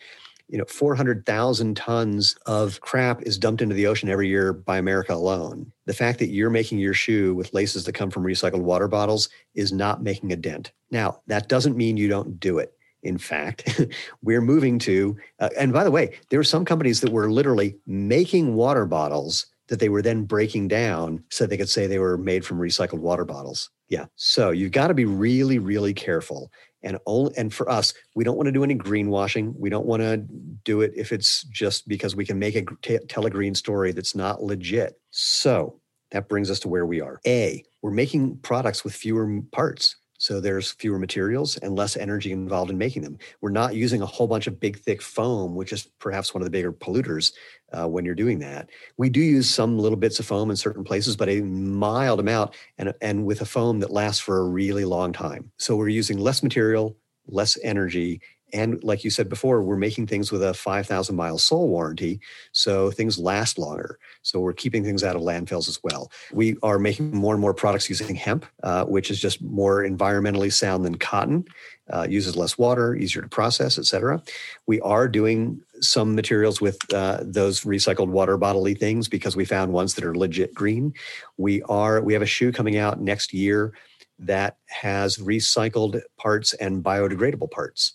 You 0.50 0.58
know, 0.58 0.66
400,000 0.66 1.76
tons 1.76 2.38
of 2.46 2.80
crap 2.80 3.22
is 3.24 3.38
dumped 3.38 3.62
into 3.62 3.76
the 3.76 3.88
ocean 3.88 4.08
every 4.08 4.30
year 4.30 4.54
by 4.54 4.78
America 4.78 5.14
alone. 5.14 5.74
The 5.88 5.94
fact 5.94 6.20
that 6.20 6.30
you're 6.30 6.50
making 6.50 6.80
your 6.80 6.94
shoe 6.94 7.36
with 7.36 7.54
laces 7.54 7.84
that 7.84 7.96
come 7.96 8.10
from 8.10 8.24
recycled 8.24 8.62
water 8.62 8.88
bottles 8.88 9.28
is 9.56 9.74
not 9.74 10.04
making 10.04 10.32
a 10.32 10.38
dent. 10.38 10.72
Now, 10.90 11.22
that 11.28 11.50
doesn't 11.50 11.76
mean 11.76 11.98
you 11.98 12.08
don't 12.08 12.40
do 12.40 12.60
it 12.60 12.77
in 13.08 13.18
fact, 13.18 13.88
we're 14.22 14.42
moving 14.42 14.78
to, 14.80 15.18
uh, 15.40 15.50
and 15.58 15.72
by 15.74 15.84
the 15.84 15.92
way, 15.92 16.20
there 16.30 16.40
were 16.40 16.44
some 16.44 16.66
companies 16.66 17.02
that 17.02 17.12
were 17.12 17.32
literally 17.32 17.78
making 17.88 18.56
water 18.56 18.86
bottles 18.86 19.48
that 19.68 19.80
they 19.80 19.90
were 19.90 20.02
then 20.02 20.24
breaking 20.24 20.68
down 20.68 21.24
so 21.30 21.46
they 21.46 21.58
could 21.58 21.70
say 21.70 21.88
they 21.88 22.00
were 22.00 22.18
made 22.18 22.46
from 22.46 22.60
recycled 22.60 23.00
water 23.00 23.26
bottles. 23.26 23.70
Yeah. 23.90 24.06
So 24.16 24.52
you've 24.52 24.72
got 24.72 24.88
to 24.88 24.94
be 24.94 25.06
really, 25.06 25.60
really 25.60 25.94
careful. 25.94 26.52
And 26.84 26.98
only, 27.06 27.34
and 27.38 27.54
for 27.54 27.70
us, 27.70 27.94
we 28.16 28.24
don't 28.24 28.38
want 28.38 28.48
to 28.48 28.52
do 28.52 28.64
any 28.64 28.76
greenwashing. 28.76 29.54
We 29.58 29.70
don't 29.70 29.86
want 29.86 30.02
to 30.04 30.18
do 30.64 30.82
it 30.82 30.94
if 30.96 31.12
it's 31.12 31.44
just 31.44 31.88
because 31.88 32.16
we 32.16 32.26
can 32.26 32.38
make 32.38 32.56
a 32.56 32.64
t- 32.82 33.00
tell 33.08 33.26
a 33.26 33.30
green 33.30 33.56
story 33.56 33.92
that's 33.92 34.16
not 34.16 34.44
legit. 34.44 35.00
So 35.12 35.80
that 36.12 36.30
brings 36.30 36.52
us 36.52 36.60
to 36.62 36.68
where 36.68 36.86
we 36.86 37.02
are. 37.02 37.20
A, 37.26 37.64
we're 37.82 37.92
making 37.92 38.38
products 38.38 38.84
with 38.84 38.94
fewer 38.94 39.42
parts. 39.52 39.96
So 40.18 40.40
there's 40.40 40.72
fewer 40.72 41.00
materials 41.00 41.58
and 41.58 41.76
less 41.76 41.96
energy 41.96 42.32
involved 42.32 42.72
in 42.72 42.78
making 42.78 43.04
them. 43.04 43.18
We're 43.42 43.52
not 43.52 43.76
using 43.76 44.02
a 44.02 44.06
whole 44.06 44.28
bunch 44.28 44.48
of 44.48 44.60
big, 44.60 44.80
thick 44.80 45.02
foam, 45.02 45.56
which 45.56 45.72
is 45.72 45.90
perhaps 46.00 46.34
one 46.34 46.42
of 46.42 46.46
the 46.46 46.52
bigger 46.52 46.74
polluters 46.74 47.34
uh, 47.72 47.88
when 47.88 48.04
you're 48.04 48.16
doing 48.16 48.40
that. 48.40 48.70
We 48.98 49.10
do 49.10 49.20
use 49.20 49.50
some 49.50 49.78
little 49.78 49.98
bits 49.98 50.20
of 50.20 50.26
foam 50.26 50.50
in 50.50 50.56
certain 50.56 50.84
places, 50.84 51.16
but 51.16 51.30
a 51.30 51.42
mild 51.42 52.20
amount 52.20 52.56
and, 52.78 52.94
and 53.02 53.26
with 53.26 53.42
a 53.42 53.46
foam 53.46 53.80
that 53.80 53.92
lasts 53.92 54.22
for 54.22 54.40
a 54.40 54.48
really 54.48 54.86
long 54.86 55.14
time. 55.14 55.52
So 55.58 55.76
we're 55.76 55.90
using 55.90 56.18
less 56.18 56.42
material, 56.42 56.98
less 57.28 57.58
energy, 57.64 58.22
and 58.54 58.82
like 58.84 59.04
you 59.04 59.10
said 59.10 59.28
before, 59.30 59.62
we're 59.62 59.76
making 59.76 60.08
things 60.08 60.32
with 60.32 60.42
a 60.42 60.54
5,000 60.54 61.16
mile 61.16 61.38
sole 61.38 61.68
warranty. 61.68 62.20
So 62.54 62.92
things 62.92 63.20
last 63.20 63.58
longer. 63.58 64.00
So 64.22 64.40
we're 64.40 64.54
keeping 64.54 64.84
things 64.84 65.04
out 65.04 65.16
of 65.16 65.22
landfills 65.22 65.68
as 65.68 65.80
well. 65.84 66.12
We 66.32 66.56
are 66.64 66.80
making 66.80 67.12
more 67.16 67.34
and 67.34 67.42
more 67.42 67.54
products 67.54 67.90
using 67.90 68.16
hemp, 68.16 68.46
uh, 68.64 68.86
which 68.86 69.12
is 69.12 69.20
just 69.20 69.42
more 69.42 69.84
environmentally 69.84 70.52
sound 70.52 70.86
than 70.86 70.96
cotton, 70.96 71.46
uh, 71.92 72.08
uses 72.10 72.36
less 72.36 72.58
water, 72.58 72.96
easier 72.96 73.22
to 73.22 73.28
process, 73.28 73.78
et 73.78 73.86
cetera. 73.86 74.22
We 74.66 74.80
are 74.82 75.08
doing 75.08 75.62
some 75.82 76.16
materials 76.16 76.62
with 76.62 76.78
uh, 76.94 77.20
those 77.22 77.62
recycled 77.62 78.08
water 78.08 78.38
bottle 78.38 78.66
things 78.76 79.08
because 79.08 79.36
we 79.36 79.46
found 79.46 79.72
ones 79.72 79.94
that 79.96 80.04
are 80.04 80.16
legit 80.16 80.54
green. 80.54 80.94
We 81.38 81.62
are, 81.64 82.02
we 82.02 82.14
have 82.14 82.22
a 82.22 82.28
shoe 82.28 82.52
coming 82.52 82.78
out 82.78 83.00
next 83.00 83.34
year 83.34 83.74
that 84.20 84.58
has 84.66 85.18
recycled 85.18 86.02
parts 86.18 86.54
and 86.54 86.84
biodegradable 86.84 87.52
parts. 87.52 87.94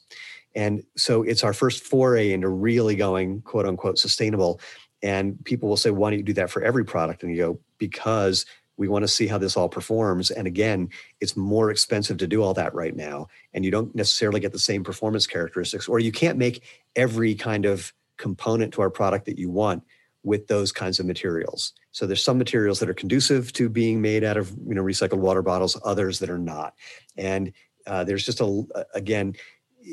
And 0.54 0.84
so 0.96 1.22
it's 1.22 1.44
our 1.44 1.52
first 1.52 1.84
foray 1.84 2.32
into 2.32 2.48
really 2.48 2.96
going 2.96 3.42
quote 3.42 3.66
unquote 3.66 3.98
sustainable. 3.98 4.60
And 5.02 5.42
people 5.44 5.68
will 5.68 5.76
say, 5.76 5.90
why 5.90 6.10
don't 6.10 6.18
you 6.18 6.24
do 6.24 6.32
that 6.34 6.50
for 6.50 6.62
every 6.62 6.84
product? 6.84 7.22
And 7.22 7.32
you 7.32 7.38
go, 7.38 7.58
because 7.78 8.46
we 8.76 8.88
want 8.88 9.02
to 9.02 9.08
see 9.08 9.26
how 9.26 9.38
this 9.38 9.56
all 9.56 9.68
performs. 9.68 10.30
And 10.30 10.46
again, 10.46 10.88
it's 11.20 11.36
more 11.36 11.70
expensive 11.70 12.16
to 12.18 12.26
do 12.26 12.42
all 12.42 12.54
that 12.54 12.74
right 12.74 12.96
now. 12.96 13.28
And 13.52 13.64
you 13.64 13.70
don't 13.70 13.94
necessarily 13.94 14.40
get 14.40 14.52
the 14.52 14.58
same 14.58 14.82
performance 14.82 15.26
characteristics, 15.26 15.88
or 15.88 15.98
you 15.98 16.12
can't 16.12 16.38
make 16.38 16.64
every 16.96 17.34
kind 17.34 17.66
of 17.66 17.92
component 18.16 18.72
to 18.74 18.82
our 18.82 18.90
product 18.90 19.26
that 19.26 19.38
you 19.38 19.50
want 19.50 19.82
with 20.24 20.46
those 20.46 20.72
kinds 20.72 21.00
of 21.00 21.06
materials. 21.06 21.72
So 21.90 22.06
there's 22.06 22.24
some 22.24 22.38
materials 22.38 22.78
that 22.80 22.88
are 22.88 22.94
conducive 22.94 23.52
to 23.54 23.68
being 23.68 24.00
made 24.00 24.24
out 24.24 24.36
of 24.36 24.50
you 24.66 24.74
know 24.74 24.82
recycled 24.82 25.18
water 25.18 25.42
bottles, 25.42 25.78
others 25.84 26.18
that 26.20 26.30
are 26.30 26.38
not. 26.38 26.74
And 27.16 27.52
uh, 27.86 28.04
there's 28.04 28.24
just 28.24 28.40
a 28.40 28.64
again, 28.94 29.34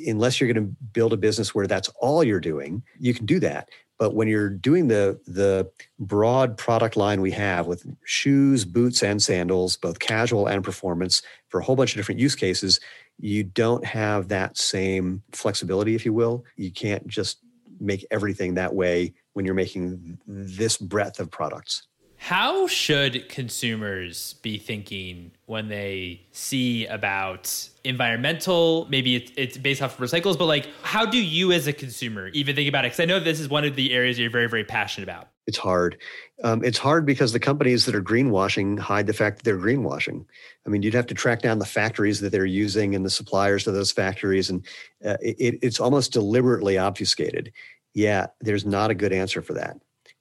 unless 0.07 0.39
you're 0.39 0.51
going 0.51 0.65
to 0.65 0.75
build 0.93 1.13
a 1.13 1.17
business 1.17 1.53
where 1.53 1.67
that's 1.67 1.89
all 1.99 2.23
you're 2.23 2.39
doing, 2.39 2.83
you 2.99 3.13
can 3.13 3.25
do 3.25 3.39
that. 3.39 3.69
But 3.97 4.15
when 4.15 4.29
you're 4.29 4.49
doing 4.49 4.87
the 4.87 5.19
the 5.27 5.69
broad 5.99 6.57
product 6.57 6.95
line 6.95 7.19
we 7.19 7.31
have 7.31 7.67
with 7.67 7.85
shoes, 8.05 8.63
boots, 8.63 9.03
and 9.03 9.21
sandals, 9.21 9.75
both 9.75 9.99
casual 9.99 10.47
and 10.47 10.63
performance, 10.63 11.21
for 11.49 11.59
a 11.59 11.63
whole 11.63 11.75
bunch 11.75 11.91
of 11.91 11.97
different 11.97 12.21
use 12.21 12.35
cases, 12.35 12.79
you 13.17 13.43
don't 13.43 13.85
have 13.85 14.29
that 14.29 14.57
same 14.57 15.21
flexibility, 15.33 15.95
if 15.95 16.05
you 16.05 16.13
will. 16.13 16.45
You 16.55 16.71
can't 16.71 17.05
just 17.07 17.39
make 17.81 18.05
everything 18.09 18.53
that 18.53 18.73
way 18.73 19.13
when 19.33 19.45
you're 19.45 19.55
making 19.55 20.17
this 20.25 20.77
breadth 20.77 21.19
of 21.19 21.29
products. 21.29 21.88
How 22.21 22.67
should 22.67 23.29
consumers 23.29 24.33
be 24.43 24.57
thinking 24.57 25.31
when 25.45 25.69
they 25.69 26.21
see 26.31 26.85
about 26.85 27.69
environmental? 27.85 28.87
Maybe 28.89 29.15
it's, 29.15 29.31
it's 29.37 29.57
based 29.57 29.81
off 29.81 29.97
of 29.97 30.05
recycles, 30.05 30.37
but 30.37 30.45
like, 30.45 30.67
how 30.83 31.05
do 31.05 31.17
you 31.17 31.53
as 31.53 31.65
a 31.65 31.73
consumer 31.73 32.27
even 32.27 32.55
think 32.55 32.67
about 32.67 32.83
it? 32.83 32.89
Because 32.89 32.99
I 32.99 33.05
know 33.05 33.19
this 33.19 33.39
is 33.39 33.47
one 33.47 33.63
of 33.63 33.75
the 33.75 33.93
areas 33.93 34.19
you're 34.19 34.29
very, 34.29 34.47
very 34.47 34.65
passionate 34.65 35.05
about. 35.05 35.29
It's 35.47 35.57
hard. 35.57 35.97
Um, 36.43 36.63
it's 36.63 36.77
hard 36.77 37.05
because 37.05 37.31
the 37.31 37.39
companies 37.39 37.85
that 37.85 37.95
are 37.95 38.03
greenwashing 38.03 38.77
hide 38.77 39.07
the 39.07 39.13
fact 39.13 39.37
that 39.37 39.45
they're 39.45 39.57
greenwashing. 39.57 40.25
I 40.67 40.69
mean, 40.69 40.83
you'd 40.83 40.93
have 40.93 41.07
to 41.07 41.15
track 41.15 41.41
down 41.41 41.57
the 41.57 41.65
factories 41.65 42.19
that 42.19 42.31
they're 42.31 42.45
using 42.45 42.95
and 42.95 43.05
the 43.05 43.09
suppliers 43.09 43.63
to 43.63 43.71
those 43.71 43.93
factories, 43.93 44.49
and 44.49 44.63
uh, 45.03 45.17
it, 45.21 45.57
it's 45.63 45.79
almost 45.79 46.11
deliberately 46.11 46.77
obfuscated. 46.77 47.53
Yeah, 47.93 48.27
there's 48.41 48.65
not 48.65 48.91
a 48.91 48.95
good 48.95 49.13
answer 49.13 49.41
for 49.41 49.53
that 49.53 49.77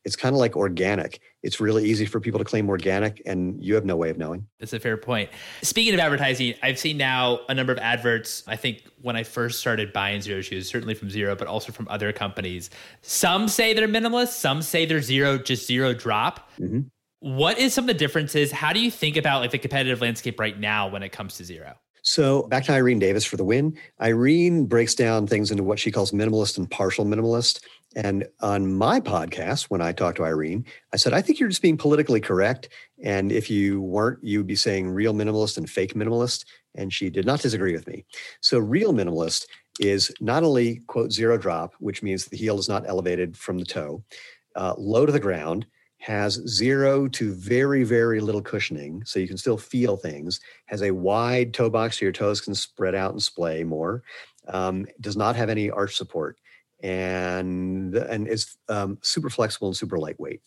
it's 0.09 0.17
kind 0.17 0.35
of 0.35 0.39
like 0.39 0.57
organic. 0.57 1.21
It's 1.43 1.61
really 1.61 1.85
easy 1.85 2.07
for 2.07 2.19
people 2.19 2.39
to 2.39 2.45
claim 2.45 2.71
organic, 2.71 3.21
and 3.27 3.63
you 3.63 3.75
have 3.75 3.85
no 3.85 3.95
way 3.95 4.09
of 4.09 4.17
knowing. 4.17 4.47
That's 4.59 4.73
a 4.73 4.81
fair 4.81 4.97
point. 4.97 5.29
Speaking 5.61 5.93
of 5.93 6.01
advertising, 6.01 6.55
I've 6.63 6.79
seen 6.79 6.97
now 6.97 7.41
a 7.51 7.55
number 7.55 7.75
of 7.75 7.79
adverts. 7.79 8.43
I 8.47 8.57
think 8.57 8.85
when 9.03 9.17
I 9.17 9.23
first 9.23 9.61
started 9.61 9.93
buying 9.93 10.23
Xero 10.23 10.43
shoes, 10.43 10.67
certainly 10.67 10.95
from 10.95 11.11
Xero, 11.11 11.37
but 11.37 11.47
also 11.47 11.73
from 11.73 11.87
other 11.89 12.11
companies. 12.11 12.71
Some 13.03 13.49
say 13.49 13.75
they're 13.75 13.87
minimalist, 13.87 14.29
some 14.29 14.63
say 14.63 14.87
they're 14.87 15.03
zero, 15.03 15.37
just 15.37 15.67
zero 15.67 15.93
drop. 15.93 16.49
Mm-hmm. 16.59 16.81
What 17.21 17.59
is 17.59 17.75
some 17.75 17.85
of 17.85 17.89
the 17.89 17.95
differences? 17.95 18.51
How 18.51 18.73
do 18.73 18.81
you 18.81 18.91
think 18.91 19.19
about 19.19 19.43
like 19.43 19.51
the 19.51 19.59
competitive 19.59 20.01
landscape 20.01 20.41
right 20.41 20.59
now 20.59 20.89
when 20.89 21.03
it 21.03 21.11
comes 21.11 21.37
to 21.37 21.45
zero? 21.45 21.75
So 22.03 22.45
back 22.45 22.65
to 22.65 22.73
Irene 22.73 22.99
Davis 22.99 23.27
for 23.27 23.37
the 23.37 23.45
win. 23.45 23.77
Irene 24.01 24.65
breaks 24.65 24.95
down 24.95 25.27
things 25.27 25.51
into 25.51 25.63
what 25.63 25.79
she 25.79 25.91
calls 25.91 26.13
minimalist 26.13 26.57
and 26.57 26.71
partial 26.71 27.05
minimalist. 27.05 27.63
And 27.99 28.29
on 28.41 28.73
my 28.73 29.01
podcast, 29.01 29.65
when 29.65 29.83
I 29.83 29.91
talked 29.91 30.19
to 30.19 30.25
Irene, 30.25 30.65
I 30.93 30.97
said, 30.97 31.13
I 31.13 31.21
think 31.21 31.41
you're 31.41 31.49
just 31.49 31.63
being 31.63 31.77
politically 31.77 32.21
correct. 32.21 32.69
And 33.03 33.33
if 33.33 33.51
you 33.51 33.81
weren't, 33.83 34.23
you'd 34.23 34.47
be 34.47 34.55
saying 34.55 34.89
real 34.89 35.13
minimalist 35.13 35.59
and 35.59 35.69
fake 35.69 35.95
minimalist. 35.95 36.45
And 36.77 36.93
she 36.93 37.11
did 37.11 37.27
not 37.27 37.41
disagree 37.41 37.73
with 37.73 37.89
me. 37.89 38.05
So, 38.41 38.61
real 38.61 38.93
minimalist 38.93 39.47
is 39.81 40.13
not 40.21 40.45
only, 40.45 40.77
quote, 40.87 41.11
zero 41.11 41.37
drop, 41.37 41.75
which 41.81 42.01
means 42.01 42.25
the 42.25 42.37
heel 42.37 42.57
is 42.61 42.69
not 42.69 42.89
elevated 42.89 43.37
from 43.37 43.59
the 43.59 43.65
toe, 43.65 44.05
uh, 44.55 44.75
low 44.79 45.05
to 45.05 45.11
the 45.11 45.19
ground, 45.19 45.67
has 45.99 46.35
zero 46.47 47.09
to 47.09 47.33
very, 47.35 47.83
very 47.83 48.21
little 48.21 48.43
cushioning, 48.43 49.03
so 49.07 49.19
you 49.19 49.27
can 49.27 49.37
still 49.37 49.59
feel 49.59 49.97
things, 49.97 50.39
has 50.67 50.83
a 50.83 50.93
wide 50.93 51.53
toe 51.53 51.69
box 51.69 51.99
so 51.99 52.05
your 52.05 52.13
toes 52.13 52.41
can 52.41 52.55
spread 52.55 52.95
out 52.95 53.11
and 53.11 53.23
splay 53.23 53.65
more, 53.65 54.05
um, 54.47 54.87
does 55.01 55.17
not 55.17 55.35
have 55.35 55.49
any 55.49 55.69
arch 55.69 55.97
support 55.97 56.39
and 56.81 57.95
and 57.95 58.29
it's 58.29 58.57
um, 58.69 58.99
super 59.03 59.31
flexible 59.31 59.69
and 59.69 59.77
super 59.77 59.99
lightweight. 59.99 60.41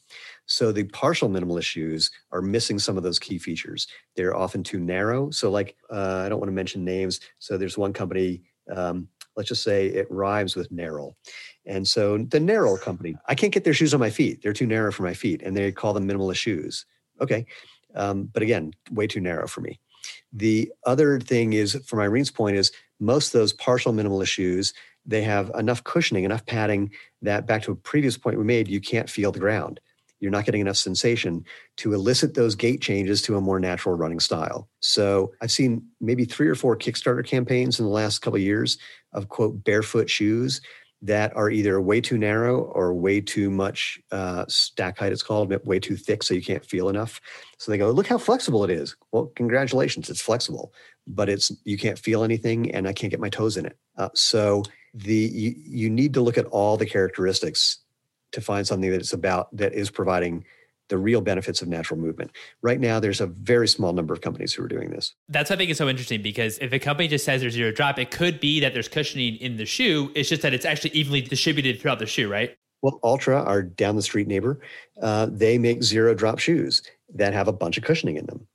So 0.46 0.72
the 0.72 0.86
partial 0.86 1.30
minimalist 1.30 1.64
shoes 1.64 2.12
are 2.32 2.42
missing 2.42 2.80
some 2.80 2.98
of 2.98 3.04
those 3.04 3.20
key 3.20 3.38
features. 3.38 3.88
They're 4.16 4.36
often 4.36 4.64
too 4.64 4.80
narrow. 4.80 5.32
So 5.32 5.52
like 5.52 5.76
uh, 5.90 6.24
I 6.26 6.30
don't 6.30 6.40
want 6.40 6.50
to 6.50 6.54
mention 6.56 6.86
names. 6.86 7.20
So 7.40 7.58
there's 7.58 7.78
one 7.78 7.94
company. 7.94 8.44
Um, 8.74 9.08
let's 9.36 9.50
just 9.50 9.64
say 9.64 9.88
it 9.88 10.08
rhymes 10.10 10.56
with 10.56 10.72
narrow. 10.72 11.16
And 11.66 11.88
so 11.88 12.18
the 12.18 12.40
narrow 12.40 12.78
company, 12.78 13.16
I 13.28 13.36
can't 13.36 13.54
get 13.54 13.64
their 13.64 13.74
shoes 13.74 13.94
on 13.94 14.00
my 14.00 14.10
feet. 14.10 14.42
They're 14.42 14.54
too 14.54 14.68
narrow 14.68 14.92
for 14.92 15.04
my 15.04 15.14
feet, 15.14 15.42
and 15.42 15.56
they 15.56 15.72
call 15.72 15.94
them 15.94 16.08
minimalist 16.08 16.36
shoes. 16.36 16.86
Okay, 17.20 17.46
um, 17.96 18.30
but 18.34 18.42
again, 18.42 18.74
way 18.92 19.08
too 19.08 19.20
narrow 19.22 19.48
for 19.48 19.62
me. 19.62 19.80
The 20.34 20.72
other 20.86 21.20
thing 21.20 21.54
is, 21.54 21.76
from 21.86 22.00
Irene's 22.00 22.32
point, 22.32 22.58
is 22.58 22.72
most 23.00 23.34
of 23.34 23.40
those 23.40 23.54
partial 23.54 23.94
minimalist 23.94 24.28
shoes 24.28 24.74
they 25.06 25.24
have 25.24 25.52
enough 25.58 25.84
cushioning, 25.84 26.24
enough 26.24 26.46
padding 26.46 26.92
that 27.22 27.46
back 27.48 27.64
to 27.64 27.72
a 27.72 27.76
previous 27.76 28.18
point 28.18 28.38
we 28.38 28.44
made, 28.44 28.68
you 28.68 28.82
can't 28.82 29.10
feel 29.10 29.32
the 29.32 29.40
ground. 29.40 29.80
You're 30.20 30.32
not 30.32 30.46
getting 30.46 30.62
enough 30.62 30.78
sensation 30.78 31.44
to 31.78 31.94
elicit 31.94 32.36
those 32.36 32.54
gait 32.54 32.80
changes 32.80 33.24
to 33.24 33.38
a 33.38 33.42
more 33.42 33.60
natural 33.60 33.96
running 33.96 34.20
style. 34.20 34.70
So 34.80 35.34
I've 35.42 35.52
seen 35.52 35.84
maybe 36.00 36.26
three 36.26 36.48
or 36.48 36.56
four 36.56 36.78
Kickstarter 36.78 37.26
campaigns 37.26 37.80
in 37.80 37.86
the 37.86 37.92
last 37.92 38.20
couple 38.20 38.38
of 38.38 38.44
years 38.44 38.78
of 39.14 39.30
quote 39.30 39.64
barefoot 39.64 40.10
shoes 40.10 40.62
that 41.04 41.36
are 41.36 41.50
either 41.50 41.82
way 41.82 42.00
too 42.00 42.18
narrow 42.18 42.62
or 42.62 42.94
way 42.94 43.20
too 43.20 43.50
much 43.50 44.00
uh, 44.12 44.46
stack 44.48 45.00
height, 45.00 45.12
it's 45.12 45.24
called, 45.24 45.52
way 45.66 45.80
too 45.80 45.96
thick 45.96 46.22
so 46.22 46.36
you 46.36 46.44
can't 46.44 46.64
feel 46.64 46.90
enough. 46.90 47.20
So 47.58 47.72
they 47.72 47.80
go, 47.80 47.90
look 47.90 48.06
how 48.06 48.20
flexible 48.20 48.64
it 48.64 48.70
is. 48.70 48.96
Well, 49.12 49.32
congratulations, 49.36 50.12
it's 50.12 50.22
flexible, 50.22 50.74
but 51.08 51.28
it's 51.28 51.52
you 51.64 51.78
can't 51.78 51.98
feel 51.98 52.24
anything 52.24 52.72
and 52.72 52.88
I 52.88 52.94
can't 52.94 53.10
get 53.10 53.20
my 53.20 53.30
toes 53.30 53.58
in 53.58 53.66
it. 53.66 53.78
Uh, 53.98 54.10
so 54.14 54.62
the 54.94 55.14
you, 55.14 55.56
you 55.58 55.90
need 55.90 56.14
to 56.14 56.22
look 56.22 56.38
at 56.38 56.46
all 56.48 56.78
the 56.78 56.86
characteristics 56.86 57.80
to 58.32 58.42
find 58.42 58.66
something 58.66 58.90
that 58.90 59.00
it's 59.00 59.14
about 59.14 59.56
that 59.56 59.74
is 59.74 59.90
providing 59.90 60.46
the 60.92 60.98
real 60.98 61.22
benefits 61.22 61.62
of 61.62 61.70
natural 61.70 61.98
movement. 61.98 62.32
Right 62.62 62.80
now, 62.80 63.00
there's 63.00 63.22
a 63.22 63.28
very 63.28 63.68
small 63.68 63.94
number 63.94 64.14
of 64.14 64.20
companies 64.20 64.54
who 64.54 64.64
are 64.64 64.68
doing 64.68 64.90
this. 64.90 65.14
That's 65.30 65.50
what 65.50 65.56
I 65.56 65.58
think 65.58 65.72
is 65.72 65.78
so 65.78 65.88
interesting 65.88 66.22
because 66.22 66.58
if 66.60 66.74
a 66.74 66.80
company 66.80 67.08
just 67.08 67.24
says 67.24 67.40
there's 67.40 67.54
zero 67.54 67.72
drop, 67.72 67.98
it 67.98 68.12
could 68.12 68.42
be 68.42 68.60
that 68.60 68.74
there's 68.74 68.90
cushioning 68.90 69.38
in 69.38 69.56
the 69.56 69.66
shoe. 69.66 70.12
It's 70.16 70.28
just 70.28 70.42
that 70.42 70.54
it's 70.54 70.66
actually 70.66 70.92
evenly 70.92 71.22
distributed 71.22 71.80
throughout 71.80 72.00
the 72.00 72.06
shoe, 72.06 72.30
right? 72.30 72.58
Well, 72.82 73.00
Altra, 73.04 73.42
our 73.44 73.62
down 73.64 73.96
the 73.96 74.02
street 74.02 74.28
neighbor, 74.28 74.60
uh, 75.02 75.28
they 75.32 75.58
make 75.58 75.82
zero 75.82 76.14
drop 76.14 76.40
shoes 76.40 76.84
that 77.14 77.34
have 77.34 77.48
a 77.48 77.54
bunch 77.54 77.78
of 77.78 77.84
cushioning 77.84 78.18
in 78.18 78.26
them. 78.26 78.46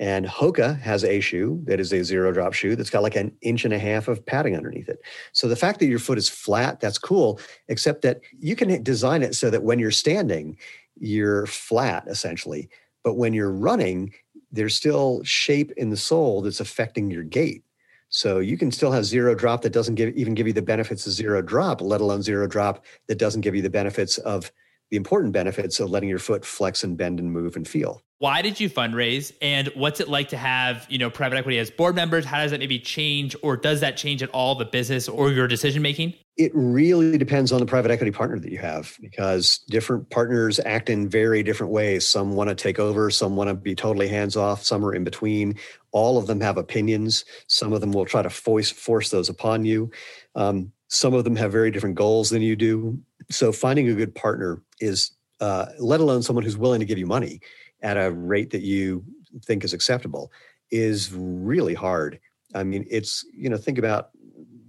And 0.00 0.24
Hoka 0.24 0.80
has 0.80 1.04
a 1.04 1.20
shoe 1.20 1.60
that 1.64 1.78
is 1.78 1.92
a 1.92 2.02
zero 2.02 2.32
drop 2.32 2.54
shoe 2.54 2.74
that's 2.74 2.88
got 2.88 3.02
like 3.02 3.16
an 3.16 3.36
inch 3.42 3.66
and 3.66 3.74
a 3.74 3.78
half 3.78 4.08
of 4.08 4.24
padding 4.24 4.56
underneath 4.56 4.88
it. 4.88 4.98
So 5.32 5.46
the 5.46 5.56
fact 5.56 5.78
that 5.78 5.86
your 5.88 5.98
foot 5.98 6.16
is 6.16 6.28
flat, 6.28 6.80
that's 6.80 6.96
cool, 6.96 7.38
except 7.68 8.00
that 8.02 8.22
you 8.38 8.56
can 8.56 8.82
design 8.82 9.22
it 9.22 9.34
so 9.34 9.50
that 9.50 9.62
when 9.62 9.78
you're 9.78 9.90
standing, 9.90 10.56
you're 10.98 11.44
flat 11.44 12.04
essentially. 12.08 12.70
But 13.04 13.14
when 13.14 13.34
you're 13.34 13.52
running, 13.52 14.14
there's 14.50 14.74
still 14.74 15.22
shape 15.22 15.70
in 15.72 15.90
the 15.90 15.98
sole 15.98 16.40
that's 16.40 16.60
affecting 16.60 17.10
your 17.10 17.22
gait. 17.22 17.62
So 18.08 18.38
you 18.38 18.56
can 18.56 18.72
still 18.72 18.92
have 18.92 19.04
zero 19.04 19.34
drop 19.34 19.60
that 19.62 19.72
doesn't 19.72 19.96
give, 19.96 20.16
even 20.16 20.34
give 20.34 20.46
you 20.46 20.54
the 20.54 20.62
benefits 20.62 21.06
of 21.06 21.12
zero 21.12 21.42
drop, 21.42 21.82
let 21.82 22.00
alone 22.00 22.22
zero 22.22 22.46
drop 22.46 22.86
that 23.06 23.18
doesn't 23.18 23.42
give 23.42 23.54
you 23.54 23.62
the 23.62 23.70
benefits 23.70 24.16
of 24.18 24.50
the 24.90 24.96
important 24.96 25.32
benefits 25.32 25.80
of 25.80 25.90
letting 25.90 26.08
your 26.08 26.18
foot 26.18 26.44
flex 26.44 26.84
and 26.84 26.96
bend 26.96 27.20
and 27.20 27.32
move 27.32 27.56
and 27.56 27.66
feel. 27.66 28.02
Why 28.18 28.42
did 28.42 28.60
you 28.60 28.68
fundraise 28.68 29.32
and 29.40 29.68
what's 29.68 29.98
it 29.98 30.08
like 30.08 30.28
to 30.28 30.36
have, 30.36 30.86
you 30.90 30.98
know, 30.98 31.08
private 31.08 31.38
equity 31.38 31.58
as 31.58 31.70
board 31.70 31.94
members? 31.94 32.24
How 32.24 32.42
does 32.42 32.50
that 32.50 32.60
maybe 32.60 32.78
change 32.78 33.34
or 33.42 33.56
does 33.56 33.80
that 33.80 33.96
change 33.96 34.22
at 34.22 34.28
all 34.30 34.54
the 34.54 34.66
business 34.66 35.08
or 35.08 35.30
your 35.30 35.48
decision 35.48 35.80
making? 35.80 36.12
It 36.36 36.52
really 36.54 37.16
depends 37.16 37.50
on 37.50 37.60
the 37.60 37.66
private 37.66 37.90
equity 37.90 38.10
partner 38.10 38.38
that 38.38 38.52
you 38.52 38.58
have 38.58 38.94
because 39.00 39.58
different 39.70 40.10
partners 40.10 40.60
act 40.66 40.90
in 40.90 41.08
very 41.08 41.42
different 41.42 41.72
ways. 41.72 42.06
Some 42.06 42.34
want 42.34 42.50
to 42.50 42.54
take 42.54 42.78
over, 42.78 43.10
some 43.10 43.36
want 43.36 43.48
to 43.48 43.54
be 43.54 43.74
totally 43.74 44.08
hands 44.08 44.36
off, 44.36 44.64
some 44.64 44.84
are 44.84 44.94
in 44.94 45.04
between. 45.04 45.56
All 45.92 46.18
of 46.18 46.26
them 46.26 46.42
have 46.42 46.58
opinions. 46.58 47.24
Some 47.46 47.72
of 47.72 47.80
them 47.80 47.92
will 47.92 48.04
try 48.04 48.20
to 48.20 48.30
force 48.30 48.70
force 48.70 49.08
those 49.08 49.30
upon 49.30 49.64
you. 49.64 49.90
Um, 50.34 50.72
some 50.88 51.14
of 51.14 51.24
them 51.24 51.36
have 51.36 51.52
very 51.52 51.70
different 51.70 51.94
goals 51.94 52.30
than 52.30 52.42
you 52.42 52.54
do. 52.54 52.98
So 53.30 53.50
finding 53.50 53.88
a 53.88 53.94
good 53.94 54.14
partner 54.14 54.60
is, 54.80 55.12
uh, 55.40 55.66
let 55.78 56.00
alone 56.00 56.22
someone 56.22 56.44
who's 56.44 56.56
willing 56.56 56.80
to 56.80 56.86
give 56.86 56.98
you 56.98 57.06
money, 57.06 57.40
at 57.82 57.96
a 57.96 58.10
rate 58.10 58.50
that 58.50 58.62
you 58.62 59.04
think 59.44 59.64
is 59.64 59.72
acceptable 59.72 60.30
is 60.70 61.12
really 61.12 61.74
hard. 61.74 62.20
I 62.54 62.64
mean, 62.64 62.86
it's, 62.90 63.24
you 63.32 63.48
know, 63.48 63.56
think 63.56 63.78
about 63.78 64.10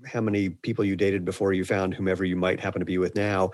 how 0.06 0.22
many 0.22 0.50
people 0.50 0.84
you 0.84 0.96
dated 0.96 1.26
before 1.26 1.54
you 1.54 1.64
found 1.64 1.94
whomever 1.94 2.26
you 2.26 2.36
might 2.36 2.60
happen 2.60 2.80
to 2.80 2.86
be 2.86 2.98
with 2.98 3.16
now. 3.16 3.52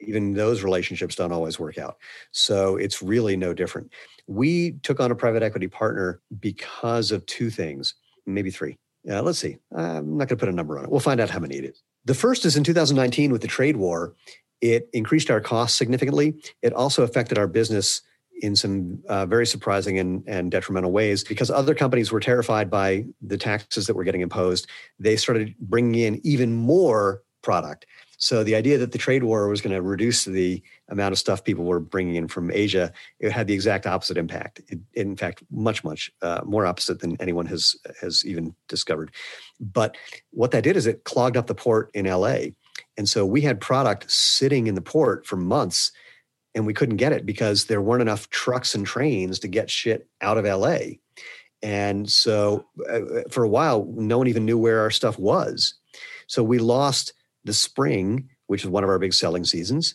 Even 0.00 0.32
those 0.32 0.62
relationships 0.62 1.16
don't 1.16 1.32
always 1.32 1.58
work 1.58 1.76
out. 1.76 1.96
So 2.30 2.76
it's 2.76 3.02
really 3.02 3.36
no 3.36 3.52
different. 3.52 3.92
We 4.28 4.72
took 4.82 5.00
on 5.00 5.10
a 5.10 5.16
private 5.16 5.42
equity 5.42 5.66
partner 5.66 6.20
because 6.38 7.10
of 7.10 7.26
two 7.26 7.50
things, 7.50 7.94
maybe 8.24 8.50
three. 8.50 8.76
Uh, 9.10 9.22
let's 9.22 9.38
see. 9.38 9.56
I'm 9.74 10.16
not 10.16 10.28
going 10.28 10.36
to 10.36 10.36
put 10.36 10.48
a 10.48 10.52
number 10.52 10.78
on 10.78 10.84
it. 10.84 10.90
We'll 10.90 11.00
find 11.00 11.20
out 11.20 11.30
how 11.30 11.40
many 11.40 11.56
it 11.56 11.64
is. 11.64 11.82
The 12.04 12.14
first 12.14 12.44
is 12.44 12.56
in 12.56 12.62
2019 12.62 13.32
with 13.32 13.42
the 13.42 13.48
trade 13.48 13.76
war, 13.76 14.14
it 14.60 14.88
increased 14.92 15.30
our 15.30 15.40
costs 15.40 15.78
significantly. 15.78 16.34
It 16.62 16.72
also 16.72 17.02
affected 17.02 17.38
our 17.38 17.46
business 17.46 18.02
in 18.40 18.54
some 18.54 19.02
uh, 19.08 19.26
very 19.26 19.46
surprising 19.46 19.98
and, 19.98 20.22
and 20.26 20.50
detrimental 20.50 20.92
ways 20.92 21.24
because 21.24 21.50
other 21.50 21.74
companies 21.74 22.12
were 22.12 22.20
terrified 22.20 22.70
by 22.70 23.04
the 23.20 23.36
taxes 23.36 23.86
that 23.86 23.94
were 23.94 24.04
getting 24.04 24.20
imposed. 24.20 24.68
They 24.98 25.16
started 25.16 25.54
bringing 25.58 26.00
in 26.00 26.20
even 26.24 26.54
more 26.54 27.22
product. 27.42 27.86
So 28.20 28.42
the 28.42 28.56
idea 28.56 28.78
that 28.78 28.90
the 28.90 28.98
trade 28.98 29.22
war 29.22 29.46
was 29.48 29.60
going 29.60 29.74
to 29.74 29.80
reduce 29.80 30.24
the 30.24 30.60
amount 30.88 31.12
of 31.12 31.20
stuff 31.20 31.44
people 31.44 31.64
were 31.64 31.78
bringing 31.78 32.16
in 32.16 32.26
from 32.26 32.50
Asia, 32.50 32.92
it 33.20 33.30
had 33.30 33.46
the 33.46 33.54
exact 33.54 33.86
opposite 33.86 34.18
impact. 34.18 34.60
It, 34.68 34.80
in 34.94 35.16
fact, 35.16 35.44
much 35.52 35.84
much 35.84 36.10
uh, 36.20 36.40
more 36.44 36.66
opposite 36.66 36.98
than 36.98 37.16
anyone 37.20 37.46
has 37.46 37.76
has 38.00 38.26
even 38.26 38.56
discovered. 38.66 39.12
But 39.60 39.96
what 40.30 40.50
that 40.50 40.64
did 40.64 40.76
is 40.76 40.86
it 40.88 41.04
clogged 41.04 41.36
up 41.36 41.46
the 41.46 41.54
port 41.54 41.92
in 41.94 42.06
LA, 42.06 42.38
and 42.98 43.08
so 43.08 43.24
we 43.24 43.40
had 43.40 43.60
product 43.60 44.10
sitting 44.10 44.66
in 44.66 44.74
the 44.74 44.82
port 44.82 45.24
for 45.24 45.36
months 45.36 45.92
and 46.54 46.66
we 46.66 46.74
couldn't 46.74 46.96
get 46.96 47.12
it 47.12 47.24
because 47.24 47.66
there 47.66 47.80
weren't 47.80 48.02
enough 48.02 48.28
trucks 48.30 48.74
and 48.74 48.84
trains 48.84 49.38
to 49.38 49.48
get 49.48 49.70
shit 49.70 50.08
out 50.20 50.36
of 50.36 50.44
LA. 50.44 50.78
And 51.62 52.10
so 52.10 52.66
uh, 52.90 53.22
for 53.30 53.44
a 53.44 53.48
while, 53.48 53.86
no 53.96 54.18
one 54.18 54.26
even 54.26 54.44
knew 54.44 54.58
where 54.58 54.80
our 54.80 54.90
stuff 54.90 55.16
was. 55.18 55.74
So 56.26 56.42
we 56.42 56.58
lost 56.58 57.12
the 57.44 57.52
spring, 57.52 58.28
which 58.48 58.64
is 58.64 58.70
one 58.70 58.82
of 58.82 58.90
our 58.90 58.98
big 58.98 59.14
selling 59.14 59.44
seasons. 59.44 59.94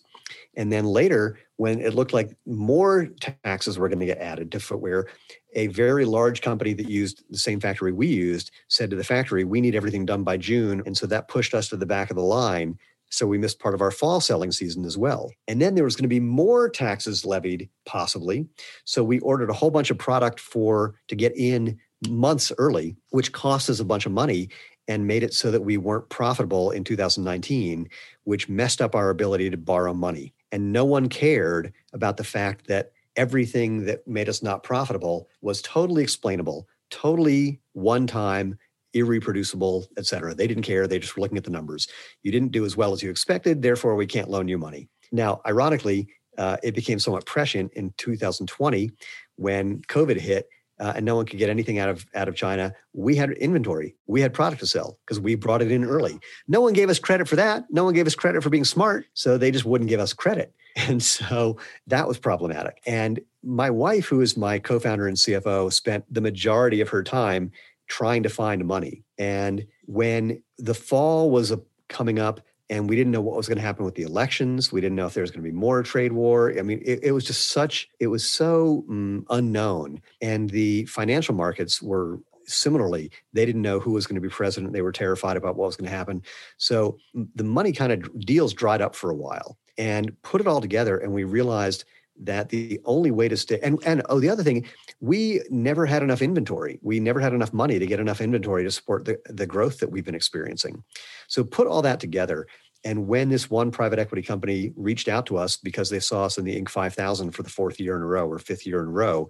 And 0.55 0.71
then 0.71 0.85
later, 0.85 1.37
when 1.57 1.81
it 1.81 1.93
looked 1.93 2.13
like 2.13 2.35
more 2.45 3.07
taxes 3.43 3.77
were 3.77 3.89
going 3.89 3.99
to 3.99 4.05
get 4.05 4.19
added 4.19 4.51
to 4.53 4.59
footwear, 4.59 5.07
a 5.55 5.67
very 5.67 6.05
large 6.05 6.41
company 6.41 6.73
that 6.73 6.89
used 6.89 7.23
the 7.29 7.37
same 7.37 7.59
factory 7.59 7.91
we 7.91 8.07
used 8.07 8.51
said 8.69 8.89
to 8.89 8.95
the 8.95 9.03
factory, 9.03 9.43
We 9.43 9.61
need 9.61 9.75
everything 9.75 10.05
done 10.05 10.23
by 10.23 10.37
June. 10.37 10.81
And 10.85 10.97
so 10.97 11.05
that 11.07 11.27
pushed 11.27 11.53
us 11.53 11.69
to 11.69 11.77
the 11.77 11.85
back 11.85 12.09
of 12.09 12.15
the 12.15 12.23
line 12.23 12.79
so 13.13 13.27
we 13.27 13.37
missed 13.37 13.59
part 13.59 13.75
of 13.75 13.81
our 13.81 13.91
fall 13.91 14.19
selling 14.19 14.51
season 14.51 14.85
as 14.85 14.97
well. 14.97 15.31
And 15.47 15.61
then 15.61 15.75
there 15.75 15.83
was 15.83 15.95
going 15.95 16.05
to 16.05 16.09
be 16.09 16.19
more 16.19 16.67
taxes 16.67 17.23
levied, 17.23 17.69
possibly. 17.85 18.47
So 18.85 19.03
we 19.03 19.19
ordered 19.19 19.51
a 19.51 19.53
whole 19.53 19.69
bunch 19.69 19.91
of 19.91 19.99
product 19.99 20.39
for 20.39 20.95
to 21.09 21.15
get 21.15 21.37
in 21.37 21.79
months 22.09 22.51
early, 22.57 22.95
which 23.11 23.31
cost 23.31 23.69
us 23.69 23.79
a 23.79 23.85
bunch 23.85 24.07
of 24.07 24.11
money 24.11 24.49
and 24.87 25.05
made 25.05 25.21
it 25.21 25.35
so 25.35 25.51
that 25.51 25.61
we 25.61 25.77
weren't 25.77 26.09
profitable 26.09 26.71
in 26.71 26.83
2019, 26.83 27.87
which 28.23 28.49
messed 28.49 28.81
up 28.81 28.95
our 28.95 29.11
ability 29.11 29.51
to 29.51 29.57
borrow 29.57 29.93
money. 29.93 30.33
And 30.51 30.73
no 30.73 30.83
one 30.83 31.07
cared 31.07 31.71
about 31.93 32.17
the 32.17 32.23
fact 32.23 32.65
that 32.65 32.93
everything 33.15 33.85
that 33.85 34.07
made 34.07 34.27
us 34.27 34.41
not 34.41 34.63
profitable 34.63 35.29
was 35.41 35.61
totally 35.61 36.01
explainable, 36.01 36.67
totally 36.89 37.59
one 37.73 38.07
time 38.07 38.57
irreproducible, 38.93 39.85
et 39.97 40.05
cetera. 40.05 40.33
They 40.33 40.47
didn't 40.47 40.63
care. 40.63 40.87
They 40.87 40.99
just 40.99 41.15
were 41.15 41.21
looking 41.21 41.37
at 41.37 41.43
the 41.43 41.51
numbers. 41.51 41.87
You 42.21 42.31
didn't 42.31 42.51
do 42.51 42.65
as 42.65 42.77
well 42.77 42.93
as 42.93 43.03
you 43.03 43.09
expected, 43.09 43.61
therefore, 43.61 43.95
we 43.95 44.07
can't 44.07 44.29
loan 44.29 44.47
you 44.47 44.57
money. 44.57 44.89
Now, 45.11 45.41
ironically, 45.45 46.07
uh, 46.37 46.57
it 46.63 46.73
became 46.73 46.99
somewhat 46.99 47.25
prescient 47.25 47.73
in 47.73 47.93
2020 47.97 48.91
when 49.35 49.81
COVID 49.83 50.19
hit. 50.19 50.47
Uh, 50.79 50.93
and 50.95 51.05
no 51.05 51.15
one 51.15 51.25
could 51.25 51.37
get 51.37 51.51
anything 51.51 51.77
out 51.77 51.87
of 51.87 52.05
out 52.15 52.27
of 52.27 52.35
China. 52.35 52.73
We 52.93 53.15
had 53.15 53.31
inventory. 53.33 53.95
We 54.07 54.21
had 54.21 54.33
product 54.33 54.59
to 54.61 54.67
sell 54.67 54.97
because 55.05 55.19
we 55.19 55.35
brought 55.35 55.61
it 55.61 55.71
in 55.71 55.85
early. 55.85 56.19
No 56.47 56.61
one 56.61 56.73
gave 56.73 56.89
us 56.89 56.97
credit 56.97 57.27
for 57.27 57.35
that. 57.35 57.65
No 57.69 57.83
one 57.83 57.93
gave 57.93 58.07
us 58.07 58.15
credit 58.15 58.41
for 58.41 58.49
being 58.49 58.65
smart, 58.65 59.05
so 59.13 59.37
they 59.37 59.51
just 59.51 59.65
wouldn't 59.65 59.89
give 59.89 59.99
us 59.99 60.13
credit. 60.13 60.53
And 60.75 61.03
so 61.03 61.57
that 61.85 62.07
was 62.07 62.17
problematic. 62.17 62.81
And 62.87 63.19
my 63.43 63.69
wife, 63.69 64.07
who 64.07 64.21
is 64.21 64.35
my 64.35 64.57
co-founder 64.57 65.07
and 65.07 65.15
CFO, 65.15 65.71
spent 65.71 66.11
the 66.11 66.19
majority 66.19 66.81
of 66.81 66.89
her 66.89 67.03
time 67.03 67.51
trying 67.93 68.23
to 68.23 68.29
find 68.29 68.65
money. 68.65 69.03
And 69.19 69.67
when 69.85 70.41
the 70.57 70.73
fall 70.73 71.29
was 71.29 71.53
coming 71.89 72.17
up 72.17 72.41
and 72.71 72.89
we 72.89 72.95
didn't 72.95 73.11
know 73.11 73.21
what 73.21 73.37
was 73.37 73.47
going 73.47 73.59
to 73.59 73.61
happen 73.69 73.85
with 73.85 73.93
the 73.93 74.01
elections, 74.01 74.71
we 74.71 74.81
didn't 74.81 74.95
know 74.95 75.05
if 75.05 75.13
there 75.13 75.21
was 75.21 75.29
going 75.29 75.43
to 75.43 75.51
be 75.51 75.55
more 75.55 75.83
trade 75.83 76.11
war. 76.11 76.51
I 76.57 76.63
mean, 76.63 76.81
it, 76.83 77.03
it 77.03 77.11
was 77.11 77.23
just 77.23 77.49
such, 77.49 77.87
it 77.99 78.07
was 78.07 78.27
so 78.27 78.83
um, 78.89 79.27
unknown. 79.29 80.01
And 80.23 80.49
the 80.49 80.85
financial 80.85 81.35
markets 81.35 81.83
were 81.83 82.19
similarly, 82.45 83.11
they 83.33 83.45
didn't 83.45 83.61
know 83.61 83.79
who 83.79 83.91
was 83.91 84.07
going 84.07 84.15
to 84.15 84.27
be 84.27 84.29
president. 84.29 84.73
They 84.73 84.81
were 84.81 84.91
terrified 84.91 85.37
about 85.37 85.55
what 85.55 85.67
was 85.67 85.75
going 85.75 85.91
to 85.91 85.95
happen. 85.95 86.23
So 86.57 86.97
the 87.13 87.43
money 87.43 87.73
kind 87.73 87.91
of 87.91 88.25
deals 88.25 88.55
dried 88.55 88.81
up 88.81 88.95
for 88.95 89.11
a 89.11 89.15
while 89.15 89.59
and 89.77 90.19
put 90.23 90.41
it 90.41 90.47
all 90.47 90.61
together. 90.61 90.97
And 90.97 91.13
we 91.13 91.25
realized 91.25 91.85
that 92.21 92.49
the 92.49 92.79
only 92.85 93.11
way 93.11 93.27
to 93.27 93.35
stay 93.35 93.59
and, 93.63 93.79
and 93.85 94.03
oh 94.09 94.19
the 94.19 94.29
other 94.29 94.43
thing 94.43 94.65
we 94.99 95.41
never 95.49 95.85
had 95.85 96.03
enough 96.03 96.21
inventory. 96.21 96.79
We 96.81 96.99
never 96.99 97.19
had 97.19 97.33
enough 97.33 97.53
money 97.53 97.79
to 97.79 97.85
get 97.85 97.99
enough 97.99 98.21
inventory 98.21 98.63
to 98.63 98.71
support 98.71 99.05
the, 99.05 99.19
the 99.25 99.47
growth 99.47 99.79
that 99.79 99.91
we've 99.91 100.05
been 100.05 100.15
experiencing. 100.15 100.83
So 101.27 101.43
put 101.43 101.67
all 101.67 101.81
that 101.81 101.99
together 101.99 102.47
and 102.85 103.07
when 103.07 103.29
this 103.29 103.49
one 103.49 103.71
private 103.71 103.99
equity 103.99 104.21
company 104.21 104.73
reached 104.75 105.07
out 105.07 105.25
to 105.27 105.37
us 105.37 105.57
because 105.57 105.89
they 105.89 105.99
saw 105.99 106.25
us 106.25 106.37
in 106.37 106.45
the 106.45 106.59
inc. 106.59 106.69
5000 106.69 107.31
for 107.31 107.43
the 107.43 107.49
fourth 107.49 107.79
year 107.79 107.95
in 107.95 108.01
a 108.01 108.05
row 108.05 108.27
or 108.27 108.39
fifth 108.39 108.65
year 108.65 108.81
in 108.81 108.87
a 108.87 108.91
row 108.91 109.29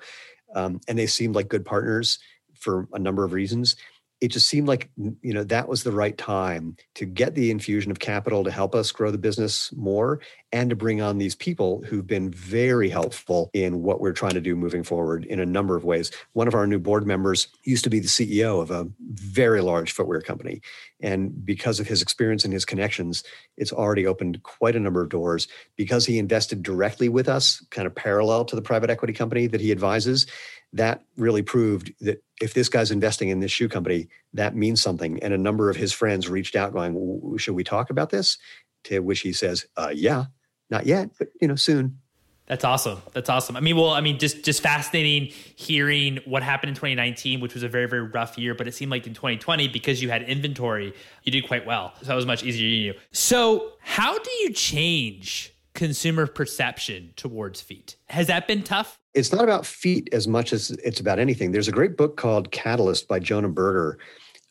um, 0.55 0.79
and 0.87 0.97
they 0.97 1.07
seemed 1.07 1.35
like 1.35 1.47
good 1.47 1.65
partners 1.65 2.19
for 2.53 2.87
a 2.93 2.99
number 2.99 3.23
of 3.23 3.33
reasons 3.33 3.75
it 4.23 4.31
just 4.31 4.47
seemed 4.47 4.69
like 4.69 4.89
you 4.95 5.33
know 5.33 5.43
that 5.43 5.67
was 5.67 5.83
the 5.83 5.91
right 5.91 6.17
time 6.17 6.77
to 6.95 7.05
get 7.05 7.35
the 7.35 7.51
infusion 7.51 7.91
of 7.91 7.99
capital 7.99 8.45
to 8.45 8.51
help 8.51 8.73
us 8.73 8.89
grow 8.89 9.11
the 9.11 9.17
business 9.17 9.69
more 9.73 10.21
and 10.53 10.69
to 10.69 10.77
bring 10.77 11.01
on 11.01 11.17
these 11.17 11.35
people 11.35 11.83
who've 11.85 12.07
been 12.07 12.31
very 12.31 12.87
helpful 12.87 13.49
in 13.51 13.83
what 13.83 13.99
we're 13.99 14.13
trying 14.13 14.33
to 14.33 14.39
do 14.39 14.55
moving 14.55 14.81
forward 14.81 15.25
in 15.25 15.41
a 15.41 15.45
number 15.45 15.75
of 15.75 15.83
ways. 15.83 16.09
One 16.31 16.47
of 16.47 16.53
our 16.53 16.65
new 16.65 16.79
board 16.79 17.05
members 17.05 17.49
used 17.65 17.83
to 17.83 17.89
be 17.89 17.99
the 17.99 18.07
ceo 18.07 18.61
of 18.61 18.71
a 18.71 18.87
very 19.11 19.59
large 19.59 19.91
footwear 19.91 20.21
company 20.21 20.61
and 21.01 21.45
because 21.45 21.81
of 21.81 21.87
his 21.87 22.01
experience 22.01 22.45
and 22.45 22.53
his 22.53 22.63
connections 22.63 23.25
it's 23.57 23.73
already 23.73 24.07
opened 24.07 24.41
quite 24.43 24.75
a 24.75 24.79
number 24.79 25.01
of 25.01 25.09
doors. 25.09 25.47
Because 25.75 26.05
he 26.05 26.17
invested 26.17 26.63
directly 26.63 27.09
with 27.09 27.29
us 27.29 27.63
kind 27.69 27.85
of 27.85 27.93
parallel 27.93 28.45
to 28.45 28.55
the 28.55 28.61
private 28.61 28.89
equity 28.89 29.13
company 29.13 29.47
that 29.47 29.61
he 29.61 29.71
advises 29.71 30.27
that 30.73 31.03
really 31.17 31.43
proved 31.43 31.93
that 32.01 32.23
if 32.41 32.53
this 32.53 32.67
guy's 32.67 32.91
investing 32.91 33.29
in 33.29 33.39
this 33.39 33.51
shoe 33.51 33.69
company, 33.69 34.07
that 34.33 34.55
means 34.55 34.81
something. 34.81 35.21
And 35.23 35.33
a 35.33 35.37
number 35.37 35.69
of 35.69 35.75
his 35.75 35.93
friends 35.93 36.29
reached 36.29 36.55
out 36.55 36.73
going, 36.73 37.37
should 37.37 37.55
we 37.55 37.63
talk 37.63 37.89
about 37.89 38.09
this? 38.09 38.37
To 38.85 38.99
which 38.99 39.21
he 39.21 39.31
says, 39.31 39.65
uh, 39.77 39.91
yeah, 39.93 40.25
not 40.69 40.85
yet, 40.85 41.11
but 41.17 41.29
you 41.39 41.47
know, 41.47 41.55
soon. 41.55 41.99
That's 42.47 42.65
awesome. 42.65 43.01
That's 43.13 43.29
awesome. 43.29 43.55
I 43.55 43.61
mean, 43.61 43.77
well, 43.77 43.91
I 43.91 44.01
mean, 44.01 44.19
just 44.19 44.43
just 44.43 44.61
fascinating 44.61 45.31
hearing 45.55 46.19
what 46.25 46.43
happened 46.43 46.69
in 46.69 46.75
2019, 46.75 47.39
which 47.39 47.53
was 47.53 47.63
a 47.63 47.69
very 47.69 47.87
very 47.87 48.01
rough 48.01 48.37
year. 48.37 48.53
But 48.53 48.67
it 48.67 48.73
seemed 48.73 48.91
like 48.91 49.07
in 49.07 49.13
2020, 49.13 49.69
because 49.69 50.01
you 50.01 50.09
had 50.09 50.23
inventory, 50.23 50.93
you 51.23 51.31
did 51.31 51.47
quite 51.47 51.65
well. 51.65 51.93
So 52.01 52.07
that 52.07 52.15
was 52.15 52.25
much 52.25 52.43
easier 52.43 52.67
to 52.67 52.75
you. 52.75 52.93
So 53.13 53.71
how 53.79 54.17
do 54.17 54.29
you 54.41 54.51
change 54.51 55.53
consumer 55.73 56.27
perception 56.27 57.13
towards 57.15 57.61
feet? 57.61 57.95
Has 58.07 58.27
that 58.27 58.45
been 58.45 58.61
tough? 58.63 58.99
It's 59.13 59.31
not 59.31 59.43
about 59.43 59.65
feet 59.65 60.09
as 60.11 60.27
much 60.27 60.53
as 60.53 60.71
it's 60.71 60.99
about 60.99 61.19
anything. 61.19 61.51
There's 61.51 61.67
a 61.67 61.73
great 61.73 61.97
book 61.97 62.17
called 62.17 62.51
Catalyst 62.51 63.07
by 63.07 63.19
Jonah 63.19 63.49
Berger. 63.49 63.99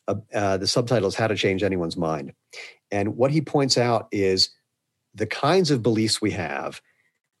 Uh, 0.07 0.15
uh, 0.33 0.57
the 0.57 0.67
subtitle 0.67 1.07
is 1.07 1.15
How 1.15 1.27
to 1.27 1.35
Change 1.35 1.63
Anyone's 1.63 1.97
Mind. 1.97 2.33
And 2.91 3.17
what 3.17 3.31
he 3.31 3.41
points 3.41 3.77
out 3.77 4.07
is 4.11 4.49
the 5.13 5.25
kinds 5.25 5.71
of 5.71 5.83
beliefs 5.83 6.21
we 6.21 6.31
have, 6.31 6.81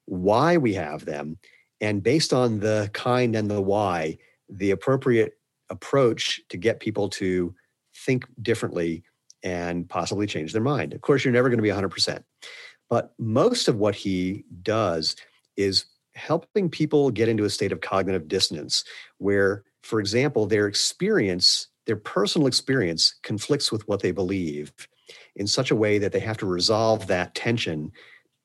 why 0.05 0.57
we 0.57 0.73
have 0.73 1.05
them, 1.05 1.37
and 1.79 2.03
based 2.03 2.33
on 2.33 2.59
the 2.59 2.89
kind 2.93 3.35
and 3.35 3.49
the 3.49 3.61
why, 3.61 4.17
the 4.49 4.71
appropriate 4.71 5.33
approach 5.69 6.41
to 6.49 6.57
get 6.57 6.79
people 6.79 7.09
to 7.09 7.53
think 8.05 8.25
differently 8.41 9.03
and 9.43 9.89
possibly 9.89 10.25
change 10.25 10.53
their 10.53 10.61
mind. 10.61 10.93
Of 10.93 11.01
course, 11.01 11.23
you're 11.23 11.33
never 11.33 11.49
going 11.49 11.57
to 11.57 11.63
be 11.63 11.69
100%. 11.69 12.23
But 12.89 13.13
most 13.17 13.67
of 13.67 13.77
what 13.77 13.95
he 13.95 14.45
does 14.61 15.15
is 15.57 15.85
helping 16.15 16.69
people 16.69 17.09
get 17.09 17.29
into 17.29 17.43
a 17.43 17.49
state 17.49 17.71
of 17.71 17.81
cognitive 17.81 18.27
dissonance 18.27 18.83
where, 19.17 19.63
for 19.81 19.99
example, 19.99 20.45
their 20.45 20.67
experience, 20.67 21.67
their 21.85 21.95
personal 21.95 22.47
experience 22.47 23.15
conflicts 23.23 23.71
with 23.71 23.87
what 23.87 24.01
they 24.01 24.11
believe 24.11 24.71
in 25.35 25.47
such 25.47 25.71
a 25.71 25.75
way 25.75 25.97
that 25.97 26.11
they 26.11 26.19
have 26.19 26.37
to 26.37 26.45
resolve 26.45 27.07
that 27.07 27.35
tension, 27.35 27.91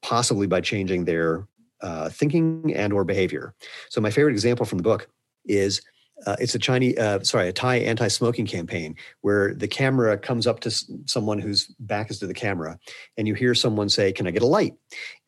possibly 0.03 0.47
by 0.47 0.61
changing 0.61 1.05
their 1.05 1.47
uh, 1.81 2.09
thinking 2.09 2.75
and 2.75 2.93
or 2.93 3.05
behavior. 3.05 3.55
So 3.89 4.01
my 4.01 4.11
favorite 4.11 4.33
example 4.33 4.67
from 4.67 4.79
the 4.79 4.85
book 4.85 5.09
is 5.45 5.83
uh, 6.27 6.37
it's 6.41 6.55
a 6.55 6.59
Chinese, 6.59 6.99
uh, 6.99 7.23
sorry, 7.23 7.49
a 7.49 7.53
Thai 7.53 7.77
anti-smoking 7.77 8.47
campaign 8.47 8.97
where 9.21 9.55
the 9.55 9.69
camera 9.69 10.19
comes 10.19 10.47
up 10.47 10.61
to 10.61 10.71
someone 11.07 11.39
whose 11.39 11.67
back 11.79 12.11
is 12.11 12.19
to 12.19 12.27
the 12.27 12.35
camera, 12.35 12.77
and 13.17 13.29
you 13.29 13.35
hear 13.35 13.55
someone 13.55 13.89
say, 13.89 14.13
"Can 14.13 14.27
I 14.27 14.33
get 14.33 14.43
a 14.43 14.47
light?" 14.47 14.75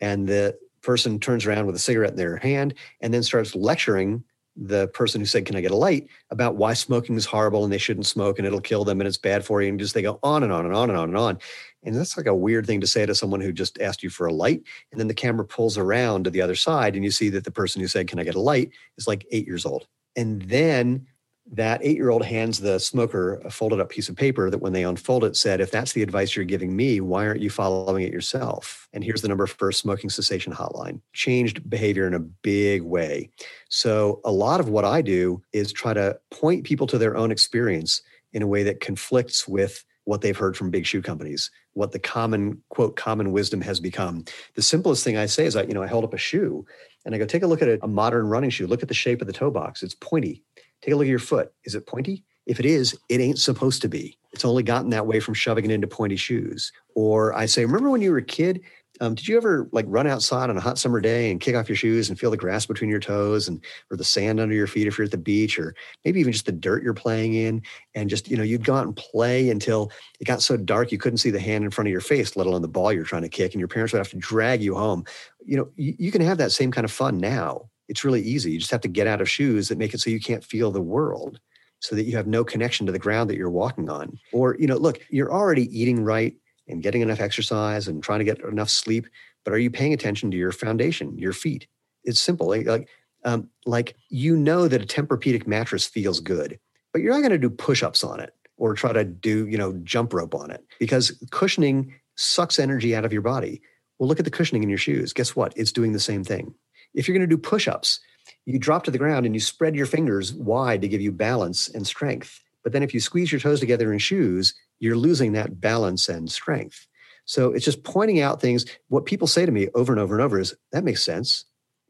And 0.01 0.27
the 0.27 0.59
person 0.83 1.19
turns 1.19 1.47
around 1.47 1.67
with 1.67 1.77
a 1.77 1.81
cigarette 1.81 2.11
in 2.11 2.17
their 2.17 2.37
hand 2.37 2.75
and 3.01 3.13
then 3.13 3.23
starts 3.23 3.55
lecturing 3.55 4.25
the 4.57 4.89
person 4.89 5.21
who 5.21 5.27
said, 5.27 5.47
Can 5.47 5.57
I 5.57 5.61
get 5.61 5.71
a 5.71 5.77
light? 5.77 6.09
about 6.31 6.57
why 6.57 6.75
smoking 6.75 7.17
is 7.17 7.25
horrible 7.25 7.65
and 7.65 7.73
they 7.73 7.79
shouldn't 7.79 8.07
smoke 8.07 8.39
and 8.39 8.47
it'll 8.47 8.61
kill 8.61 8.85
them 8.85 9.01
and 9.01 9.09
it's 9.09 9.17
bad 9.17 9.45
for 9.45 9.63
you. 9.63 9.69
And 9.69 9.79
just 9.79 9.95
they 9.95 10.03
go 10.03 10.19
on 10.23 10.43
and 10.43 10.53
on 10.53 10.67
and 10.67 10.75
on 10.75 10.91
and 10.91 10.99
on 10.99 11.09
and 11.09 11.19
on. 11.19 11.39
And 11.83 11.95
that's 11.97 12.17
like 12.17 12.27
a 12.27 12.35
weird 12.35 12.67
thing 12.67 12.81
to 12.81 12.87
say 12.87 13.07
to 13.07 13.15
someone 13.15 13.41
who 13.41 13.53
just 13.53 13.81
asked 13.81 14.03
you 14.03 14.11
for 14.11 14.27
a 14.27 14.33
light. 14.33 14.63
And 14.91 15.01
then 15.01 15.09
the 15.09 15.15
camera 15.15 15.47
pulls 15.47 15.79
around 15.79 16.25
to 16.25 16.31
the 16.31 16.43
other 16.43 16.55
side 16.55 16.95
and 16.95 17.05
you 17.05 17.11
see 17.11 17.31
that 17.31 17.45
the 17.45 17.51
person 17.51 17.81
who 17.81 17.89
said, 17.89 18.09
Can 18.09 18.19
I 18.19 18.25
get 18.25 18.35
a 18.35 18.41
light? 18.41 18.71
is 18.99 19.09
like 19.09 19.27
eight 19.31 19.47
years 19.47 19.65
old. 19.65 19.87
And 20.17 20.43
then 20.43 21.07
that 21.53 21.81
eight 21.83 21.97
year 21.97 22.11
old 22.11 22.25
hands 22.25 22.61
the 22.61 22.79
smoker 22.79 23.41
a 23.45 23.51
folded 23.51 23.81
up 23.81 23.89
piece 23.89 24.09
of 24.09 24.17
paper 24.17 24.51
that 24.51 24.59
when 24.59 24.73
they 24.73 24.85
unfold 24.85 25.25
it 25.25 25.37
said, 25.37 25.61
If 25.61 25.71
that's 25.71 25.93
the 25.93 26.03
advice 26.03 26.37
you're 26.37 26.45
giving 26.45 26.77
me, 26.77 27.01
why 27.01 27.27
aren't 27.27 27.41
you 27.41 27.51
following 27.51 28.05
it 28.05 28.13
yourself? 28.13 28.89
And 28.93 29.03
here's 29.03 29.23
the 29.23 29.29
number 29.29 29.47
for 29.47 29.73
smoking 29.73 30.11
cessation 30.11 30.53
hotline. 30.53 31.01
Changed 31.13 31.69
behavior 31.69 32.07
in 32.07 32.15
a 32.15 32.21
big 32.21 32.83
way. 32.83 33.31
So, 33.69 34.21
a 34.25 34.33
lot 34.33 34.61
of 34.61 34.69
what 34.69 34.85
I 34.85 35.03
do 35.03 35.43
is 35.53 35.73
try 35.73 35.95
to 35.95 36.19
point 36.31 36.65
people 36.65 36.87
to 36.89 36.99
their 36.99 37.17
own 37.17 37.31
experience 37.31 38.03
in 38.33 38.43
a 38.43 38.47
way 38.47 38.63
that 38.63 38.81
conflicts 38.81 39.49
with 39.49 39.85
what 40.05 40.23
they've 40.23 40.37
heard 40.37 40.57
from 40.57 40.71
big 40.71 40.87
shoe 40.87 41.03
companies, 41.03 41.51
what 41.75 41.93
the 41.93 41.99
common 41.99 42.61
quote 42.69 42.97
common 42.97 43.33
wisdom 43.33 43.61
has 43.61 43.81
become. 43.81 44.25
The 44.55 44.63
simplest 44.63 45.05
thing 45.05 45.17
I 45.17 45.27
say 45.27 45.47
is 45.47 45.57
I, 45.57 45.63
you 45.63 45.75
know, 45.75 45.83
I 45.83 45.87
held 45.87 46.05
up 46.05 46.15
a 46.15 46.19
shoe 46.19 46.67
and 47.05 47.15
I 47.15 47.19
go, 47.19 47.27
take 47.27 47.43
a 47.43 47.47
look 47.47 47.63
at 47.63 47.69
a, 47.69 47.79
a 47.83 47.89
modern 47.89 48.27
running 48.27 48.51
shoe. 48.51 48.67
Look 48.67 48.83
at 48.83 48.89
the 48.89 48.95
shape 48.95 49.21
of 49.21 49.27
the 49.27 49.33
toe 49.33 49.51
box. 49.51 49.83
It's 49.83 49.95
pointy. 49.95 50.43
Take 50.83 50.95
a 50.95 50.97
look 50.97 51.07
at 51.07 51.11
your 51.11 51.19
foot. 51.19 51.53
Is 51.65 51.75
it 51.75 51.87
pointy? 51.87 52.25
If 52.47 52.59
it 52.59 52.67
is, 52.67 52.99
it 53.09 53.21
ain't 53.21 53.39
supposed 53.39 53.83
to 53.83 53.89
be. 53.89 54.19
It's 54.33 54.45
only 54.45 54.63
gotten 54.63 54.91
that 54.91 55.07
way 55.07 55.21
from 55.21 55.35
shoving 55.35 55.65
it 55.65 55.71
into 55.71 55.87
pointy 55.87 56.17
shoes. 56.17 56.73
Or 56.95 57.35
I 57.35 57.47
say, 57.47 57.65
remember 57.65 57.91
when 57.91 58.01
you 58.01 58.11
were 58.11 58.19
a 58.19 58.23
kid? 58.23 58.63
Um, 59.03 59.15
did 59.15 59.27
you 59.29 59.37
ever 59.39 59.69
like 59.73 59.87
run 59.89 60.07
outside 60.07 60.51
on 60.51 60.57
a 60.57 60.61
hot 60.61 60.79
summer 60.79 61.01
day 61.01 61.31
and 61.31 61.41
kick 61.41 61.55
off 61.55 61.69
your 61.69 61.77
shoes 61.77 62.09
and 62.09 62.19
feel 62.19 62.31
the 62.31 62.37
grass 62.37 62.67
between 62.67 62.91
your 62.91 63.01
toes 63.01 63.49
and 63.49 63.65
or 63.91 63.97
the 63.97 64.05
sand 64.05 64.41
under 64.41 64.55
your 64.55 64.67
feet 64.67 64.87
if 64.87 64.99
you're 64.99 65.07
at 65.07 65.11
the 65.11 65.17
beach 65.17 65.59
or 65.59 65.75
maybe 66.05 66.21
even 66.21 66.33
just 66.33 66.45
the 66.45 66.53
dirt 66.53 66.83
you're 66.83 66.93
playing 66.93 67.33
in 67.33 67.63
and 67.95 68.11
just 68.11 68.29
you 68.29 68.37
know 68.37 68.43
you'd 68.43 68.65
go 68.65 68.75
out 68.75 68.87
and 68.87 68.97
play 68.97 69.49
until 69.49 69.91
it 70.21 70.27
got 70.27 70.43
so 70.43 70.55
dark 70.55 70.93
you 70.93 70.99
couldn't 70.99 71.17
see 71.17 71.31
the 71.31 71.41
hand 71.41 71.65
in 71.65 71.71
front 71.71 71.89
of 71.89 71.93
your 71.93 72.03
face 72.03 72.37
let 72.37 72.47
alone 72.47 72.61
the 72.61 72.69
ball 72.69 72.93
you're 72.93 73.05
trying 73.05 73.23
to 73.23 73.29
kick 73.29 73.55
and 73.55 73.61
your 73.61 73.69
parents 73.69 73.93
would 73.93 74.01
have 74.01 74.11
to 74.11 74.19
drag 74.19 74.61
you 74.61 74.75
home 74.75 75.03
you 75.47 75.57
know 75.57 75.69
you, 75.77 75.95
you 75.99 76.13
can 76.13 76.21
have 76.21 76.37
that 76.37 76.53
same 76.53 76.71
kind 76.71 76.85
of 76.85 76.91
fun 76.91 77.17
now 77.17 77.71
it's 77.91 78.05
really 78.05 78.23
easy. 78.23 78.53
You 78.53 78.61
just 78.61 78.71
have 78.71 78.81
to 78.83 78.89
get 78.89 79.09
out 79.09 79.21
of 79.21 79.29
shoes 79.29 79.69
that 79.69 79.77
make 79.77 79.93
it 79.93 80.01
so 80.01 80.11
you 80.11 80.21
can't 80.21 80.45
feel 80.45 80.71
the 80.71 80.81
world 80.81 81.41
so 81.81 81.97
that 81.97 82.05
you 82.05 82.17
have 82.17 82.29
no 82.29 82.45
connection 82.45 82.87
to 82.87 82.93
the 82.93 82.99
ground 82.99 83.29
that 83.29 83.37
you're 83.37 83.51
walking 83.51 83.91
on. 83.91 84.17
Or, 84.33 84.57
you 84.59 84.67
know, 84.69 84.77
look, 84.77 85.01
you're 85.11 85.33
already 85.33 85.67
eating 85.77 86.05
right 86.05 86.37
and 86.69 86.83
getting 86.83 87.03
enough 87.03 87.21
exercise 87.21 87.89
and 87.89 88.03
trying 88.03 88.21
to 88.21 88.25
get 88.25 88.39
enough 88.41 88.71
sleep, 88.71 89.07
but 89.45 89.53
are 89.53 89.59
you 89.59 89.71
paying 89.71 89.93
attention 89.93 90.31
to 90.31 90.37
your 90.37 90.53
foundation, 90.53 91.19
your 91.19 91.33
feet? 91.33 91.67
It's 92.05 92.21
simple. 92.21 92.47
Like, 92.47 92.67
like, 92.67 92.89
um, 93.25 93.49
like 93.67 93.97
you 94.09 94.37
know 94.37 94.69
that 94.69 94.83
a 94.83 94.87
Tempur-Pedic 94.87 95.49
mattress 95.49 95.85
feels 95.85 96.21
good, 96.21 96.61
but 96.93 97.03
you're 97.03 97.13
not 97.13 97.21
going 97.21 97.33
to 97.33 97.39
do 97.39 97.51
push-ups 97.51 98.05
on 98.05 98.21
it 98.21 98.33
or 98.57 98.75
try 98.75 98.93
to 98.93 99.05
do, 99.05 99.49
you 99.49 99.59
know, 99.59 99.73
jump 99.83 100.13
rope 100.13 100.35
on 100.35 100.53
it 100.53 100.65
because 100.79 101.19
cushioning 101.33 101.93
sucks 102.17 102.61
energy 102.61 102.95
out 102.95 103.05
of 103.05 103.13
your 103.13 103.23
body. 103.23 103.61
Well, 103.99 104.09
look 104.09 104.21
at 104.21 104.25
the 104.25 104.31
cushioning 104.31 104.63
in 104.63 104.69
your 104.69 104.79
shoes. 104.79 105.13
Guess 105.13 105.35
what? 105.35 105.53
It's 105.57 105.73
doing 105.73 105.93
the 105.93 106.01
same 106.01 106.23
thing. 106.23 106.55
If 106.95 107.07
you're 107.07 107.17
going 107.17 107.29
to 107.29 107.37
do 107.37 107.41
push 107.41 107.69
ups, 107.69 108.01
you 108.47 108.59
drop 108.59 108.85
to 108.85 108.91
the 108.91 108.99
ground 108.99 109.27
and 109.27 109.35
you 109.35 109.41
spread 109.41 109.77
your 109.77 109.87
fingers 109.87 110.33
wide 110.35 110.83
to 110.83 110.89
give 110.89 111.01
you 111.01 111.13
balance 111.13 111.69
and 111.69 111.87
strength. 111.87 112.43
But 112.63 112.73
then 112.73 112.83
if 112.83 112.93
you 112.93 113.01
squeeze 113.01 113.33
your 113.33 113.41
toes 113.41 113.61
together 113.61 113.93
in 113.93 113.99
shoes, 113.99 114.55
you're 114.79 114.97
losing 114.97 115.33
that 115.33 115.61
balance 115.61 116.09
and 116.09 116.31
strength. 116.31 116.87
So 117.25 117.53
it's 117.53 117.65
just 117.65 117.85
pointing 117.85 118.21
out 118.21 118.41
things. 118.41 118.65
What 118.89 119.07
people 119.07 119.27
say 119.27 119.47
to 119.47 119.53
me 119.53 119.69
over 119.75 119.93
and 119.93 120.01
over 120.01 120.15
and 120.15 120.23
over 120.23 120.41
is 120.41 120.55
that 120.73 120.85
makes 120.85 121.03
sense 121.03 121.45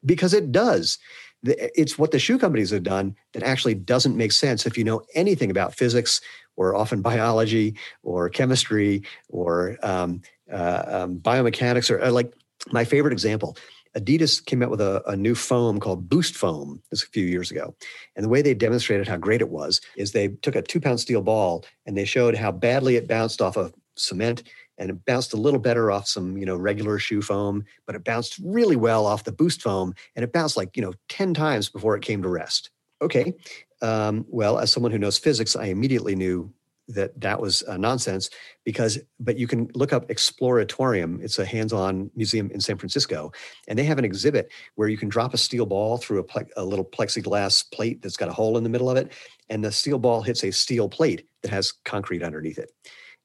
because 0.04 0.34
it 0.34 0.52
does. 0.52 0.98
It's 1.42 1.98
what 1.98 2.10
the 2.10 2.18
shoe 2.18 2.38
companies 2.38 2.70
have 2.70 2.82
done 2.82 3.16
that 3.32 3.42
actually 3.42 3.74
doesn't 3.74 4.16
make 4.16 4.32
sense 4.32 4.66
if 4.66 4.76
you 4.76 4.84
know 4.84 5.02
anything 5.14 5.50
about 5.50 5.74
physics 5.74 6.20
or 6.56 6.76
often 6.76 7.00
biology 7.00 7.76
or 8.02 8.28
chemistry 8.28 9.02
or 9.30 9.78
um, 9.82 10.20
uh, 10.52 10.82
um, 10.86 11.16
biomechanics 11.18 11.90
or 11.90 12.02
uh, 12.02 12.10
like 12.10 12.34
my 12.72 12.84
favorite 12.84 13.12
example 13.12 13.56
Adidas 13.96 14.44
came 14.44 14.62
out 14.62 14.70
with 14.70 14.80
a, 14.80 15.02
a, 15.08 15.16
new 15.16 15.34
foam 15.34 15.80
called 15.80 16.08
Boost 16.08 16.36
Foam 16.36 16.80
this 16.90 17.02
a 17.02 17.08
few 17.08 17.24
years 17.24 17.50
ago. 17.50 17.74
And 18.14 18.24
the 18.24 18.28
way 18.28 18.40
they 18.40 18.54
demonstrated 18.54 19.08
how 19.08 19.16
great 19.16 19.40
it 19.40 19.48
was 19.48 19.80
is 19.96 20.12
they 20.12 20.28
took 20.28 20.54
a 20.54 20.62
two 20.62 20.80
pound 20.80 21.00
steel 21.00 21.22
ball 21.22 21.64
and 21.86 21.96
they 21.96 22.04
showed 22.04 22.36
how 22.36 22.52
badly 22.52 22.96
it 22.96 23.08
bounced 23.08 23.42
off 23.42 23.56
of 23.56 23.74
cement 23.96 24.44
and 24.78 24.90
it 24.90 25.04
bounced 25.04 25.32
a 25.32 25.36
little 25.36 25.60
better 25.60 25.90
off 25.90 26.06
some, 26.06 26.38
you 26.38 26.46
know, 26.46 26.56
regular 26.56 26.98
shoe 26.98 27.20
foam, 27.20 27.64
but 27.86 27.94
it 27.94 28.04
bounced 28.04 28.40
really 28.42 28.76
well 28.76 29.06
off 29.06 29.24
the 29.24 29.32
Boost 29.32 29.60
Foam 29.60 29.92
and 30.16 30.24
it 30.24 30.32
bounced 30.32 30.56
like, 30.56 30.76
you 30.76 30.82
know, 30.82 30.94
10 31.08 31.34
times 31.34 31.68
before 31.68 31.96
it 31.96 32.02
came 32.02 32.22
to 32.22 32.28
rest. 32.28 32.70
Okay. 33.02 33.34
Um, 33.82 34.24
well, 34.28 34.58
as 34.58 34.70
someone 34.70 34.92
who 34.92 34.98
knows 34.98 35.18
physics, 35.18 35.56
I 35.56 35.66
immediately 35.66 36.14
knew 36.14 36.52
that 36.94 37.18
that 37.20 37.40
was 37.40 37.62
uh, 37.68 37.76
nonsense 37.76 38.30
because 38.64 38.98
but 39.18 39.38
you 39.38 39.46
can 39.46 39.68
look 39.74 39.92
up 39.92 40.08
exploratorium 40.08 41.22
it's 41.22 41.38
a 41.38 41.44
hands-on 41.44 42.10
museum 42.14 42.50
in 42.50 42.60
san 42.60 42.76
francisco 42.76 43.32
and 43.68 43.78
they 43.78 43.84
have 43.84 43.98
an 43.98 44.04
exhibit 44.04 44.50
where 44.74 44.88
you 44.88 44.96
can 44.96 45.08
drop 45.08 45.34
a 45.34 45.38
steel 45.38 45.66
ball 45.66 45.96
through 45.96 46.18
a, 46.18 46.24
ple- 46.24 46.42
a 46.56 46.64
little 46.64 46.84
plexiglass 46.84 47.70
plate 47.72 48.02
that's 48.02 48.16
got 48.16 48.28
a 48.28 48.32
hole 48.32 48.56
in 48.56 48.64
the 48.64 48.70
middle 48.70 48.90
of 48.90 48.96
it 48.96 49.12
and 49.48 49.64
the 49.64 49.72
steel 49.72 49.98
ball 49.98 50.22
hits 50.22 50.44
a 50.44 50.50
steel 50.50 50.88
plate 50.88 51.26
that 51.42 51.50
has 51.50 51.72
concrete 51.84 52.22
underneath 52.22 52.58
it 52.58 52.70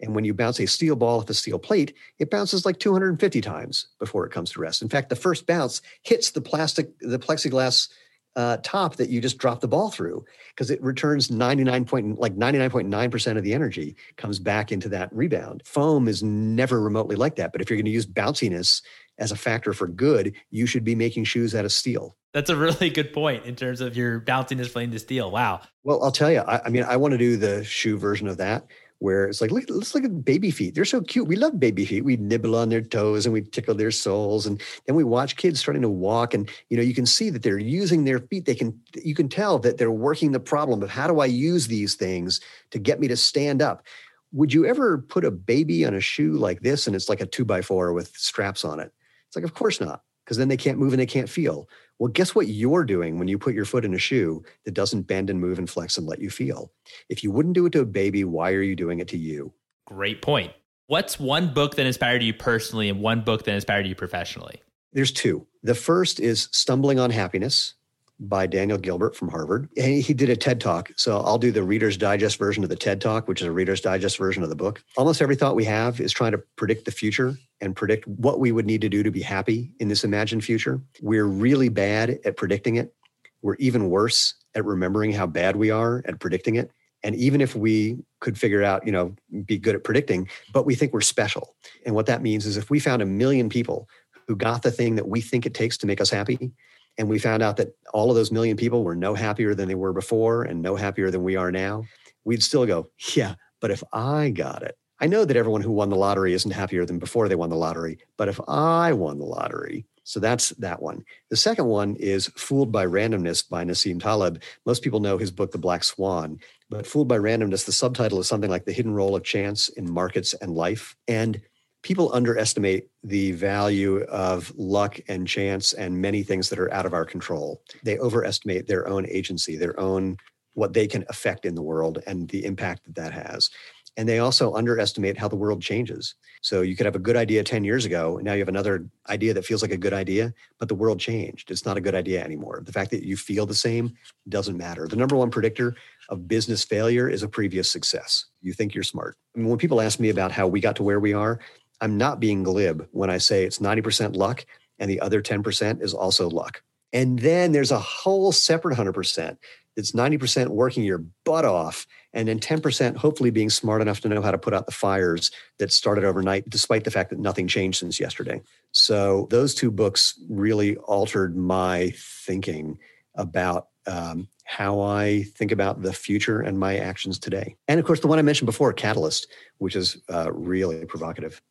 and 0.01 0.13
when 0.13 0.25
you 0.25 0.33
bounce 0.33 0.59
a 0.59 0.65
steel 0.65 0.95
ball 0.95 1.19
off 1.19 1.29
a 1.29 1.33
steel 1.33 1.57
plate, 1.57 1.93
it 2.19 2.29
bounces 2.29 2.65
like 2.65 2.79
250 2.79 3.39
times 3.41 3.87
before 3.97 4.25
it 4.25 4.31
comes 4.31 4.51
to 4.51 4.59
rest. 4.59 4.81
In 4.81 4.89
fact, 4.89 5.09
the 5.09 5.15
first 5.15 5.47
bounce 5.47 5.81
hits 6.03 6.31
the 6.31 6.41
plastic, 6.41 6.91
the 6.99 7.19
plexiglass 7.19 7.87
uh, 8.35 8.57
top 8.63 8.95
that 8.97 9.09
you 9.09 9.21
just 9.21 9.37
dropped 9.37 9.61
the 9.61 9.67
ball 9.67 9.89
through 9.89 10.25
because 10.49 10.69
it 10.69 10.81
returns 10.81 11.31
99 11.31 11.85
point 11.85 12.19
like 12.19 12.35
99.9% 12.35 13.37
of 13.37 13.43
the 13.43 13.53
energy 13.53 13.95
comes 14.17 14.39
back 14.39 14.71
into 14.71 14.89
that 14.89 15.09
rebound. 15.13 15.63
Foam 15.65 16.07
is 16.07 16.21
never 16.21 16.81
remotely 16.81 17.15
like 17.15 17.35
that 17.35 17.51
but 17.51 17.61
if 17.61 17.69
you're 17.69 17.77
going 17.77 17.85
to 17.85 17.91
use 17.91 18.05
bounciness 18.05 18.81
as 19.17 19.31
a 19.31 19.35
factor 19.35 19.71
for 19.71 19.87
good 19.87 20.35
you 20.49 20.65
should 20.65 20.83
be 20.83 20.95
making 20.95 21.23
shoes 21.23 21.55
out 21.55 21.65
of 21.65 21.71
steel. 21.71 22.17
That's 22.33 22.49
a 22.49 22.55
really 22.55 22.89
good 22.89 23.13
point 23.13 23.45
in 23.45 23.55
terms 23.55 23.79
of 23.79 23.95
your 23.95 24.19
bounciness 24.19 24.71
playing 24.71 24.91
to 24.91 24.99
steel. 24.99 25.31
Wow. 25.31 25.61
Well 25.83 26.03
i'll 26.03 26.11
tell 26.11 26.31
you 26.31 26.39
I, 26.39 26.61
I 26.65 26.69
mean 26.69 26.83
i 26.83 26.97
want 26.97 27.13
to 27.13 27.17
do 27.17 27.37
the 27.37 27.63
shoe 27.63 27.97
version 27.97 28.27
of 28.27 28.37
that 28.37 28.65
where 28.99 29.25
it's 29.25 29.41
like, 29.41 29.51
look, 29.51 29.65
let's 29.69 29.93
look 29.93 30.05
at 30.05 30.23
baby 30.23 30.51
feet. 30.51 30.73
They're 30.73 30.85
so 30.85 31.01
cute. 31.01 31.27
We 31.27 31.35
love 31.35 31.59
baby 31.59 31.85
feet. 31.85 32.05
We 32.05 32.17
nibble 32.17 32.55
on 32.55 32.69
their 32.69 32.81
toes 32.81 33.25
and 33.25 33.33
we 33.33 33.41
tickle 33.41 33.75
their 33.75 33.91
soles. 33.91 34.45
And 34.45 34.61
then 34.85 34.95
we 34.95 35.03
watch 35.03 35.35
kids 35.35 35.59
starting 35.59 35.81
to 35.81 35.89
walk. 35.89 36.33
And, 36.33 36.49
you 36.69 36.77
know, 36.77 36.83
you 36.83 36.93
can 36.93 37.05
see 37.05 37.29
that 37.29 37.43
they're 37.43 37.57
using 37.57 38.05
their 38.05 38.19
feet. 38.19 38.45
They 38.45 38.55
can, 38.55 38.79
you 39.03 39.13
can 39.13 39.27
tell 39.27 39.59
that 39.59 39.77
they're 39.77 39.91
working 39.91 40.31
the 40.31 40.39
problem 40.39 40.81
of 40.81 40.89
how 40.89 41.07
do 41.07 41.19
I 41.19 41.25
use 41.25 41.67
these 41.67 41.95
things 41.95 42.39
to 42.71 42.79
get 42.79 42.99
me 42.99 43.07
to 43.09 43.17
stand 43.17 43.61
up? 43.61 43.83
Would 44.31 44.53
you 44.53 44.65
ever 44.65 44.97
put 44.97 45.25
a 45.25 45.31
baby 45.31 45.85
on 45.85 45.93
a 45.93 46.01
shoe 46.01 46.33
like 46.33 46.61
this 46.61 46.87
and 46.87 46.95
it's 46.95 47.09
like 47.09 47.21
a 47.21 47.25
two 47.25 47.45
by 47.45 47.61
four 47.61 47.93
with 47.93 48.15
straps 48.15 48.65
on 48.65 48.79
it? 48.79 48.93
It's 49.27 49.35
like, 49.35 49.45
of 49.45 49.53
course 49.53 49.79
not, 49.79 50.01
because 50.23 50.37
then 50.37 50.47
they 50.47 50.57
can't 50.57 50.77
move 50.77 50.93
and 50.93 50.99
they 51.01 51.05
can't 51.05 51.29
feel. 51.29 51.69
Well, 51.99 52.11
guess 52.11 52.35
what 52.35 52.47
you're 52.47 52.83
doing 52.83 53.19
when 53.19 53.27
you 53.27 53.37
put 53.37 53.53
your 53.53 53.63
foot 53.65 53.85
in 53.85 53.93
a 53.93 53.99
shoe 53.99 54.43
that 54.65 54.73
doesn't 54.73 55.03
bend 55.03 55.29
and 55.29 55.39
move 55.39 55.57
and 55.57 55.69
flex 55.69 55.97
and 55.97 56.05
let 56.05 56.19
you 56.19 56.29
feel? 56.29 56.71
If 57.09 57.23
you 57.23 57.31
wouldn't 57.31 57.55
do 57.55 57.65
it 57.65 57.71
to 57.71 57.81
a 57.81 57.85
baby, 57.85 58.23
why 58.25 58.51
are 58.51 58.61
you 58.61 58.75
doing 58.75 58.99
it 58.99 59.07
to 59.09 59.17
you? 59.17 59.53
Great 59.87 60.21
point. 60.21 60.51
What's 60.87 61.19
one 61.19 61.53
book 61.53 61.75
that 61.75 61.85
inspired 61.85 62.21
you 62.21 62.33
personally 62.33 62.89
and 62.89 63.01
one 63.01 63.21
book 63.21 63.45
that 63.45 63.55
inspired 63.55 63.87
you 63.87 63.95
professionally? 63.95 64.61
There's 64.93 65.11
two. 65.11 65.47
The 65.63 65.73
first 65.75 66.19
is 66.19 66.49
Stumbling 66.51 66.99
on 66.99 67.11
Happiness 67.11 67.75
by 68.19 68.47
Daniel 68.47 68.77
Gilbert 68.77 69.15
from 69.15 69.29
Harvard. 69.29 69.69
And 69.77 70.01
he 70.01 70.13
did 70.13 70.29
a 70.29 70.35
TED 70.35 70.61
Talk. 70.61 70.91
So 70.95 71.19
I'll 71.19 71.37
do 71.37 71.51
the 71.51 71.63
Reader's 71.63 71.97
Digest 71.97 72.37
version 72.37 72.63
of 72.63 72.69
the 72.69 72.75
TED 72.75 73.01
Talk, 73.01 73.27
which 73.27 73.41
is 73.41 73.47
a 73.47 73.51
Reader's 73.51 73.81
Digest 73.81 74.17
version 74.17 74.43
of 74.43 74.49
the 74.49 74.55
book. 74.55 74.83
Almost 74.95 75.21
every 75.21 75.35
thought 75.35 75.55
we 75.55 75.65
have 75.65 75.99
is 75.99 76.13
trying 76.13 76.31
to 76.33 76.37
predict 76.55 76.85
the 76.85 76.91
future 76.91 77.37
and 77.61 77.75
predict 77.75 78.07
what 78.07 78.39
we 78.39 78.51
would 78.51 78.65
need 78.65 78.81
to 78.81 78.89
do 78.89 79.03
to 79.03 79.11
be 79.11 79.21
happy 79.21 79.71
in 79.79 79.87
this 79.87 80.03
imagined 80.03 80.43
future. 80.43 80.81
We're 81.01 81.25
really 81.25 81.69
bad 81.69 82.19
at 82.25 82.37
predicting 82.37 82.75
it. 82.75 82.93
We're 83.41 83.55
even 83.55 83.89
worse 83.89 84.33
at 84.55 84.65
remembering 84.65 85.11
how 85.11 85.27
bad 85.27 85.55
we 85.55 85.69
are 85.69 86.03
at 86.05 86.19
predicting 86.19 86.55
it. 86.55 86.71
And 87.03 87.15
even 87.15 87.39
if 87.39 87.55
we 87.55 87.97
could 88.19 88.37
figure 88.37 88.63
out, 88.63 88.85
you 88.85 88.91
know, 88.91 89.15
be 89.45 89.57
good 89.57 89.75
at 89.75 89.83
predicting, 89.83 90.27
but 90.51 90.65
we 90.65 90.73
think 90.73 90.91
we're 90.91 91.01
special. 91.01 91.55
And 91.85 91.93
what 91.93 92.07
that 92.07 92.23
means 92.23 92.45
is 92.45 92.57
if 92.57 92.69
we 92.69 92.79
found 92.79 93.01
a 93.01 93.05
million 93.05 93.47
people 93.47 93.87
who 94.27 94.35
got 94.35 94.63
the 94.63 94.71
thing 94.71 94.95
that 94.95 95.07
we 95.07 95.21
think 95.21 95.45
it 95.45 95.53
takes 95.53 95.77
to 95.77 95.87
make 95.87 96.01
us 96.01 96.09
happy, 96.09 96.51
and 96.97 97.09
we 97.09 97.19
found 97.19 97.43
out 97.43 97.57
that 97.57 97.75
all 97.93 98.09
of 98.09 98.15
those 98.15 98.31
million 98.31 98.57
people 98.57 98.83
were 98.83 98.95
no 98.95 99.13
happier 99.13 99.53
than 99.53 99.67
they 99.67 99.75
were 99.75 99.93
before 99.93 100.43
and 100.43 100.61
no 100.61 100.75
happier 100.75 101.11
than 101.11 101.23
we 101.23 101.35
are 101.35 101.51
now, 101.51 101.83
we'd 102.23 102.41
still 102.41 102.65
go, 102.65 102.89
yeah, 103.15 103.35
but 103.61 103.69
if 103.69 103.83
I 103.93 104.29
got 104.29 104.63
it, 104.63 104.77
I 104.99 105.07
know 105.07 105.25
that 105.25 105.35
everyone 105.35 105.61
who 105.61 105.71
won 105.71 105.89
the 105.89 105.95
lottery 105.95 106.33
isn't 106.33 106.51
happier 106.51 106.85
than 106.85 106.99
before 106.99 107.27
they 107.27 107.35
won 107.35 107.49
the 107.49 107.55
lottery, 107.55 107.97
but 108.17 108.29
if 108.29 108.39
I 108.47 108.93
won 108.93 109.19
the 109.19 109.25
lottery, 109.25 109.85
so 110.03 110.19
that's 110.19 110.49
that 110.49 110.81
one. 110.81 111.03
The 111.31 111.35
second 111.35 111.65
one 111.65 111.95
is 111.95 112.27
Fooled 112.27 112.71
by 112.71 112.85
Randomness 112.85 113.49
by 113.49 113.65
Nassim 113.65 113.99
Taleb. 113.99 114.41
Most 114.65 114.83
people 114.83 114.99
know 114.99 115.17
his 115.17 115.31
book, 115.31 115.51
The 115.51 115.57
Black 115.57 115.83
Swan, 115.83 116.39
but 116.69 116.85
Fooled 116.85 117.07
by 117.07 117.17
Randomness, 117.17 117.65
the 117.65 117.71
subtitle 117.71 118.19
is 118.19 118.27
something 118.27 118.49
like 118.49 118.65
The 118.65 118.71
Hidden 118.71 118.93
Role 118.93 119.15
of 119.15 119.23
Chance 119.23 119.69
in 119.69 119.91
Markets 119.91 120.33
and 120.35 120.53
Life. 120.53 120.95
And 121.07 121.41
people 121.81 122.13
underestimate 122.13 122.87
the 123.03 123.31
value 123.33 124.03
of 124.03 124.53
luck 124.55 124.99
and 125.07 125.27
chance 125.27 125.73
and 125.73 126.01
many 126.01 126.23
things 126.23 126.49
that 126.49 126.59
are 126.59 126.71
out 126.71 126.85
of 126.85 126.93
our 126.93 127.05
control. 127.05 127.61
They 127.83 127.97
overestimate 127.97 128.67
their 128.67 128.87
own 128.87 129.07
agency, 129.07 129.57
their 129.57 129.79
own 129.79 130.17
what 130.53 130.73
they 130.73 130.87
can 130.87 131.03
affect 131.09 131.45
in 131.45 131.53
the 131.53 131.61
world 131.61 132.01
and 132.07 132.29
the 132.29 132.45
impact 132.45 132.85
that 132.85 132.95
that 132.95 133.11
has. 133.11 133.49
And 133.97 134.09
they 134.09 134.19
also 134.19 134.53
underestimate 134.53 135.17
how 135.17 135.27
the 135.27 135.35
world 135.35 135.61
changes. 135.61 136.15
So 136.41 136.61
you 136.61 136.75
could 136.75 136.85
have 136.85 136.95
a 136.95 136.99
good 136.99 137.15
idea 137.15 137.43
10 137.43 137.63
years 137.63 137.85
ago, 137.85 138.17
and 138.17 138.25
now 138.25 138.33
you 138.33 138.39
have 138.39 138.49
another 138.49 138.85
idea 139.09 139.33
that 139.33 139.45
feels 139.45 139.61
like 139.61 139.71
a 139.71 139.77
good 139.77 139.93
idea, 139.93 140.33
but 140.59 140.67
the 140.67 140.75
world 140.75 140.99
changed. 140.99 141.49
It's 141.49 141.65
not 141.65 141.77
a 141.77 141.81
good 141.81 141.95
idea 141.95 142.23
anymore. 142.23 142.61
The 142.65 142.73
fact 142.73 142.91
that 142.91 143.05
you 143.05 143.15
feel 143.15 143.45
the 143.45 143.55
same 143.55 143.95
doesn't 144.27 144.57
matter. 144.57 144.87
The 144.87 144.97
number 144.97 145.15
one 145.15 145.31
predictor 145.31 145.75
of 146.09 146.27
business 146.27 146.63
failure 146.63 147.07
is 147.07 147.23
a 147.23 147.29
previous 147.29 147.71
success. 147.71 148.25
You 148.41 148.53
think 148.53 148.75
you're 148.75 148.83
smart. 148.83 149.17
I 149.35 149.39
mean, 149.39 149.47
when 149.47 149.57
people 149.57 149.81
ask 149.81 149.99
me 149.99 150.09
about 150.09 150.31
how 150.31 150.47
we 150.47 150.59
got 150.59 150.75
to 150.77 150.83
where 150.83 150.99
we 150.99 151.13
are, 151.13 151.39
I'm 151.81 151.97
not 151.97 152.19
being 152.19 152.43
glib 152.43 152.87
when 152.91 153.09
I 153.09 153.17
say 153.17 153.43
it's 153.43 153.59
90% 153.59 154.15
luck 154.15 154.45
and 154.79 154.89
the 154.89 154.99
other 154.99 155.21
10% 155.21 155.81
is 155.81 155.93
also 155.93 156.29
luck. 156.29 156.61
And 156.93 157.19
then 157.19 157.51
there's 157.51 157.71
a 157.71 157.79
whole 157.79 158.31
separate 158.31 158.77
100% 158.77 159.37
that's 159.75 159.91
90% 159.91 160.47
working 160.47 160.83
your 160.83 161.03
butt 161.23 161.45
off 161.45 161.85
and 162.13 162.27
then 162.27 162.39
10% 162.39 162.95
hopefully 162.95 163.29
being 163.29 163.49
smart 163.49 163.81
enough 163.81 163.99
to 164.01 164.09
know 164.09 164.21
how 164.21 164.31
to 164.31 164.37
put 164.37 164.53
out 164.53 164.65
the 164.65 164.71
fires 164.71 165.31
that 165.59 165.71
started 165.71 166.03
overnight 166.03 166.49
despite 166.49 166.83
the 166.83 166.91
fact 166.91 167.09
that 167.09 167.19
nothing 167.19 167.47
changed 167.47 167.79
since 167.79 167.99
yesterday. 167.99 168.41
So 168.71 169.27
those 169.29 169.53
two 169.53 169.71
books 169.71 170.19
really 170.29 170.77
altered 170.77 171.35
my 171.35 171.93
thinking 171.97 172.79
about 173.15 173.67
um, 173.87 174.27
how 174.45 174.81
I 174.81 175.23
think 175.35 175.51
about 175.51 175.81
the 175.81 175.93
future 175.93 176.41
and 176.41 176.57
my 176.57 176.77
actions 176.77 177.19
today. 177.19 177.55
And 177.67 177.79
of 177.79 177.85
course, 177.85 177.99
the 177.99 178.07
one 178.07 178.19
I 178.19 178.21
mentioned 178.21 178.47
before, 178.47 178.71
Catalyst, 178.73 179.27
which 179.57 179.75
is 179.75 180.01
uh, 180.09 180.31
really 180.31 180.85
provocative. 180.85 181.41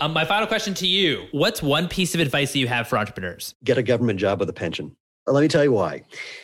Um, 0.00 0.12
my 0.14 0.24
final 0.24 0.46
question 0.46 0.72
to 0.74 0.86
you 0.86 1.26
What's 1.32 1.62
one 1.62 1.86
piece 1.86 2.14
of 2.14 2.20
advice 2.20 2.52
that 2.52 2.58
you 2.58 2.68
have 2.68 2.88
for 2.88 2.96
entrepreneurs? 2.96 3.54
Get 3.64 3.76
a 3.76 3.82
government 3.82 4.18
job 4.18 4.40
with 4.40 4.48
a 4.48 4.52
pension. 4.52 4.96
Let 5.26 5.42
me 5.42 5.48
tell 5.48 5.62
you 5.62 5.72
why. 5.72 6.02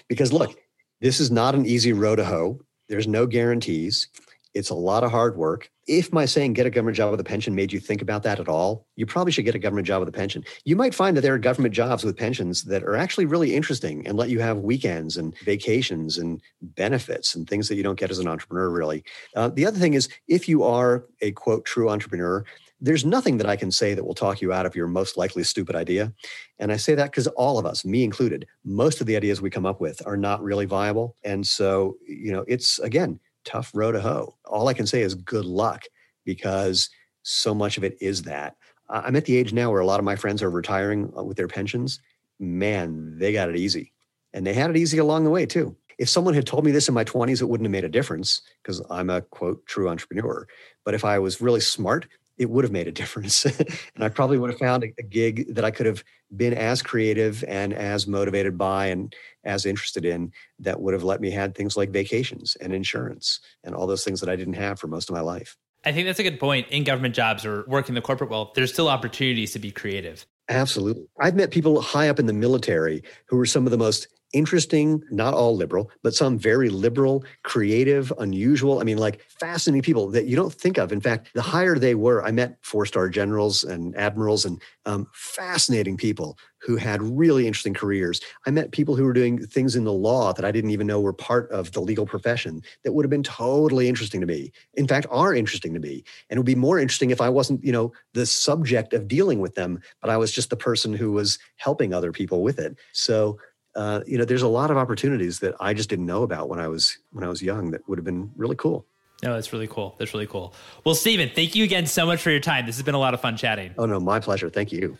Because 0.08 0.32
look, 0.32 0.56
this 1.00 1.20
is 1.20 1.30
not 1.30 1.54
an 1.54 1.66
easy 1.66 1.92
road 1.92 2.16
to 2.16 2.24
hoe. 2.24 2.60
There's 2.88 3.08
no 3.08 3.26
guarantees. 3.26 4.08
It's 4.54 4.70
a 4.70 4.74
lot 4.74 5.04
of 5.04 5.10
hard 5.10 5.36
work. 5.36 5.70
If 5.86 6.14
my 6.14 6.24
saying 6.24 6.54
get 6.54 6.64
a 6.64 6.70
government 6.70 6.96
job 6.96 7.10
with 7.10 7.20
a 7.20 7.24
pension 7.24 7.54
made 7.54 7.72
you 7.72 7.78
think 7.78 8.00
about 8.00 8.22
that 8.22 8.40
at 8.40 8.48
all, 8.48 8.86
you 8.96 9.04
probably 9.04 9.30
should 9.30 9.44
get 9.44 9.54
a 9.54 9.58
government 9.58 9.86
job 9.86 10.00
with 10.00 10.08
a 10.08 10.12
pension. 10.12 10.44
You 10.64 10.76
might 10.76 10.94
find 10.94 11.14
that 11.14 11.20
there 11.20 11.34
are 11.34 11.38
government 11.38 11.74
jobs 11.74 12.04
with 12.04 12.16
pensions 12.16 12.64
that 12.64 12.82
are 12.82 12.96
actually 12.96 13.26
really 13.26 13.54
interesting 13.54 14.06
and 14.06 14.16
let 14.16 14.30
you 14.30 14.40
have 14.40 14.58
weekends 14.58 15.18
and 15.18 15.36
vacations 15.40 16.16
and 16.16 16.40
benefits 16.62 17.34
and 17.34 17.46
things 17.46 17.68
that 17.68 17.76
you 17.76 17.82
don't 17.82 17.98
get 17.98 18.10
as 18.10 18.18
an 18.18 18.28
entrepreneur, 18.28 18.70
really. 18.70 19.04
Uh, 19.36 19.48
the 19.48 19.66
other 19.66 19.78
thing 19.78 19.92
is, 19.92 20.08
if 20.26 20.48
you 20.48 20.62
are 20.62 21.04
a 21.20 21.32
quote, 21.32 21.66
true 21.66 21.90
entrepreneur, 21.90 22.42
there's 22.80 23.04
nothing 23.04 23.38
that 23.38 23.48
I 23.48 23.56
can 23.56 23.70
say 23.70 23.94
that 23.94 24.04
will 24.04 24.14
talk 24.14 24.40
you 24.40 24.52
out 24.52 24.66
of 24.66 24.76
your 24.76 24.86
most 24.86 25.16
likely 25.16 25.42
stupid 25.44 25.74
idea. 25.74 26.12
And 26.58 26.70
I 26.70 26.76
say 26.76 26.94
that 26.94 27.10
because 27.10 27.26
all 27.28 27.58
of 27.58 27.66
us, 27.66 27.84
me 27.84 28.04
included, 28.04 28.46
most 28.64 29.00
of 29.00 29.06
the 29.06 29.16
ideas 29.16 29.40
we 29.40 29.50
come 29.50 29.66
up 29.66 29.80
with 29.80 30.06
are 30.06 30.16
not 30.16 30.42
really 30.42 30.66
viable. 30.66 31.16
And 31.24 31.46
so, 31.46 31.96
you 32.06 32.32
know, 32.32 32.44
it's 32.46 32.78
again, 32.80 33.18
tough 33.44 33.70
row 33.74 33.92
to 33.92 34.00
hoe. 34.00 34.36
All 34.44 34.68
I 34.68 34.74
can 34.74 34.86
say 34.86 35.02
is 35.02 35.14
good 35.14 35.46
luck 35.46 35.84
because 36.24 36.90
so 37.22 37.54
much 37.54 37.78
of 37.78 37.84
it 37.84 37.96
is 38.00 38.22
that. 38.22 38.56
I'm 38.88 39.16
at 39.16 39.24
the 39.24 39.36
age 39.36 39.52
now 39.52 39.70
where 39.70 39.80
a 39.80 39.86
lot 39.86 39.98
of 39.98 40.04
my 40.04 40.16
friends 40.16 40.42
are 40.42 40.50
retiring 40.50 41.12
uh, 41.16 41.22
with 41.22 41.36
their 41.36 41.48
pensions. 41.48 42.00
Man, 42.38 43.18
they 43.18 43.32
got 43.32 43.48
it 43.48 43.56
easy. 43.56 43.92
And 44.32 44.46
they 44.46 44.52
had 44.52 44.70
it 44.70 44.76
easy 44.76 44.98
along 44.98 45.24
the 45.24 45.30
way, 45.30 45.46
too. 45.46 45.74
If 45.98 46.08
someone 46.08 46.34
had 46.34 46.46
told 46.46 46.64
me 46.64 46.70
this 46.70 46.88
in 46.88 46.94
my 46.94 47.04
20s, 47.04 47.40
it 47.40 47.46
wouldn't 47.46 47.66
have 47.66 47.72
made 47.72 47.84
a 47.84 47.88
difference 47.88 48.42
because 48.62 48.82
I'm 48.90 49.08
a 49.08 49.22
quote, 49.22 49.64
true 49.66 49.88
entrepreneur. 49.88 50.46
But 50.84 50.94
if 50.94 51.04
I 51.04 51.18
was 51.18 51.40
really 51.40 51.60
smart, 51.60 52.06
it 52.38 52.50
would 52.50 52.64
have 52.64 52.72
made 52.72 52.88
a 52.88 52.92
difference. 52.92 53.44
and 53.94 54.04
I 54.04 54.08
probably 54.08 54.38
would 54.38 54.50
have 54.50 54.58
found 54.58 54.84
a, 54.84 54.92
a, 54.98 55.02
gig 55.02 55.54
that 55.54 55.64
I 55.64 55.70
could 55.70 55.86
have 55.86 56.04
been 56.36 56.54
as 56.54 56.82
creative 56.82 57.44
and 57.48 57.72
as 57.72 58.06
motivated 58.06 58.58
by 58.58 58.86
and 58.86 59.14
as 59.44 59.64
interested 59.64 60.04
in 60.04 60.32
that 60.58 60.80
would 60.80 60.94
have 60.94 61.04
let 61.04 61.20
me 61.20 61.30
had 61.30 61.54
things 61.54 61.76
like 61.76 61.90
vacations 61.90 62.56
and 62.60 62.72
insurance 62.72 63.40
and 63.64 63.74
all 63.74 63.86
those 63.86 64.04
things 64.04 64.20
that 64.20 64.28
I 64.28 64.36
didn't 64.36 64.54
have 64.54 64.78
for 64.78 64.86
most 64.88 65.08
of 65.08 65.14
my 65.14 65.22
life. 65.22 65.56
I 65.84 65.92
think 65.92 66.06
that's 66.06 66.18
a 66.18 66.24
good 66.24 66.40
point. 66.40 66.66
In 66.70 66.82
government 66.82 67.14
jobs 67.14 67.46
or 67.46 67.64
working 67.68 67.94
the 67.94 68.00
corporate 68.00 68.28
world, 68.28 68.54
there's 68.54 68.72
still 68.72 68.88
opportunities 68.88 69.52
to 69.52 69.60
be 69.60 69.70
creative. 69.70 70.26
Absolutely. 70.48 71.06
I've 71.20 71.36
met 71.36 71.50
people 71.50 71.80
high 71.80 72.08
up 72.08 72.18
in 72.18 72.26
the 72.26 72.32
military 72.32 73.02
who 73.26 73.36
were 73.36 73.46
some 73.46 73.66
of 73.66 73.70
the 73.70 73.78
most 73.78 74.08
interesting, 74.32 75.02
not 75.10 75.34
all 75.34 75.56
liberal, 75.56 75.90
but 76.02 76.14
some 76.14 76.38
very 76.38 76.68
liberal, 76.68 77.24
creative, 77.42 78.12
unusual. 78.18 78.80
I 78.80 78.84
mean, 78.84 78.98
like 78.98 79.24
fascinating 79.40 79.82
people 79.82 80.08
that 80.08 80.26
you 80.26 80.36
don't 80.36 80.52
think 80.52 80.78
of. 80.78 80.92
In 80.92 81.00
fact, 81.00 81.30
the 81.34 81.42
higher 81.42 81.78
they 81.78 81.94
were, 81.94 82.24
I 82.24 82.30
met 82.32 82.58
four 82.62 82.86
star 82.86 83.08
generals 83.08 83.64
and 83.64 83.96
admirals 83.96 84.44
and 84.44 84.60
um, 84.84 85.08
fascinating 85.12 85.96
people 85.96 86.38
who 86.66 86.76
had 86.76 87.00
really 87.00 87.46
interesting 87.46 87.74
careers. 87.74 88.20
I 88.46 88.50
met 88.50 88.72
people 88.72 88.96
who 88.96 89.04
were 89.04 89.12
doing 89.12 89.38
things 89.46 89.76
in 89.76 89.84
the 89.84 89.92
law 89.92 90.32
that 90.32 90.44
I 90.44 90.50
didn't 90.50 90.70
even 90.70 90.86
know 90.86 91.00
were 91.00 91.12
part 91.12 91.50
of 91.52 91.70
the 91.72 91.80
legal 91.80 92.06
profession 92.06 92.62
that 92.82 92.92
would 92.92 93.04
have 93.04 93.10
been 93.10 93.22
totally 93.22 93.88
interesting 93.88 94.20
to 94.20 94.26
me. 94.26 94.50
In 94.74 94.88
fact, 94.88 95.06
are 95.10 95.34
interesting 95.34 95.74
to 95.74 95.80
me. 95.80 96.02
And 96.28 96.36
it 96.36 96.40
would 96.40 96.46
be 96.46 96.54
more 96.56 96.78
interesting 96.78 97.10
if 97.10 97.20
I 97.20 97.28
wasn't, 97.28 97.62
you 97.64 97.72
know, 97.72 97.92
the 98.14 98.26
subject 98.26 98.94
of 98.94 99.06
dealing 99.06 99.38
with 99.38 99.54
them, 99.54 99.80
but 100.00 100.10
I 100.10 100.16
was 100.16 100.32
just 100.32 100.50
the 100.50 100.56
person 100.56 100.92
who 100.92 101.12
was 101.12 101.38
helping 101.56 101.94
other 101.94 102.10
people 102.10 102.42
with 102.42 102.58
it. 102.58 102.76
So 102.92 103.38
uh, 103.76 104.00
you 104.06 104.18
know, 104.18 104.24
there's 104.24 104.42
a 104.42 104.48
lot 104.48 104.70
of 104.70 104.76
opportunities 104.76 105.38
that 105.40 105.54
I 105.60 105.74
just 105.74 105.88
didn't 105.88 106.06
know 106.06 106.22
about 106.22 106.48
when 106.48 106.58
I 106.58 106.66
was 106.66 106.98
when 107.12 107.22
I 107.22 107.28
was 107.28 107.42
young 107.42 107.70
that 107.72 107.86
would 107.88 107.98
have 107.98 108.04
been 108.04 108.30
really 108.36 108.56
cool. 108.56 108.86
No, 109.22 109.34
that's 109.34 109.52
really 109.52 109.66
cool. 109.66 109.94
That's 109.98 110.12
really 110.12 110.26
cool. 110.26 110.54
Well, 110.84 110.94
Steven, 110.94 111.30
thank 111.34 111.54
you 111.54 111.64
again 111.64 111.86
so 111.86 112.04
much 112.04 112.20
for 112.20 112.30
your 112.30 112.40
time. 112.40 112.66
This 112.66 112.76
has 112.76 112.82
been 112.82 112.94
a 112.94 112.98
lot 112.98 113.14
of 113.14 113.20
fun 113.20 113.36
chatting. 113.36 113.74
Oh 113.78 113.86
no, 113.86 114.00
my 114.00 114.20
pleasure. 114.20 114.50
Thank 114.50 114.72
you. 114.72 114.98